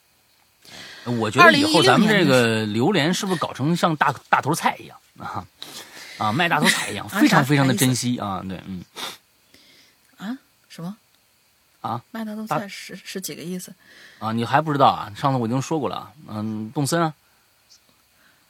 [1.03, 5.45] 我觉得以后2016咱们这个榴莲是不是搞成像大大头菜一样啊？
[6.17, 8.41] 啊，卖大头菜一样，啊非常非常的珍惜啊！
[8.47, 8.85] 对，嗯
[10.15, 10.37] 啊？
[10.69, 10.95] 什么？
[11.81, 13.73] 啊麦当豆大菜是是几个意思？
[14.19, 15.11] 啊，你还不知道啊？
[15.15, 17.13] 上次我已经说过了啊，嗯，动森啊，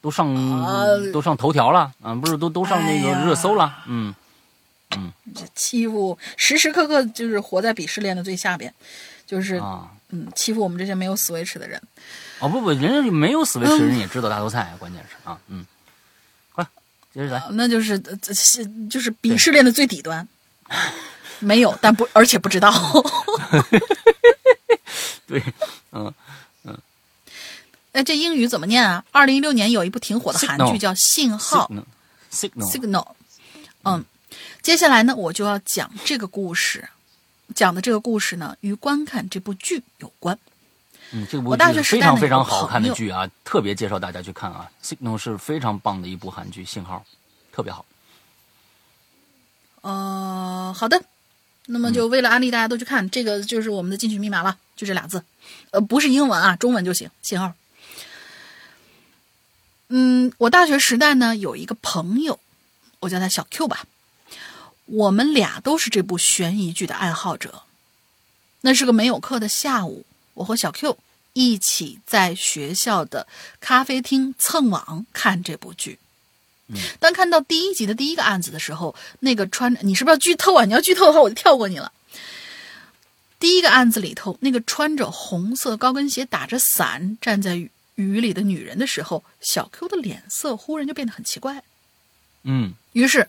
[0.01, 0.33] 都上、
[0.63, 4.13] 啊都上头条了啊，不是都都上那个热搜了，嗯，
[5.33, 8.73] 这欺负时时刻刻就是活在鄙视链的最下边，
[9.25, 9.89] 就是、啊。
[10.13, 11.81] 嗯欺负我们这些没有 Switch 的人。
[12.39, 15.65] 哦不不，人家没有死维嗯持，人也知道大头菜，关键是啊，嗯，
[16.51, 16.67] 快
[17.13, 17.97] 接着来，那就是
[18.89, 20.27] 就是鄙视链的最底端，
[21.41, 22.71] 没有，但不而且不知道。
[25.27, 25.43] 对，
[25.91, 26.13] 嗯
[26.63, 26.77] 嗯，
[27.93, 29.03] 哎，这英语怎么念啊？
[29.11, 31.67] 二零一六年有一部挺火的韩剧叫《信号》
[32.31, 33.07] signal signal，（Signal）。
[33.83, 34.05] 嗯，
[34.61, 36.87] 接下来呢，我就要讲这个故事。
[37.53, 40.37] 讲的这个故事呢，与观看这部剧有关。
[41.11, 44.71] 嗯，这部我大剧非学时代呢有常非常好看的剧啊，特别介绍大家去看啊。
[44.81, 47.03] Signal 是非常棒的一部韩剧，信号
[47.51, 47.85] 特别好。
[49.81, 51.03] 呃，好的，
[51.73, 55.23] 那么就为了安利大家都去看，这个就是我们的进群密码了，就这俩字，
[55.71, 57.53] 呃，不是英文啊，中文就行，信号。
[59.87, 62.39] 嗯，我大学时代呢有一个朋友，
[62.99, 63.85] 我叫他小 Q 吧，
[64.85, 67.63] 我们俩都是这部悬疑剧的爱好者。
[68.61, 70.97] 那是个没有课的下午，我和小 Q
[71.31, 73.27] 一起在学校的
[73.61, 75.99] 咖啡厅蹭网看这部剧。
[76.99, 80.65] 当看到第一集的第一个案子的时候，那个穿你是不是要剧透啊？
[80.65, 81.91] 你要剧透的话，我就跳过你了。
[83.39, 91.63] 第一个案子里头，那个穿着红色高跟鞋、打着伞站在雨雨里的女人的时候，小 Q 的脸色忽然就变得很奇怪。
[92.43, 93.27] 嗯于是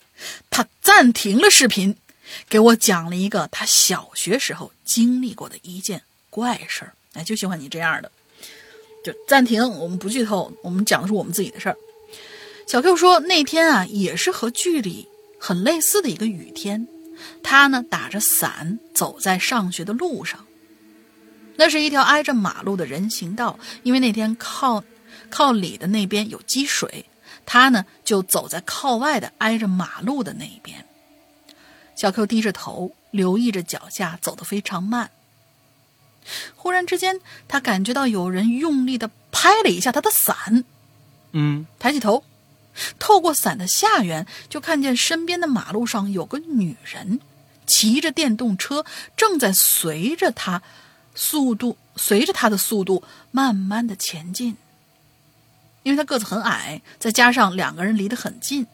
[0.51, 1.97] 他暂停了视频，
[2.49, 6.95] 给我讲了一个他小学时候经历过的一件怪事儿。
[7.15, 8.11] 哎，就喜欢你这样的，
[9.05, 11.77] 就暂停，我们不剧透，我们讲的是我们自己的事儿。
[12.73, 15.07] 小 Q 说那天啊，也是和剧里
[15.39, 16.89] 很类似的一个雨天，
[17.43, 20.47] 他呢打着伞走在上学的路上。
[21.57, 24.83] 那是一条挨着马路的人行道，因为那天靠
[25.29, 27.05] 靠里的那边有积水，
[27.45, 30.83] 他呢就走在靠外的挨着马路的那一边。
[31.95, 35.11] 小 Q 低着头，留意着脚下，走得非常慢。
[36.57, 40.65] 忽然之间，他感觉到有人用力的拍了一下他的伞，
[41.33, 42.25] 嗯抬起头，
[42.99, 47.21] 透过伞的下缘，就看见身边的马路上有个女人，
[47.67, 48.85] 骑着电动车，
[49.17, 50.63] 正在随着他
[51.15, 54.57] 速度，随着他的速度慢慢的前进。
[55.83, 58.67] 因为他个子很矮，再加上两个人离得很近，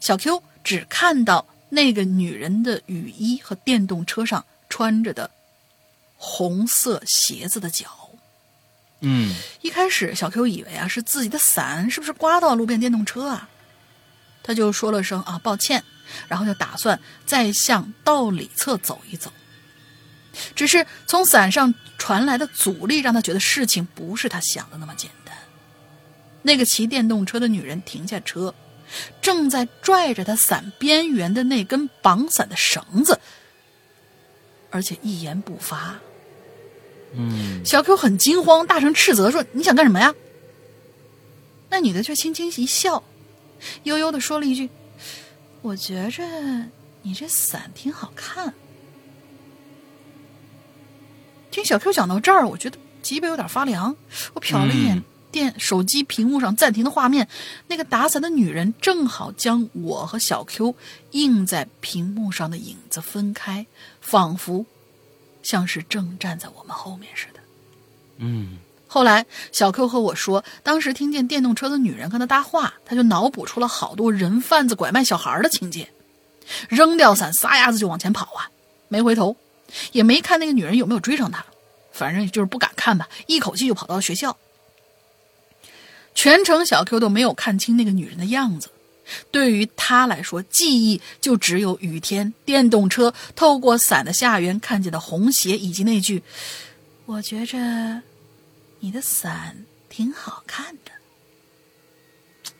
[0.00, 5.30] 小 Q 只看到那个女人的雨衣和电动车上穿着的
[6.16, 8.03] 红色鞋子的脚。
[9.04, 13.48] 嗯一开始，小 Q 以为啊是自己的伞是不是刮到路边电动车啊？
[14.42, 15.82] 他就说了声啊抱歉，
[16.28, 19.32] 然后就打算再向道里侧走一走。
[20.54, 25.34] 只是从伞上传来的阻力让他觉得事情不是他想的那么简单。
[26.42, 28.54] 那个骑电动车的女人停下车，
[29.22, 33.18] 正在拽着他伞边缘的那根绑伞的绳子，
[34.70, 35.98] 而且一言不发。
[37.16, 40.14] 嗯，小 Q 很惊慌，大声斥责说：“你想干什么呀？”
[41.70, 43.02] 那女的却轻轻一笑，
[43.84, 44.70] 悠悠的说了一句
[45.62, 46.22] ：“我觉着
[47.02, 48.54] 你这伞挺好看。”
[51.50, 53.96] 听小 Q 讲到这儿，我觉得脊背有点发凉。
[54.34, 57.28] 我瞟了一眼电手机屏幕上暂停的画面，
[57.68, 60.74] 那个打伞的女人正好将我和小 Q
[61.12, 63.66] 映在屏幕上的影子分开，
[64.00, 64.66] 仿佛
[65.44, 67.40] 像是正站在我们后面似的。
[68.16, 68.58] 嗯，
[68.88, 75.88] 后来，小 Q 和我说，当时听见电动车的女人跟他搭话，他就脑补出了好多人贩子拐卖小孩的情节，
[76.68, 78.50] 扔掉伞，撒丫子就往前跑啊，
[78.88, 79.36] 没回头，
[79.92, 81.44] 也没看那个女人有没有追上他，
[81.92, 84.36] 反正就是不敢看吧，一口气就跑到了学校。
[86.14, 88.68] 全程小 Q 都没有看清那个女人的样子，
[89.30, 96.22] 对于他来说，记忆就只有雨天、电动车透过伞的下缘看见的红鞋，以及那句
[97.06, 97.58] “我觉着
[98.80, 99.56] 你的伞
[99.88, 100.92] 挺好看的”。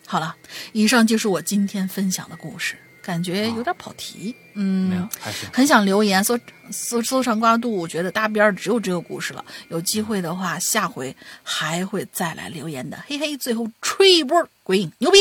[0.07, 0.37] 好了，
[0.73, 5.49] 以上就是我今天分享的故事，感觉有点跑题，嗯，没有，还行。
[5.53, 6.39] 很想留言搜
[6.71, 9.43] 搜搜上瓜度，我觉得搭边儿只有这个故事了。
[9.71, 13.03] 有机会的话，下回还会再来留言的。
[13.07, 15.19] 嘿嘿，最后吹一波鬼影，牛逼！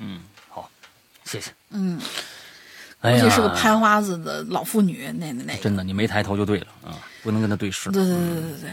[0.00, 0.35] 嗯，好，
[1.36, 1.52] 谢谢。
[1.70, 2.00] 嗯，
[3.00, 7.90] 哎呀，而且是个拍花子的老妇女，那那那个，真的，你没抬头就对了啊，不能跟他对视。
[7.90, 8.70] 对对对对对对，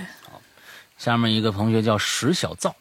[0.98, 2.73] 下面一个同学叫石小灶，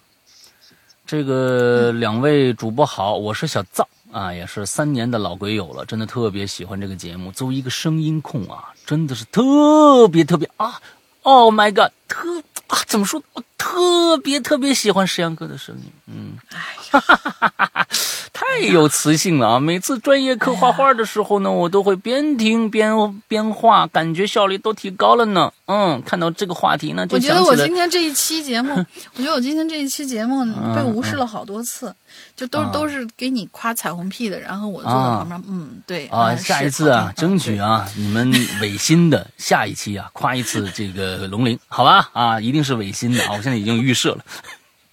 [1.05, 7.33] 这个两位主播好，我是小灶啊，也是三年的老鬼友了，真的特别喜欢这个节目。
[7.33, 10.81] 作为一个声音控啊，真的是特别特别啊
[11.23, 12.41] ，Oh my god，特
[12.73, 13.23] 啊怎么说？
[13.35, 17.87] 我特别特别喜欢石阳哥的声音，嗯，哎
[18.33, 19.61] 太有磁性了啊！
[19.61, 25.53] 每次专业课画画的时候呢，我都会边听边边画，感觉效率都提高了呢。
[25.67, 28.75] 嗯，看到这个话题呢，就我觉得我今天这一期节目，
[29.17, 30.45] 我觉得我今天这一期节目
[30.75, 31.95] 被无视了好多次，
[32.35, 38.31] 就都啊都是给你夸彩虹屁的，然后我坐在旁边，嗯，对啊，嗯下一次啊，争取啊，你们
[38.61, 42.11] 违心的 下一期啊，夸一次这个龙鳞，好吧？
[42.13, 43.33] 啊，一定是违心的啊！
[43.33, 44.25] 我现在已经预设了。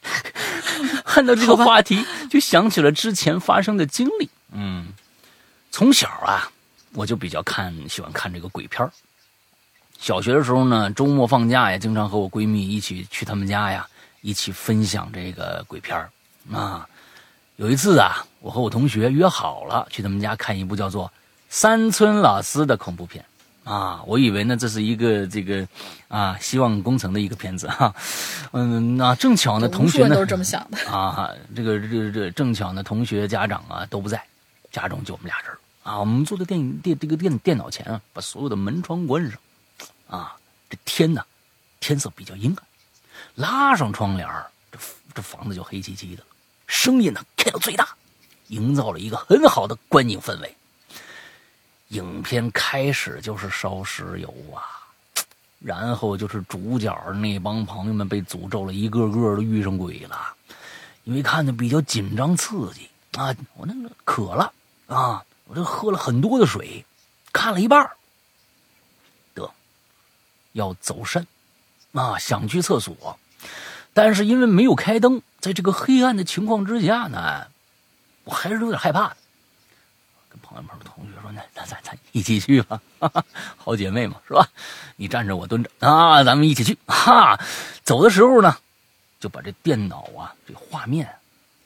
[1.06, 4.30] 看到这个话题，就想起了之前发生的经历。
[4.52, 4.88] 嗯，
[5.72, 6.50] 从小啊，
[6.94, 8.92] 我就比较看喜欢看这个鬼片儿
[10.00, 13.88] 小学的时候呢，周末放假呀，经常和我闺蜜一起去他们家呀，
[14.22, 16.10] 一起分享这个鬼片儿
[16.54, 16.88] 啊。
[17.60, 21.08] 有一次啊，我和我同学约好了去他们家看一部叫做
[21.50, 23.26] 《山村老师》的恐怖片
[23.66, 24.02] 啊。
[24.08, 25.68] 我以为呢这是一个这个
[26.08, 27.94] 啊希望工程的一个片子 哈、
[28.54, 30.78] 嗯，那正巧呢，同学呢无数人都是这么想的。
[30.90, 34.24] 啊，这个这个这个正巧呢，同学家长啊都不在，
[34.72, 35.54] 家中就我们俩人
[35.84, 36.00] 啊。
[36.00, 39.38] 我们坐在电影电这个电电脑前啊，把所有的门窗关上
[40.08, 40.34] 啊。
[40.70, 41.22] 这天呢，
[41.82, 42.64] 天色比较阴暗，
[43.36, 44.80] 拉上窗帘儿这
[45.14, 46.28] 这房子就黑漆漆的了，
[46.70, 47.90] 声音呢开到最大，
[48.48, 50.56] 营造了一个很好的观影氛围。
[51.90, 54.62] 影片开始就是烧石油啊，
[55.60, 60.36] 然后就是主角那帮朋友们被诅咒了，一个个都遇上鬼了。
[61.06, 62.88] 因为看的比较紧张刺激
[63.18, 64.54] 啊，我那个渴了
[64.86, 66.86] 啊，我就喝了很多的水，
[67.34, 67.98] 看了一半儿
[69.34, 69.52] 得
[70.52, 71.26] 要走神
[71.94, 73.20] 啊，想去厕所，
[73.94, 77.48] 但是因为没有开灯，在这个黑暗的情况之下呢，
[78.24, 79.18] 我还是有点害怕的。
[80.30, 82.80] 跟朋友们、同学说：“那咱咱咱一起去吧，
[83.58, 84.48] 好姐妹嘛，是吧？
[84.96, 86.78] 你站着，我蹲着啊，咱们一起去。
[86.86, 87.40] 哈，
[87.84, 88.58] 走的时候呢，
[89.20, 91.16] 就把这电脑啊，这画面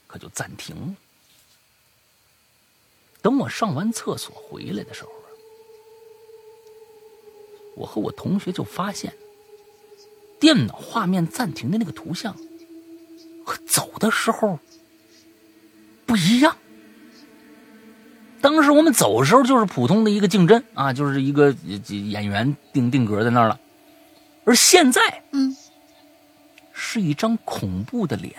[0.08, 0.96] 可就暂停了。
[3.22, 5.28] 等我上完厕所回来的时候啊，
[7.76, 9.14] 我和我同学就发现，
[10.44, 12.36] 电脑画面暂停的那个图像
[13.46, 14.60] 和走的时候
[16.06, 16.58] 不一样。
[18.42, 23.58] 当时我们走的时候就是普通的一个竞争啊，就是一个呃演员定定格在那儿了，
[24.44, 25.56] 而现在嗯，
[26.74, 28.36] 是一张恐怖的脸，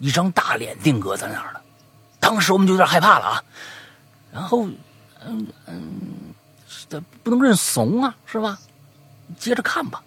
[0.00, 1.62] 一张大脸定格在那儿了。
[2.18, 3.44] 当时我们就有点害怕了啊，
[4.32, 4.66] 然后，
[5.24, 6.34] 嗯嗯，
[6.66, 8.58] 是的，不能认怂啊，是吧？
[9.38, 10.02] 接着看吧。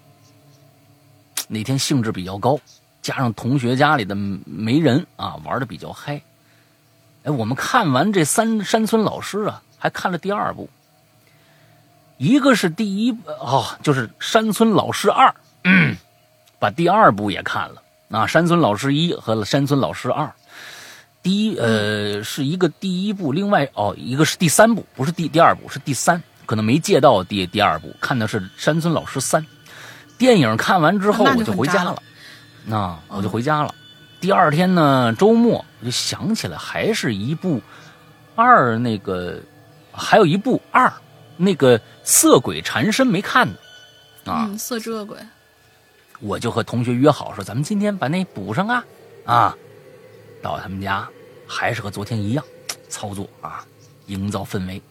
[1.48, 2.60] 那天兴致比较高，
[3.02, 6.22] 加上同学家里的没人啊，玩的比较嗨。
[7.24, 10.70] 哎，我们看完这三山村老师啊，还看了第二部。
[12.18, 15.36] 一个是第一哦，就是山村老师二，
[16.58, 20.32] 把第二部也看了啊，山村老师一和山村老师二。
[21.22, 29.46] 第一，呃，是一个第一部，另外哦，一个是第三部，不是第第二部，是第三，可能没借到第第二部，看的是山村老师三。
[30.18, 32.02] 电影看完之后我就回家了，
[32.64, 33.76] 那我就回家了。
[34.22, 37.62] 第二天呢，周末我就想起来，还是一部
[38.34, 39.42] 二那个，
[39.92, 40.92] 还有一部二
[41.36, 43.56] 那个色鬼缠身没看呢，
[44.32, 45.18] 啊，嗯，色之恶鬼，
[46.22, 48.84] 我就和同学约好说，咱们今天把那补上啊，
[49.26, 49.58] 啊，
[50.42, 51.06] 到他们家
[51.46, 52.44] 还是和昨天一样
[52.88, 53.66] 操作啊，
[54.06, 54.82] 营造氛围。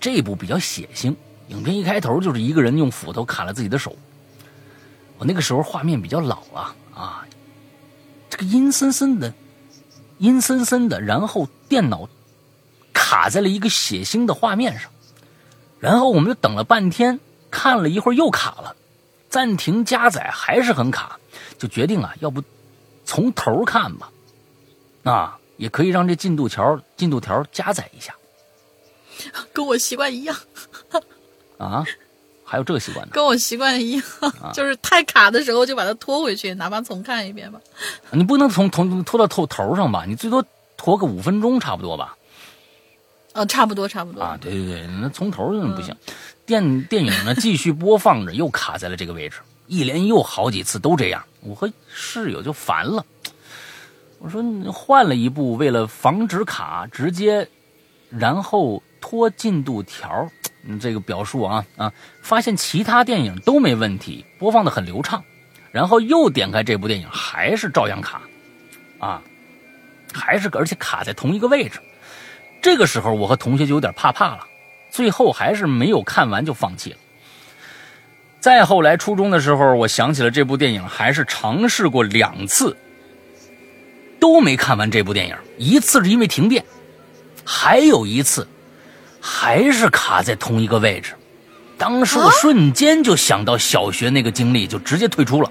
[0.00, 1.14] 这部比较血腥，
[1.48, 3.96] 影片一开头就是一个人用斧头砍了自己的手。
[5.18, 7.26] 我那个时候画面比较老了啊，
[8.30, 9.34] 这个阴森森的，
[10.18, 12.08] 阴森森的，然后电脑
[12.92, 14.90] 卡在了一个血腥的画面上，
[15.80, 17.18] 然后我们就等了半天，
[17.50, 18.76] 看了一会儿又卡了。
[19.28, 21.18] 暂停加载还是很卡，
[21.58, 22.42] 就决定啊，要不
[23.04, 24.10] 从头看吧，
[25.02, 28.14] 啊，也可以让这进度条进度条加载一下
[29.52, 30.36] 跟我习惯一样，
[31.58, 31.84] 啊，
[32.44, 34.02] 还有这个习惯呢，跟我习惯一样，
[34.42, 37.60] 啊 就是太卡的时候就把它拖回去，哪怕重看一遍吧。
[38.10, 40.44] 你不能从从拖到头头上吧，你最多
[40.76, 42.16] 拖个五分钟差不多吧，
[43.32, 44.22] 呃，差不多，差不多。
[44.22, 45.94] 啊，对对对，那从头就不行。
[46.46, 49.36] 电电影呢继续播放着，又卡在了这个位置，
[49.66, 53.04] 一连又好几次都这样，我和室友就烦了。
[54.18, 57.46] 我说你换了一部，为了防止卡，直接
[58.08, 60.28] 然后拖进度条，
[60.64, 61.92] 嗯，这个表述啊啊，
[62.22, 65.22] 发现其他电影都没问题，播放的很流畅，
[65.72, 68.22] 然后又点开这部电影，还是照样卡，
[68.98, 69.22] 啊，
[70.12, 71.78] 还是而且卡在同一个位置。
[72.60, 74.46] 这个时候，我和同学就有点怕怕了，
[74.90, 76.96] 最后还是没有看完就放弃了。
[78.40, 82.76] 再后来，初中的时候，我想起了这部电影，还是尝试过两次，
[84.20, 85.36] 都没看完这部电影。
[85.56, 86.64] 一次是因为停电，
[87.44, 88.46] 还有一次
[89.20, 91.14] 还是卡在同一个位置。
[91.76, 95.50] 当时我瞬间就想到小学那个经历，就直接退出了。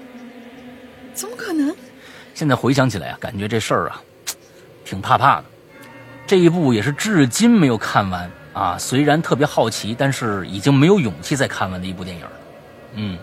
[1.14, 1.74] 怎么可能？
[2.34, 4.02] 现在回想起来啊，感觉这事儿啊，
[4.84, 5.44] 挺怕怕的。
[6.26, 12.32] 这一部也是至今没有看完啊，虽然特别好奇，但是已经没有勇气再看完的一部电影了。
[12.94, 13.18] 嗯，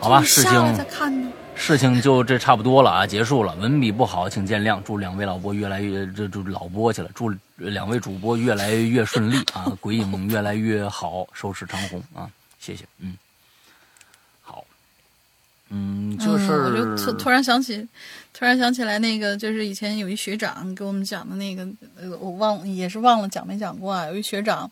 [0.00, 1.28] 好吧，事情再情看呢？
[1.62, 3.54] 事情就这差不多了啊，结束了。
[3.54, 4.82] 文笔不好，请见谅。
[4.82, 12.28] 祝两位老播越来越这祝老播去了，祝两位主播越来越顺利啊， 鬼影越来越好，收视长虹啊，
[12.58, 12.84] 谢谢。
[12.98, 13.16] 嗯，
[14.42, 14.64] 好，
[15.70, 17.86] 嗯，就是、嗯、我就突突然想起，
[18.34, 21.64] 突然想起来那个，就是以前有一学长给我们讲的那个，
[21.94, 24.06] 呃，我忘也是忘了讲没讲过啊。
[24.06, 24.68] 有一学长，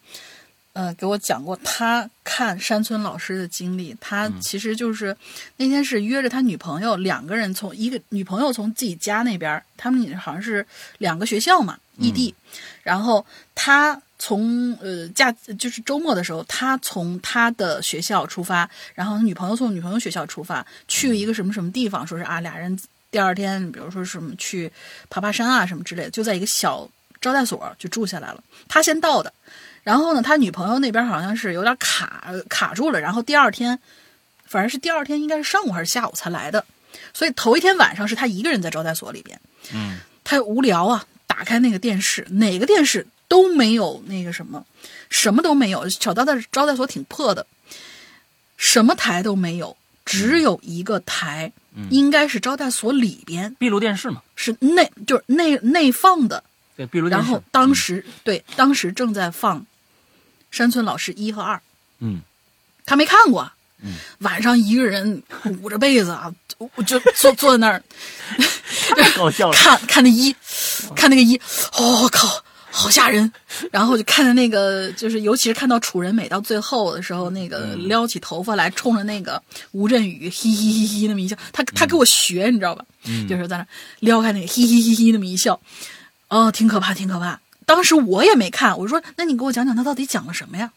[0.73, 3.97] 呃，给我讲过他看山村老师的经历。
[4.01, 5.17] 他其实就是、
[5.57, 10.67] 那天是约着他女朋友两个人从一个女朋友从自己家那边，他们好像是
[10.99, 12.35] 两个学校嘛，异地，
[12.83, 13.25] 然后
[13.55, 14.01] 他。
[14.23, 22.79] 从呃假就是周末的时候，他从他的学校出发，然后女朋友从女朋友学校出发，去一个什么什么地方，说是啊俩人
[23.11, 24.71] 第二天，比如说什么去
[25.09, 26.87] 爬爬山啊什么之类的，就在一个小
[27.19, 28.45] 招待所就住下来了。
[28.69, 29.33] 他先到的，
[29.82, 33.78] 然后呢，他女朋友那边好像是有点卡卡住了，然后第二天，
[34.44, 36.65] 反正是第二天应该是上午还是下午才来的，
[37.12, 39.40] 所以头一天晚上是他一个人在招待所里边，
[39.73, 43.07] 嗯，他无聊啊，打开那个电视，哪个电视？
[43.28, 44.66] 都没有那个什么，
[45.09, 45.89] 什么都没有。
[45.89, 47.47] 小招待招待所挺破的，
[48.57, 56.43] 什么台都没有，只有一个台，嗯、应该是招待所里边闭路电视嘛，是内就是内内放的。
[56.77, 57.24] 对，闭路电视。
[57.24, 59.65] 然后当时、嗯、对当时正在放
[60.51, 61.60] 山村老师一和二，
[62.01, 62.20] 嗯，
[62.85, 63.51] 他没看过。
[63.82, 65.22] 嗯，晚上一个人
[65.62, 66.31] 捂着被子啊，
[66.74, 67.82] 我就坐坐在那儿，
[69.16, 70.35] 搞笑了，看看那一，
[70.94, 71.40] 看那个一，
[71.78, 72.44] 我、哦、靠！
[72.72, 73.32] 好吓人，
[73.72, 82.85] 然后就看着那个，就是尤其是看到楚人美到最后的时候，那个撩起头发来，冲着那个吴镇宇嘿嘿嘿嘿那么一笑，他他给我学，你知道吧？
[83.06, 83.66] 嗯，就是在那
[83.98, 85.59] 撩开那个嘿嘿嘿嘿那么一笑，
[86.28, 87.40] 哦，挺可怕，挺可怕。
[87.71, 90.73] 当时我也没看，我说那你给我讲讲他到底讲了什么呀？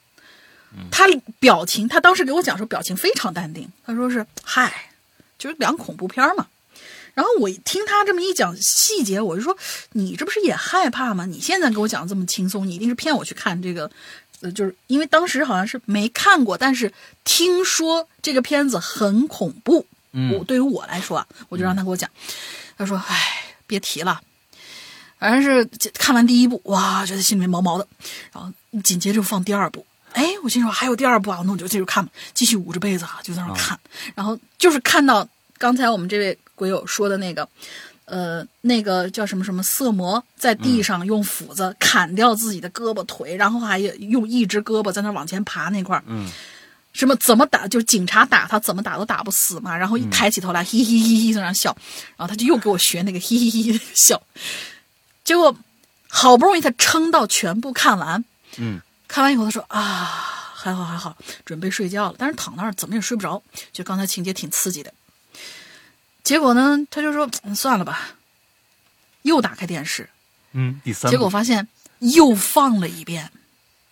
[0.92, 1.08] 他
[1.40, 4.92] 表情，他当时给我讲说表情非常淡定，他说是嗨，
[5.40, 6.46] 就是两恐怖片嘛。
[7.16, 9.58] 然后我听他这么一讲细节，我就说
[9.94, 11.26] 你这不是也害怕吗？
[11.26, 13.90] 你现在给我讲这么轻松，你一定是骗我去看这个，
[14.42, 16.94] 呃，就是因为当时好像是没看过，但是
[17.24, 19.88] 听说这个片子很恐怖。
[20.12, 22.08] 嗯，我对于我来说啊，我就让他给我讲，
[22.78, 24.22] 他说：“哎，别提了，
[25.24, 25.64] 反正是
[25.94, 27.88] 看完第一部，哇，觉得心里面毛毛的，
[28.34, 28.52] 然后
[28.84, 33.80] 紧接着放第二部。”哎，我心说还有第二部啊，那我就继续看吧，继续捂着被子啊，就在那看，
[34.14, 35.26] 然后就是看到。
[35.60, 37.48] 刚才我们这位鬼友说的那个，
[38.04, 46.30] 呃，那个叫什么什么色魔，在地上用斧子砍掉自己的胳膊腿，然后还用一只胳膊在那往前爬那块儿，嗯，
[46.92, 51.74] 什么怎么打，就是警察打他怎么打都打不死嘛，然后一抬起头来，嘿嘿嘿嘿在那笑，
[52.18, 54.22] 然后他就又给我学那个嘿嘿嘿嘿笑，
[55.24, 55.56] 结果
[56.10, 58.24] 好不容易他撑到全部看完，
[58.58, 60.30] 嗯，看完以后他说啊。
[60.64, 63.44] 还好还好，准备睡觉了，但是躺那儿怎么也睡不着，
[63.74, 64.94] 就刚才情节挺刺激的。
[66.24, 68.12] 结果呢，他就说、嗯算了吧，
[69.24, 70.10] 又打开电视，
[70.54, 71.68] 嗯，第三结果发现
[72.00, 73.30] 又放了一遍，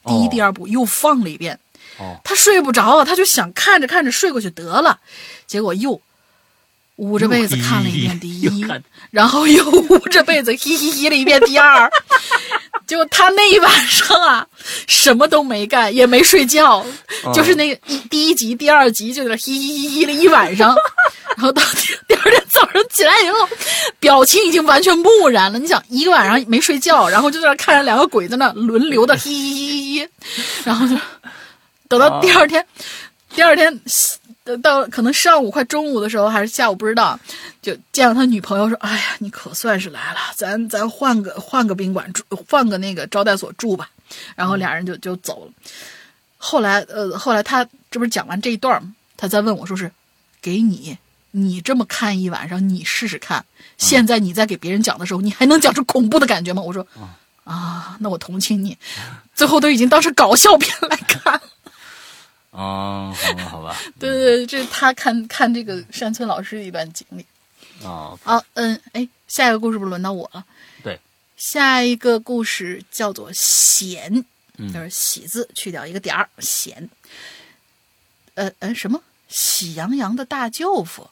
[0.06, 1.60] 第一、哦第二部又放了一遍。
[2.00, 5.02] 哦，他睡不着啊，他就想看着看着睡过去得了，
[5.46, 6.02] 结果又
[7.02, 8.64] 捂着被子看了一遍第一，
[9.10, 11.92] 然后又捂着被子嘿嘿嘿了一遍第二。
[12.86, 14.46] 结果他那一晚上啊，
[14.86, 16.86] 什么都没干，也没睡觉，
[17.34, 20.76] 就是那个一第一集、第二集就在那嘿嘿嘿嘿了一晚上，
[21.36, 23.50] 然后到第第二天早上起来以后，
[24.00, 25.58] 表情已经完全木然了。
[25.58, 30.10] 你想，一个晚上没睡觉，然后就在那看着两个鬼在那轮流的嘿嘿嘿嘿，
[30.66, 30.96] 然后就
[31.88, 32.64] 等到第二天，
[33.34, 34.21] 第二天呃
[34.58, 37.20] 到可能上午快中午的时候，还是下午不知道，
[37.62, 43.90] 就见到他女朋友说：“哎呀，你可算是来了，咱咱换个换个宾馆住，换个那个招待所住吧。”
[44.36, 45.52] 然后俩人就就走了。
[46.38, 48.94] 后来呃，后来他这不是讲完这一段吗？
[49.16, 49.92] 他再问我说是
[50.42, 50.98] 给你。
[51.34, 53.46] 你这么看一晚上，你试试看。
[53.78, 56.62] 现在你在给别人讲的时候，你还能讲出恐怖的感觉吗？
[56.62, 56.86] 我说，
[57.46, 58.78] 啊，那我同情你。
[59.34, 61.40] 最后都已经当成搞笑片来看。
[62.52, 67.26] 哦，好吧，好吧， 对对对，这是他看看这个山村老师的一段经历。
[67.84, 70.46] 哦，好，嗯，哎，下一个故事不是轮到我了？
[70.84, 71.00] 对，
[71.36, 74.00] 下一个故事叫做“喜”，
[74.58, 76.76] 嗯就是“喜”字去掉一个点儿，“喜”。
[78.36, 79.02] 呃呃，什么？
[79.30, 81.10] 喜羊羊的大舅父，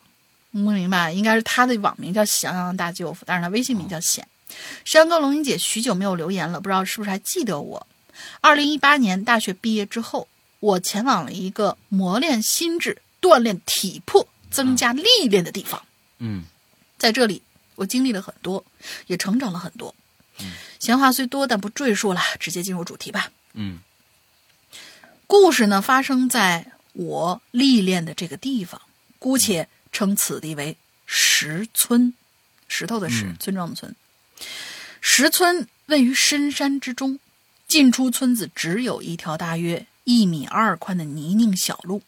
[0.52, 4.28] 不明白，应该是他的网名叫喜羊羊的大舅父，但是他微信名叫显。
[4.84, 7.88] 山高龙吟姐许久没有留言了，不知道是不是还记得我？
[8.42, 10.28] 二零一八年大学毕业之后，
[10.60, 15.86] 我前往了一个磨练心智、锻炼体魄、增加历练的地方。
[16.20, 16.44] 嗯
[16.98, 17.42] 在这里，
[17.76, 18.66] 我经历了很多，
[19.08, 19.96] 也成长了很多。
[20.80, 23.32] 闲话虽多，但不赘述了，直接进入主题吧。
[23.54, 23.80] 嗯
[25.28, 28.82] 故事呢，发生在我历练的这个地方，
[29.18, 30.76] 姑且称此地为
[31.06, 32.14] 石村，
[32.68, 33.96] 石头的石，嗯村庄的村。
[35.02, 37.20] 石村位于深山之中，
[37.68, 42.02] 进出村子只有一条大约一米二宽的泥泞小路，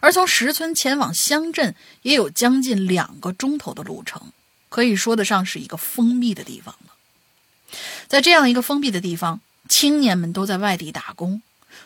[0.00, 4.32] 而从石村前往乡镇也有将近两个钟头的路程，
[4.68, 7.78] 可以说得上是一个封闭的地方了。
[8.08, 11.40] 在这样一个封闭的地方，青年们都在外地打工，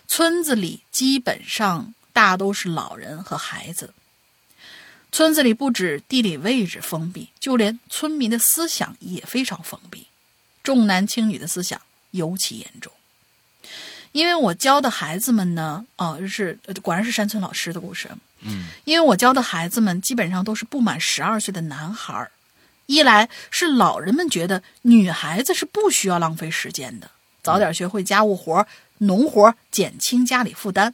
[0.06, 3.92] 村子里基本上大都是老人和孩子。
[5.12, 10.06] 村子里不止地理位置封闭，就连村民的思想也非常封闭，
[10.62, 11.78] 重男轻女的思想
[12.12, 12.90] 尤其严重。
[14.12, 18.08] 因为我教的孩子们呢，哦，是呃果然是山村老师的故事。
[18.40, 18.66] 嗯。
[18.84, 22.30] 因为我教的孩子们基本上都是不满十二岁的男孩儿，
[22.86, 27.10] 一来是老人们觉得女孩子是不需要浪费时间的，
[27.42, 28.66] 早点学会家务活、
[28.98, 30.90] 农活，减轻家里负担；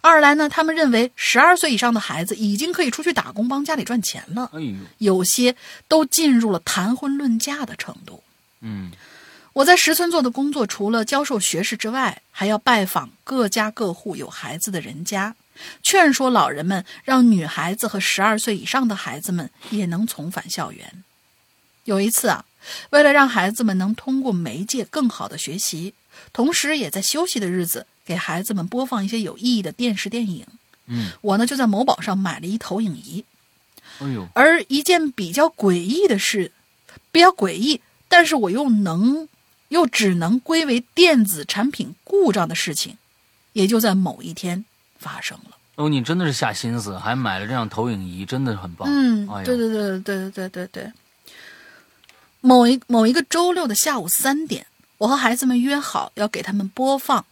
[0.00, 4.50] 二来呢，他们认为十二岁以上的孩子已经可以出去打工帮家里赚钱了，
[4.98, 5.56] 有些
[5.88, 8.22] 都进入了谈婚论嫁的程度。
[8.60, 8.92] 嗯
[9.56, 15.34] 我在石村做的工作，除了教授学士之外，还要拜访各家各户有孩子的人家，
[15.82, 21.02] 劝说老人们让女孩子和十二岁以上的孩子们也能重返校园。
[21.84, 22.44] 有一次啊，
[22.90, 25.94] 为了让孩子们能通过媒介更好的学习，
[26.34, 30.46] 同时也在休息的日子给孩子们播放一些有意义的电视电影，
[30.84, 33.24] 嗯，我呢就在某宝上买了一投影仪。
[34.00, 36.52] 哎呦，而一件比较诡异的事，
[37.10, 39.26] 比较诡异，但是我又能
[39.68, 42.96] 又只能归为电子产品故障的事情，
[43.52, 44.64] 也就在某一天
[44.98, 45.56] 发生了。
[45.76, 48.88] 哦，你真的是下心思，还买了这样投影仪，真的很棒。
[48.90, 50.92] 嗯哎，对对对对对对对对。
[52.40, 54.66] 某一某一个周六的下午三点，
[54.98, 57.20] 我和孩子们约好要给他们播放《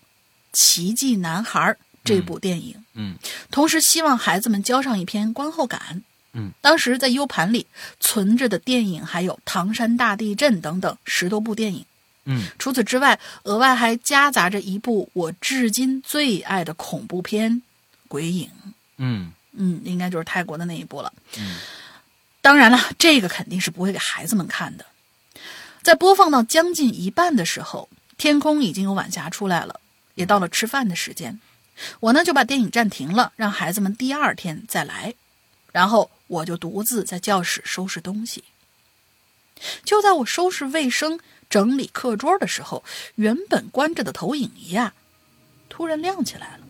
[0.53, 1.61] 奇迹男孩》
[2.05, 2.77] 这部电影。
[2.95, 3.17] 嗯
[3.51, 6.03] 同时希望孩子们交上一篇观后感。
[6.33, 7.67] 嗯，当时在 U 盘里
[8.01, 11.87] 存着的电影还有《唐山大地震》等等十多部电影。
[12.25, 17.53] 嗯除此之外，额外还夹杂着一部我至今最爱的恐怖片
[18.09, 18.47] 《鬼影》。
[18.97, 21.13] 嗯嗯，应该就是泰国的那一部了。
[21.39, 21.57] 嗯
[22.41, 24.85] 当然了，这个肯定是不会给孩子们看的。
[25.83, 27.89] 在播放到将近一半的时候，
[28.19, 29.81] 天空已经有晚霞出来了，
[30.15, 31.41] 也到了吃饭的时间。
[32.01, 35.15] 我呢就把电影暂停了，让孩子们第二天再来。
[35.73, 38.45] 然后我就独自在教室收拾东西。
[39.83, 41.19] 就在我收拾卫生、
[41.55, 42.83] 整理课桌的时候，
[43.15, 44.93] 原本关着的投影仪啊，
[45.69, 46.65] 突然亮起来了。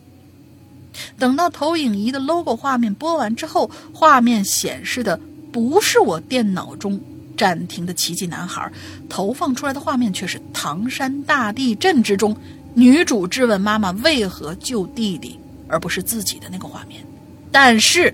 [1.17, 5.19] 等到投影仪的 logo 画面播完之后，画面显示的
[5.51, 7.01] 不是我电脑中
[7.35, 8.71] 暂停的奇迹男孩，
[9.09, 12.37] 投放出来的画面却是唐山大地震之中
[12.75, 17.03] 女主质问妈妈为何救弟弟，而不是自己的那个画面。
[17.51, 18.13] 但是，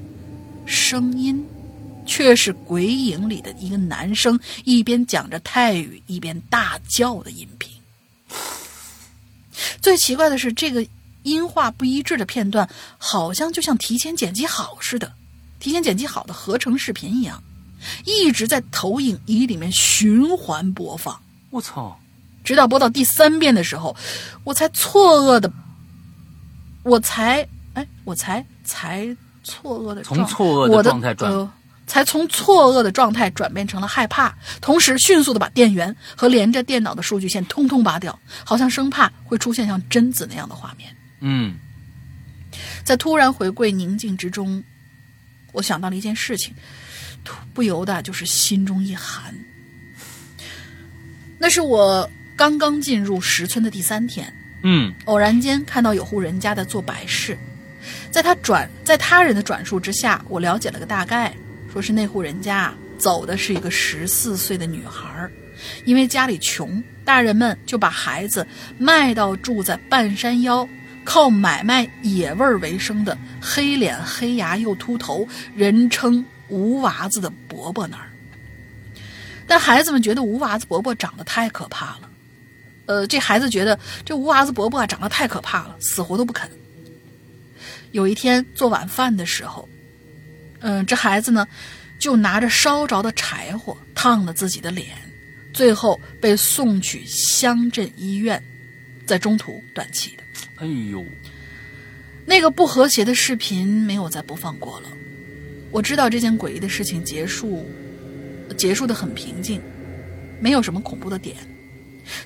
[0.65, 1.45] 声音
[2.05, 7.71] 却是鬼影里的一个男生一边讲着泰语一边大叫的音频。
[9.81, 10.85] 最奇怪的是这个。
[11.23, 12.67] 音画不一致的片段，
[12.97, 15.13] 好像就像提前剪辑好似的，
[15.59, 17.43] 提前剪辑好的合成视频一样，
[18.05, 21.21] 一直在投影仪里面循环播放。
[21.51, 21.95] 我操！
[22.43, 23.95] 直到播到第三遍的时候，
[24.43, 25.53] 我才错愕的，
[26.81, 31.31] 我才哎，我才才错愕的从错愕的状态转，
[31.91, 40.95] 才从错愕的状态转变成了害怕，同时迅速的把电源和连着电脑的数据线通通拔掉，好像生怕会出现像贞子那样的画面。
[41.19, 41.59] 嗯，
[42.85, 44.63] 在突然回归宁静之中，
[45.51, 46.55] 我想到了一件事情，
[47.53, 49.35] 不由得就是心中一寒。
[51.37, 57.37] 那是我刚刚进入石村的第三天，嗯，偶然间看到有户人家在做白事，
[58.09, 61.35] 在他转在他人的转述之下，我了解了个大概，
[61.71, 65.29] 说是那户人家走的是一个十四岁的女孩，
[65.85, 68.45] 因为家里穷，大人们就把孩子
[68.77, 70.67] 卖到住在半山腰。
[71.03, 78.11] 靠买卖野味为生的黑脸黑牙又秃头，人称吴娃子的伯伯那儿。
[79.47, 82.09] 但孩子们觉得吴娃子伯伯长得太可怕了，
[82.85, 86.47] 呃，这孩子觉得这吴娃子伯伯长得太可怕了，死活都不肯。
[87.91, 89.67] 有一天做晚饭的时候，
[90.61, 91.47] 嗯，这孩子呢
[91.99, 94.87] 就拿着烧着的柴火烫了自己的脸，
[95.53, 98.41] 最后被送去乡镇医院，
[99.05, 100.23] 在中途断气的。
[100.57, 101.03] 哎呦，
[102.25, 104.89] 那个不和谐的视频没有再播放过了。
[105.71, 107.65] 我知道这件诡异的事情结束，
[108.57, 109.61] 结束的很平静，
[110.39, 111.35] 没有什么恐怖的点。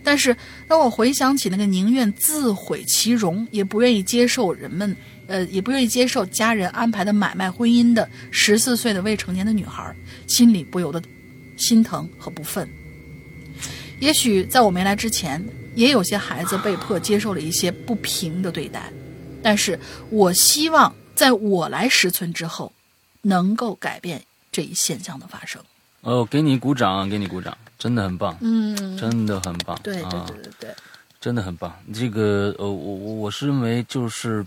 [0.04, 0.36] 但是
[0.68, 4.96] 当我回想起那个宁愿自毁其容，也不愿意接受人们，
[5.28, 9.96] 呃，也不愿意接受家人安排的买卖婚姻的十四岁的未成年的女孩，
[10.28, 11.02] 心里不由得
[11.58, 12.68] 心疼和不忿。
[14.00, 15.44] 也许在我没来之前。
[15.76, 18.90] 也有些孩子被迫接受了一些不平的对待，
[19.44, 19.78] 但是
[20.10, 22.72] 我希望在我来石村之后，
[23.24, 24.24] 能够改变
[24.54, 25.62] 这一现象的发生。
[26.00, 30.76] 哦，给你鼓掌，给你鼓掌，真的很棒，嗯，真的很棒，对对对对对，
[31.20, 31.78] 真的很棒。
[31.94, 34.46] 这个呃，我我我是认为就是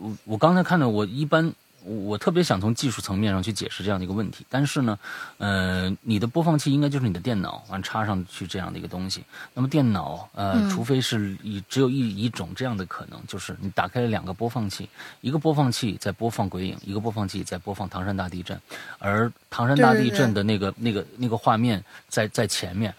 [0.00, 1.52] 我我刚才看到我一般。
[1.82, 4.98] 我特别想从技术层面上去解释这样的一个问题，但是呢，
[5.38, 9.24] 呃，你的播放器应该就是你的电脑完插上去这样的一个东西。
[9.54, 14.86] 那么电脑，呃，除非是以只有一一种这样的可能，就是你打开了两个播放器，
[15.22, 18.60] 一个播放器在播放鬼影，一个播放器在播放唐山大地震，
[18.98, 22.94] 而唐山大地震的那个那个那个画面在在前面，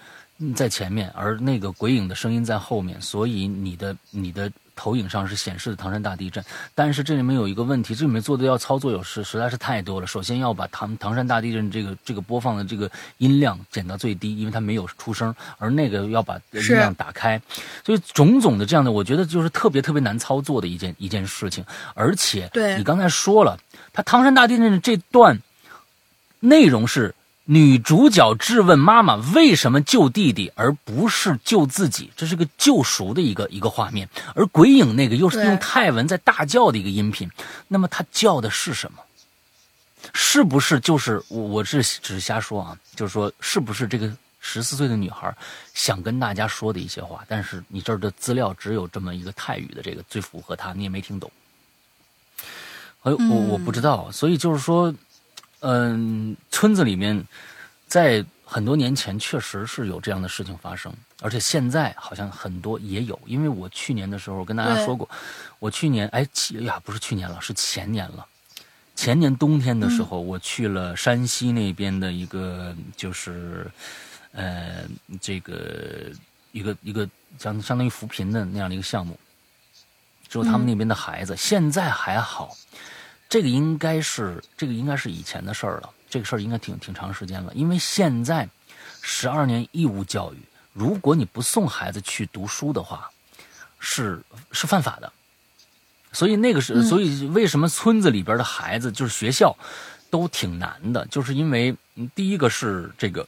[0.55, 4.51] 在前面，而那个鬼影的声音在后面，所以你的你的。
[4.81, 6.43] 投影上是显示的唐山大地震，
[6.73, 10.07] 但是这里面有一个问题，这里面做的要操作有实实在是太多了。
[10.07, 12.89] 首先要把唐唐山大地震这个这个播放的这个
[13.19, 17.39] 音量减到最低，因为它没有出声，而那个要把音量打开，
[17.85, 21.63] 所以种种的这样的，我觉得就是特别特别难操作的一件一件事情。
[21.93, 23.59] 而且，你刚才说了，
[23.93, 25.39] 它唐山大地震的这段
[26.39, 27.13] 内容是。
[27.45, 34.07] 女主角质问妈妈为什么救弟弟而不是救自己，这是个救赎的一个一个画面。
[34.35, 37.29] 而鬼影那个又是用泰文在大叫的一个音频，
[37.67, 38.99] 那么他叫的是什么？
[40.13, 41.41] 是不是就是我？
[41.41, 44.09] 我是只是瞎说啊，就是说是不是这个
[44.39, 45.35] 十四岁的女孩
[45.73, 47.25] 想跟大家说的一些话？
[47.27, 51.29] 但是你这儿的资料只有这么一个泰语的这个最符合他，你也没听懂。
[53.01, 54.93] 哎，我我不知道，所以就是说。
[55.61, 57.23] 嗯，村子里面，
[57.87, 63.19] 在很多年前确实是有这样的事情发生，而且现在好像很多也有。
[63.25, 65.09] 因为我去年的时候跟大家说过，
[65.59, 66.27] 我去年哎
[66.61, 68.25] 呀，不是去年了，是前年了。
[68.95, 73.69] 前年冬天的时候，我去了山西那边的一个，就是
[74.31, 74.83] 呃，
[75.21, 76.11] 这个
[76.51, 77.07] 一个一个
[77.39, 79.17] 相相当于扶贫的那样的一个项目，
[80.27, 82.55] 只有他们那边的孩子现在还好。
[83.31, 87.53] 这个应该是这个应该是以前的事儿了，这个事儿应该挺挺长时间了。
[87.55, 88.49] 因为现在
[89.01, 90.37] 十二年义务教育，
[90.73, 93.09] 如果你不送孩子去读书的话，
[93.79, 94.21] 是
[94.51, 95.09] 是犯法的。
[96.11, 99.55] 所以那个是，所以为什么村子里边的孩子就是学校
[100.09, 103.25] 都挺难的，就是因为嗯第一个是这个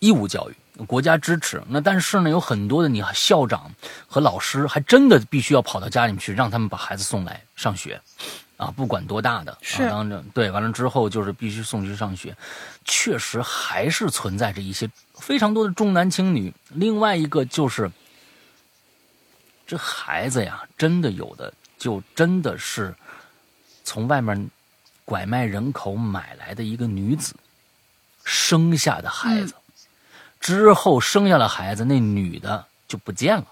[0.00, 3.72] 义务教育，国家支持，那但是呢，有很多的你校长
[4.08, 8.02] 和老师还真的必须要跑到家里面去，让他们把孩子送来上学，
[8.56, 12.36] 啊，不管多大的，是啊、当着对，完了之后就是必须送去上学，
[12.84, 16.54] 确实还是存在着一些非常多的重男轻女。
[16.70, 17.90] 另外一个就是，
[19.66, 22.94] 这孩子呀，真的有的就真的是
[23.82, 24.48] 从外面
[25.04, 27.34] 拐卖人口买来的一个女子
[28.22, 29.52] 生下的孩子，
[30.38, 33.46] 之后生下了孩子，那女的就不见了，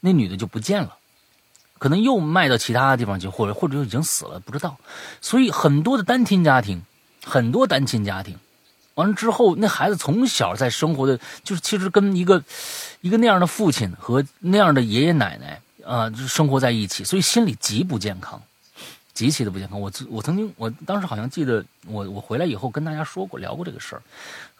[0.00, 0.98] 那女的就不见了。
[1.84, 4.74] 可能又卖到其他地方去，或者或者就已经死了，不知道。
[5.20, 6.80] 所以很多的单亲家庭，
[7.22, 8.38] 很多单亲家庭，
[8.94, 12.42] 完了之后，那孩子从小在生活的，就是其实跟一个
[13.02, 18.40] 一个那样的父亲和那样的爷爷奶奶啊、就生活在一起，所以心理极不健康，
[19.12, 19.78] 极其的不健康。
[19.78, 24.02] 我我曾经，我当时好像记得，我我回来以后跟大家说过聊过这个事儿，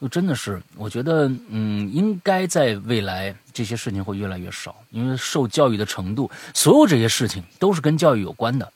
[0.05, 8.71] 就真的是，我觉得嗯，应该在未来这些事情会越来越少，因为受教育的程度，所有这些事情都是跟教育有关的。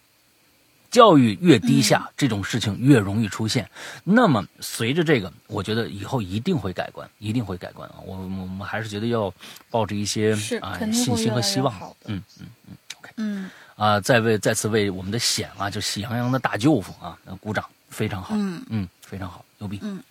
[0.90, 3.68] 教育越低下，这种事情越容易出现。
[4.04, 7.96] 那么随着这个，我觉得以后一定会改观，一定会改观啊！
[8.06, 9.30] 我我我们还是觉得要
[9.68, 11.74] 抱着一些是啊信心和希望。
[12.06, 18.34] 嗯嗯嗯，OK 嗯啊，再为再次为我们的险啊，就喜羊羊的大舅父啊，呃鼓掌，非常好。
[18.34, 20.02] 嗯嗯，非常好，牛逼，嗯，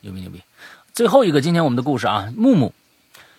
[0.00, 0.40] 牛逼牛逼。
[0.92, 2.72] 最后一个，今天我们的故事啊，木木，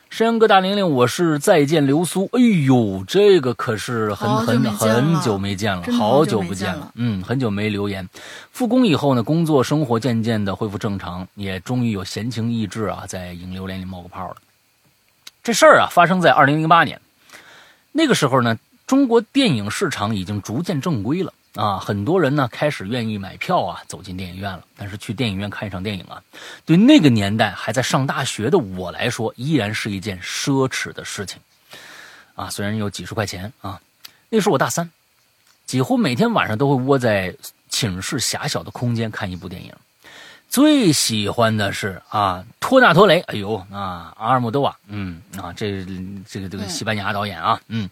[0.10, 2.30] 山羊哥大玲玲，我是再见流苏。
[2.34, 6.92] 哎呦，这个可是很很很久没见了，好好久不见了。
[6.96, 8.08] 嗯，很久没留言。
[8.52, 14.38] 复工以后呢，工作生活渐渐的恢复正常，也终于有闲情逸致啊，在影流连里冒个泡了。
[15.44, 17.00] 这事儿啊，发生在二零零八年，
[17.92, 24.64] 那个时候呢，中国电影市场已经逐渐正规了啊，很多人呢开始愿意买票啊，走进电影院了。
[24.78, 26.22] 但是去电影院看一场电影啊，
[26.66, 31.40] 对那个年代还在上大学的我来说，依然是一件奢侈的事情
[32.36, 32.50] 啊。
[32.50, 33.82] 虽然有几十块钱啊，
[34.30, 34.90] 那时候我大三，
[35.66, 37.36] 几乎每天晚上都会窝在
[37.70, 39.74] 寝室狭小的空间看一部电影。
[40.50, 45.86] 最喜欢的是啊，托纳托雷，哎呦啊，阿尔莫多瓦，嗯啊，这
[46.30, 47.90] 这个这个西班牙导演啊，嗯，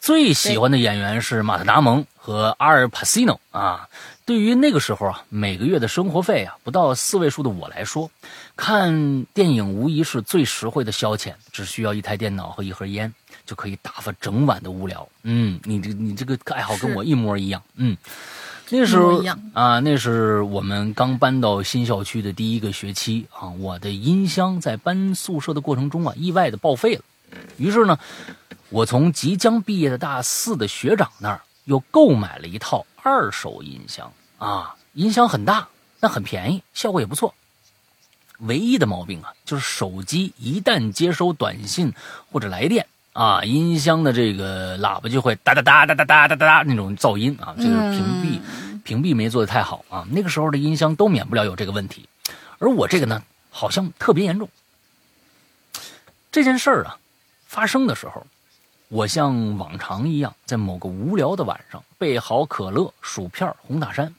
[0.00, 3.88] 最喜欢的演员是马特·达蒙和阿尔帕西诺啊。
[4.24, 8.10] 对于那个时候啊，每个月的生活费啊不到四位数的我来说，
[8.56, 13.12] 看电影无疑是最实惠的消遣，只需要一台电脑和一盒烟
[13.46, 15.08] 就可以打发整晚的无聊。
[15.22, 17.96] 嗯，你这你这个爱好跟我一模一样，嗯。
[18.70, 27.00] 那时候啊，那是我们刚搬到新校区的第一个学期啊，我的音箱在搬宿舍的过程中啊，意外的报废了。
[27.56, 27.98] 于是呢，
[28.70, 35.68] 我从即将毕业的大四的学长那儿又购买了一套二手音箱啊，音箱很大，
[36.00, 37.34] 但很便宜，效果也不错。
[38.40, 41.92] 唯一的毛病啊，就是手机一旦接收短信
[42.30, 48.40] 或者来电啊，音箱的这个喇叭就会哒哒哒哒哒哒哒哒那种噪音啊，这个屏蔽、
[48.84, 50.06] 屏蔽没做的太好啊。
[50.10, 52.08] 那个时候的音箱都免不了有这个问题，
[52.58, 54.48] 而我这个呢，好像特别严重。
[56.30, 56.98] 这件事儿啊，
[57.46, 58.24] 发生的时候，
[58.88, 64.14] 我像往常一样，在某个无聊的晚上，备好可乐、薯片、红塔山，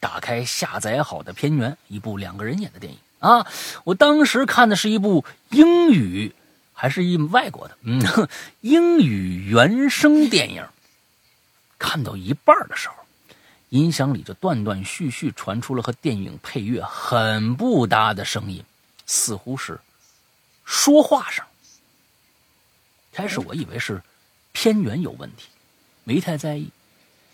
[0.00, 3.46] 打开下载好的片源，一部两个人演的电影啊。
[3.84, 6.34] 我当时看的是一部英语，
[6.72, 8.00] 还是一外国的，嗯，
[8.62, 10.64] 英语原声电影。
[11.78, 12.94] 看到一半的时候，
[13.68, 18.64] 音响里就断断续续传出了和电影配乐很不搭的声音，
[19.04, 19.78] 似乎是
[20.64, 21.44] 说话声。
[23.16, 24.02] 开始我以为是
[24.52, 25.48] 片源有问题，
[26.04, 26.70] 没太在意。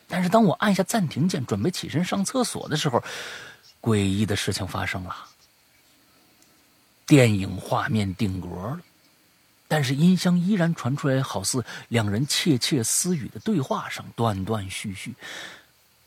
[0.07, 3.03] 但是当我按下暂停键，准备起身上厕所的时候，
[3.81, 5.29] 诡异的事情发生了。
[7.05, 8.81] 电影画面定格了，
[9.67, 15.13] 但是音箱依然传出来好似两人窃窃私语的对话声，断断续续。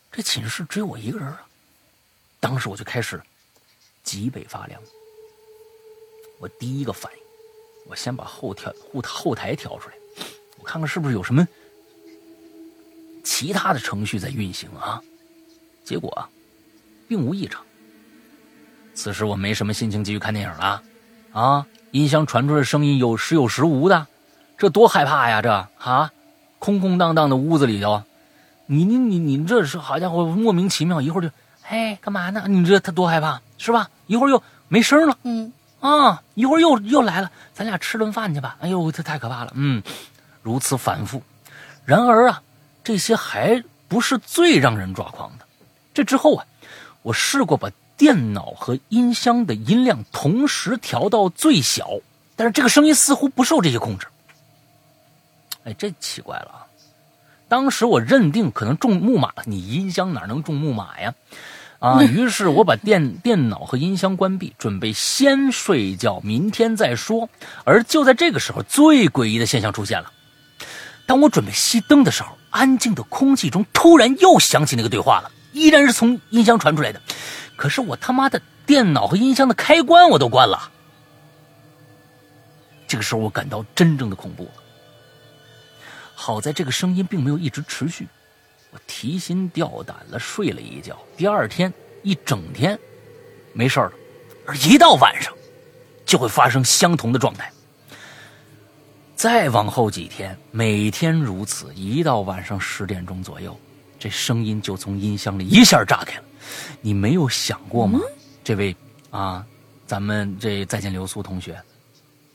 [0.09, 1.45] 这寝室只有我一个人啊！
[2.39, 3.21] 当时我就开始
[4.03, 4.81] 脊背发凉。
[6.39, 7.24] 我第一个反应，
[7.87, 9.95] 我先把后调后后台调出来，
[10.59, 11.47] 我看看是不是有什么
[13.23, 15.01] 其他的程序在运行啊？
[15.83, 16.27] 结果，
[17.07, 17.63] 并无异常。
[18.93, 20.81] 此时我没什么心情继续看电影了，
[21.31, 24.07] 啊，音箱传出的声音有时有时无的，
[24.57, 25.41] 这多害怕呀！
[25.41, 26.11] 这啊，
[26.59, 28.01] 空空荡荡的屋子里头，
[28.67, 31.29] 你你你你这是好家伙，莫名其妙，一会儿就
[31.67, 32.45] 哎干嘛呢？
[32.47, 33.89] 你这他多害怕是吧？
[34.07, 35.17] 一会儿又没声了。
[35.23, 35.51] 嗯，
[35.85, 38.57] 啊，一会儿又又来了，咱俩吃顿饭去吧。
[38.59, 39.51] 哎呦，这太可怕了。
[39.55, 39.83] 嗯，
[40.41, 41.21] 如此反复。
[41.85, 42.41] 然而啊，
[42.83, 45.45] 这些还不是最让人抓狂的。
[45.93, 46.45] 这之后啊，
[47.01, 51.89] 我试过把电脑和音箱的音量同时调到最小，
[52.35, 54.07] 但是这个声音似乎不受这些控制。
[55.63, 56.65] 哎，这奇怪了啊！
[57.47, 61.13] 当时我认定可能中木马了，你音箱哪能中木马呀？
[61.79, 67.29] 啊， 于是我把电电脑和音箱关闭，准备先睡觉，明天再说。
[67.63, 70.11] 而就在这个时候，最诡异的现象出现了。
[71.05, 77.01] 当我准备熄灯的时候，安静的空气中突然又响起那个对话了，依然是从音箱传出来的。
[77.55, 80.71] 可是我他妈的电脑和音箱的开关我都关了。
[82.87, 84.49] 这个时候我感到真正的恐怖。
[86.15, 88.07] 好在这个声音并没有一直持续，
[88.75, 91.01] 我提心吊胆了睡了一觉。
[91.15, 91.73] 第二天
[92.03, 92.77] 一整天
[93.53, 93.93] 没事了，
[94.45, 95.33] 而一到晚上
[96.05, 97.49] 就会发生相同的状态。
[99.15, 103.57] 再往后几天，每天如此，一到晚上十点钟左右，
[103.97, 106.23] 这声音就从音箱里一下炸开了。
[106.81, 108.01] 你没有想过吗？
[108.43, 108.75] 这位
[109.09, 109.45] 啊，
[109.87, 111.57] 咱们这再见流苏同学，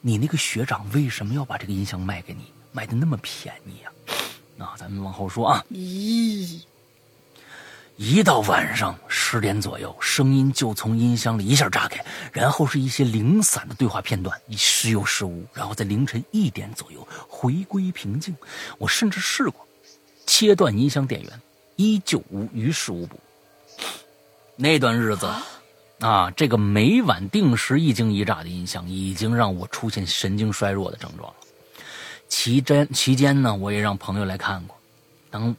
[0.00, 2.50] 你那个学长为什么要把这个音箱卖给你？
[2.72, 3.90] 卖的那么便宜呀！
[4.06, 4.08] 啊，
[4.76, 5.64] 咱们往后说啊。
[5.70, 6.62] 咦，
[7.96, 18.34] 一到晚上十点左右，声音就从音箱里一下炸开，然后是一些零散的对话片段，时有时无，然后在凌晨一点左右回归平静。
[18.78, 19.66] 我甚至试过
[20.26, 21.40] 切断音箱电源，
[21.76, 23.20] 依旧无于事无补。
[24.56, 25.28] 那段日子
[26.00, 31.36] 啊，这个每晚定时一惊一乍的音响，已经让我出现神经衰弱的症状了。
[32.30, 34.74] 期间期间呢，我也让朋友来看过。
[35.30, 35.54] 当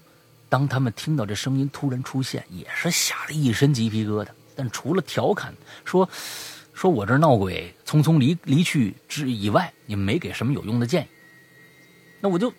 [0.49, 4.29] 当他们听到这声音突然出现，也是吓得一身鸡皮疙瘩。
[4.55, 5.53] 但除了调侃
[5.85, 6.09] 说
[6.73, 11.07] 说我这闹鬼、匆匆离离去之以外，也没给什么有用的建议。
[12.19, 12.51] 那我就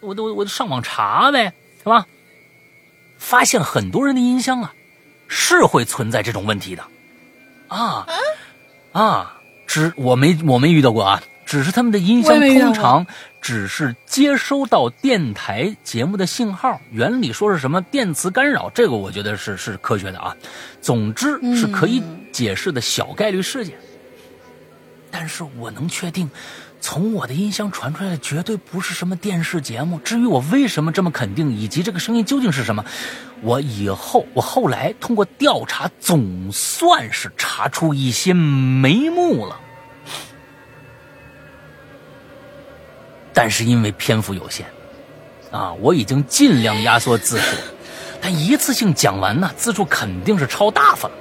[0.00, 2.06] 我都我就上网查呗，是吧？
[3.18, 4.74] 发现很多人的音箱啊，
[5.28, 6.82] 是会存在这种问题的。
[7.68, 8.06] 啊
[8.92, 11.22] 啊，只我没我没遇到过啊。
[11.52, 13.06] 只是他们的音箱通常
[13.42, 20.34] 只是接收到电台节目的信号，原理说是什么电磁干扰，这个我觉得是是科学的啊。
[20.80, 22.02] 总之是可以
[22.32, 23.76] 解释的小概率事件。
[25.10, 26.30] 但是我能确定，
[26.80, 29.98] 从我的音箱传出来的绝对不是什么电视节目。
[29.98, 32.82] 至于我为什么这么肯定，以及这个声音究竟是什么，
[33.42, 39.60] 我以后我后来通过调查，总算是查出一些眉目了。
[43.34, 44.62] 但是因为篇幅有限，
[45.50, 47.56] 啊，我已经尽量压缩字数，
[48.20, 51.14] 但一次性讲完呢，字数肯定是超大发了。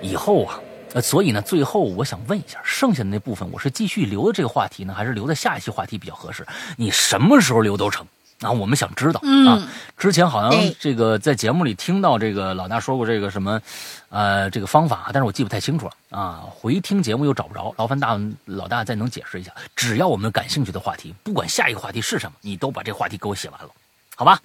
[0.00, 0.60] 以后啊，
[0.94, 6.46] 呃，所以呢，最后我想问一下，剩下的那部分，我是继续留的这个话题呢，还是留在下一期话题比较合适？
[6.76, 8.04] 你什么时候留都成。
[8.42, 9.66] 啊，我们想知道啊。
[9.96, 13.60] 之前好像这个在节目里听到这个老大说过这个什么，
[14.08, 16.42] 呃，这个方法，但是我记不太清楚了啊。
[16.50, 19.52] 回听节目又找不着，劳烦大老大再能解释一下。
[19.76, 23.70] 只要我们感兴趣的话题，不管下一个话题是什么，你都把这话题给我写完了，
[24.16, 24.40] 好吧？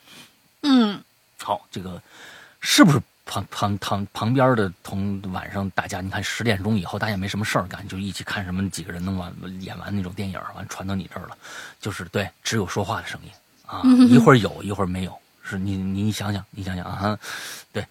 [0.62, 1.02] 嗯，
[1.42, 2.02] 好，这个
[2.62, 11.36] 是不是旁旁旁旁边的同晚上大家你看十点钟以后大家没什么事儿干，就一起看什么几个人能完演完那种电影，完传到你这儿了，
[11.82, 13.32] 就是对，只有说话的声音。
[13.68, 15.14] 啊，一会儿有一会儿没有，
[15.44, 17.20] 是你你想想，你想想啊，
[17.74, 17.86] 对，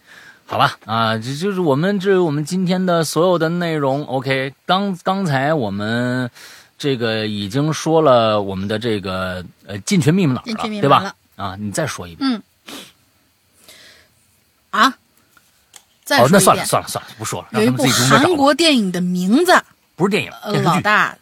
[0.46, 4.02] 好吧，啊，这就是我们这我们今天的所有的内容。
[4.06, 6.30] OK，刚刚才我们
[6.78, 11.14] 这个已经说了我们的这个呃进群密码了，对吧？
[11.36, 12.30] 啊，你再说一遍。
[12.30, 12.42] 嗯。
[14.70, 14.94] 啊？
[16.04, 16.30] 再说一遍。
[16.30, 17.48] 哦，那算了算了算了，不说了。
[17.52, 19.52] 有一部韩国电影的名字，
[19.94, 20.32] 不是电影，
[20.62, 21.16] 老大，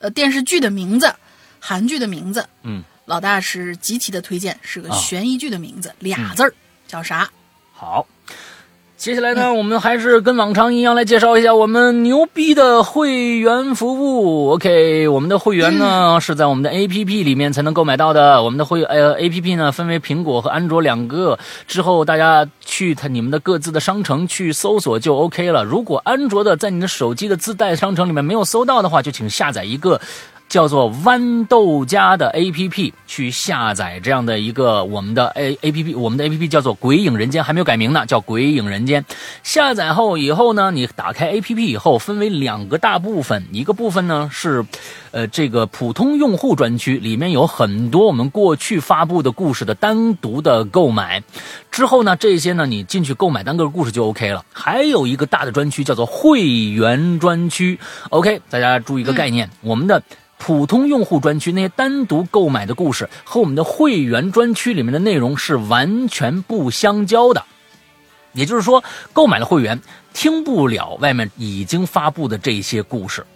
[0.00, 1.14] 呃，电视剧的名字，
[1.58, 2.84] 韩剧的名字，嗯。
[3.08, 6.52] 老大是极其的推荐，是个悬疑剧的名字，俩字儿
[6.86, 7.26] 叫啥？
[7.72, 8.06] 好，
[8.98, 14.50] 接下来呢，我们还是跟往常一样来介绍一下我们牛逼的会员服务。
[14.50, 18.42] OK，我们的会员呢是在我们的 APP 里面才能购买到的。
[18.42, 25.64] 我们的会呃 APP 呢分为苹果和安卓两个，之后大家去它你们的各自的商城去搜索就 OK 了。
[25.64, 29.98] 如果安卓的在你的手机的自带商城里面没有搜到的话，就请下载一个。
[30.48, 39.02] 叫做豌豆荚的 A P P 去下载这样的一个我们的 A A P P，我们的 A P P 叫做《鬼影人间》，还没有改名呢，叫《鬼影人间》。
[39.42, 44.64] 下载后以后呢，你打开 A P P 以后，分为两个大部分，一个部分呢是，
[45.18, 51.24] 呃，这个普通用户专区，里面有很多我们过去发布的故事的单独的购买。
[51.72, 54.44] 之后呢，这些呢你进去购买单个故事就 OK 了。
[54.52, 57.80] 还有一个大的专区叫做会员专区。
[58.10, 60.00] OK，大家注意一个概念，我们的。
[60.40, 67.44] 普通用户专区那些单独购买的故事，和我们的会员专区里面的内容是完全不相交的。
[68.34, 69.80] 也就是说，购买了会员，
[70.14, 73.26] 听不了外面已经发布的这些故事。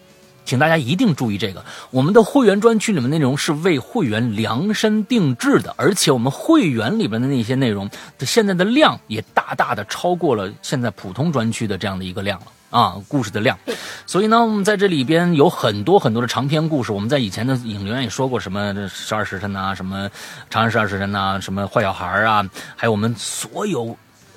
[0.45, 7.89] 请大家一定注意这个，我们的会员专区里面内容是为会员量身定制的，而且我们会员里边的那些内容
[8.19, 13.59] 的现在的量也大大的超过了现在普通专区的这样的一个量了啊，故事的量。
[14.07, 20.11] 所以呢，我们在这里边有很多很多的长篇故事，我们在以前的影留言也说过，什么十二时辰呐，什么
[20.51, 22.45] 长安十二时辰呐，什么坏小孩啊，
[22.77, 23.97] 还有我们所有。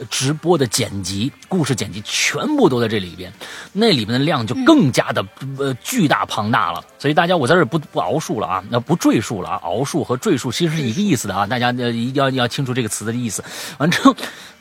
[0.09, 3.31] 直播的剪辑、故事剪辑全部都在这里边，
[3.71, 5.25] 那里面的量就更加的
[5.57, 6.83] 呃巨大庞大了。
[6.99, 9.61] 所以大家我在这不不熬述了啊，那不赘述了啊。
[9.63, 13.43] 熬述和赘述其实是一个意思的啊，大家呃一定要要清楚这个词的意思。
[13.77, 14.15] 完之后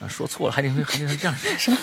[0.09, 1.79] 说错了还得还得这样什么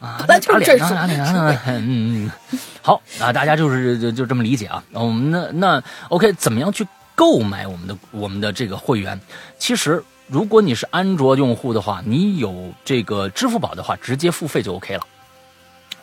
[0.00, 0.24] 啊？
[0.26, 0.88] 打脸呢？
[0.90, 1.60] 打脸呢？
[1.66, 4.82] 嗯嗯，好啊，大家就是就就这么理解啊。
[4.92, 9.18] 我们那那 OK，怎么样去购买我们的我们的这个会员？
[9.58, 10.04] 其实。
[10.28, 15.06] 如果你是安卓用户的话，你有这个支付宝的话，直接付费就 OK 了。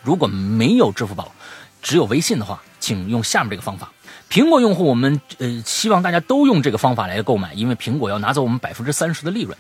[0.02, 1.32] 如果没有支付宝，
[1.84, 3.92] 只有微信的话，请用下面这个方法。
[4.28, 9.56] 苹果用户，我们呃希望大家都用这个方法来购买，因为苹果要拿走我们百分之三十的利润。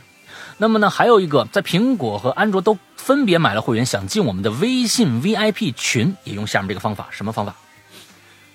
[0.57, 7.07] 那么呢，还有一个，在苹果和安卓都分别买了会员，想进我们的微信 VIP 群，也用下面这个方法。
[7.11, 7.53] 什么方法？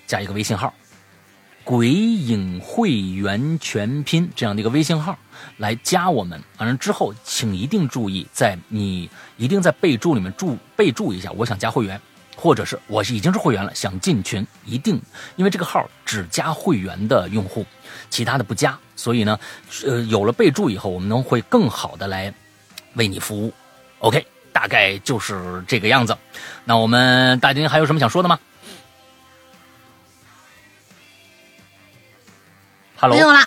[0.07, 0.73] 加一个微信号。
[1.71, 5.17] 鬼影会员全拼这样的一个微信号
[5.55, 11.97] 来加我们，反正之后请一定注意，在你一定在备注里面注备注一下，我想加会员，
[12.35, 15.01] 或者是我已经是会员了想进群，一定
[15.37, 17.65] 因为这个号只加会员的用户，
[18.09, 19.39] 其他的不加，所以呢，
[19.87, 22.33] 呃，有了备注以后，我们能会更好的来
[22.95, 23.53] 为你服务。
[23.99, 26.17] OK，大概就是这个样子。
[26.65, 28.37] 那我们大家还有什么想说的吗？
[33.09, 33.45] 没有啦，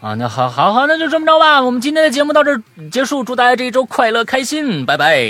[0.00, 1.60] 啊，那好，好，好，那就这么着吧。
[1.60, 2.56] 我们今天的节目到这
[2.90, 5.26] 结束，祝大家这一周快乐开心，拜拜，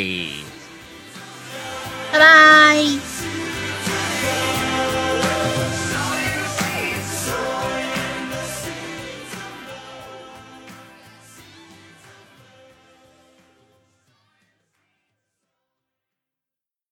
[2.13, 3.10] 拜拜。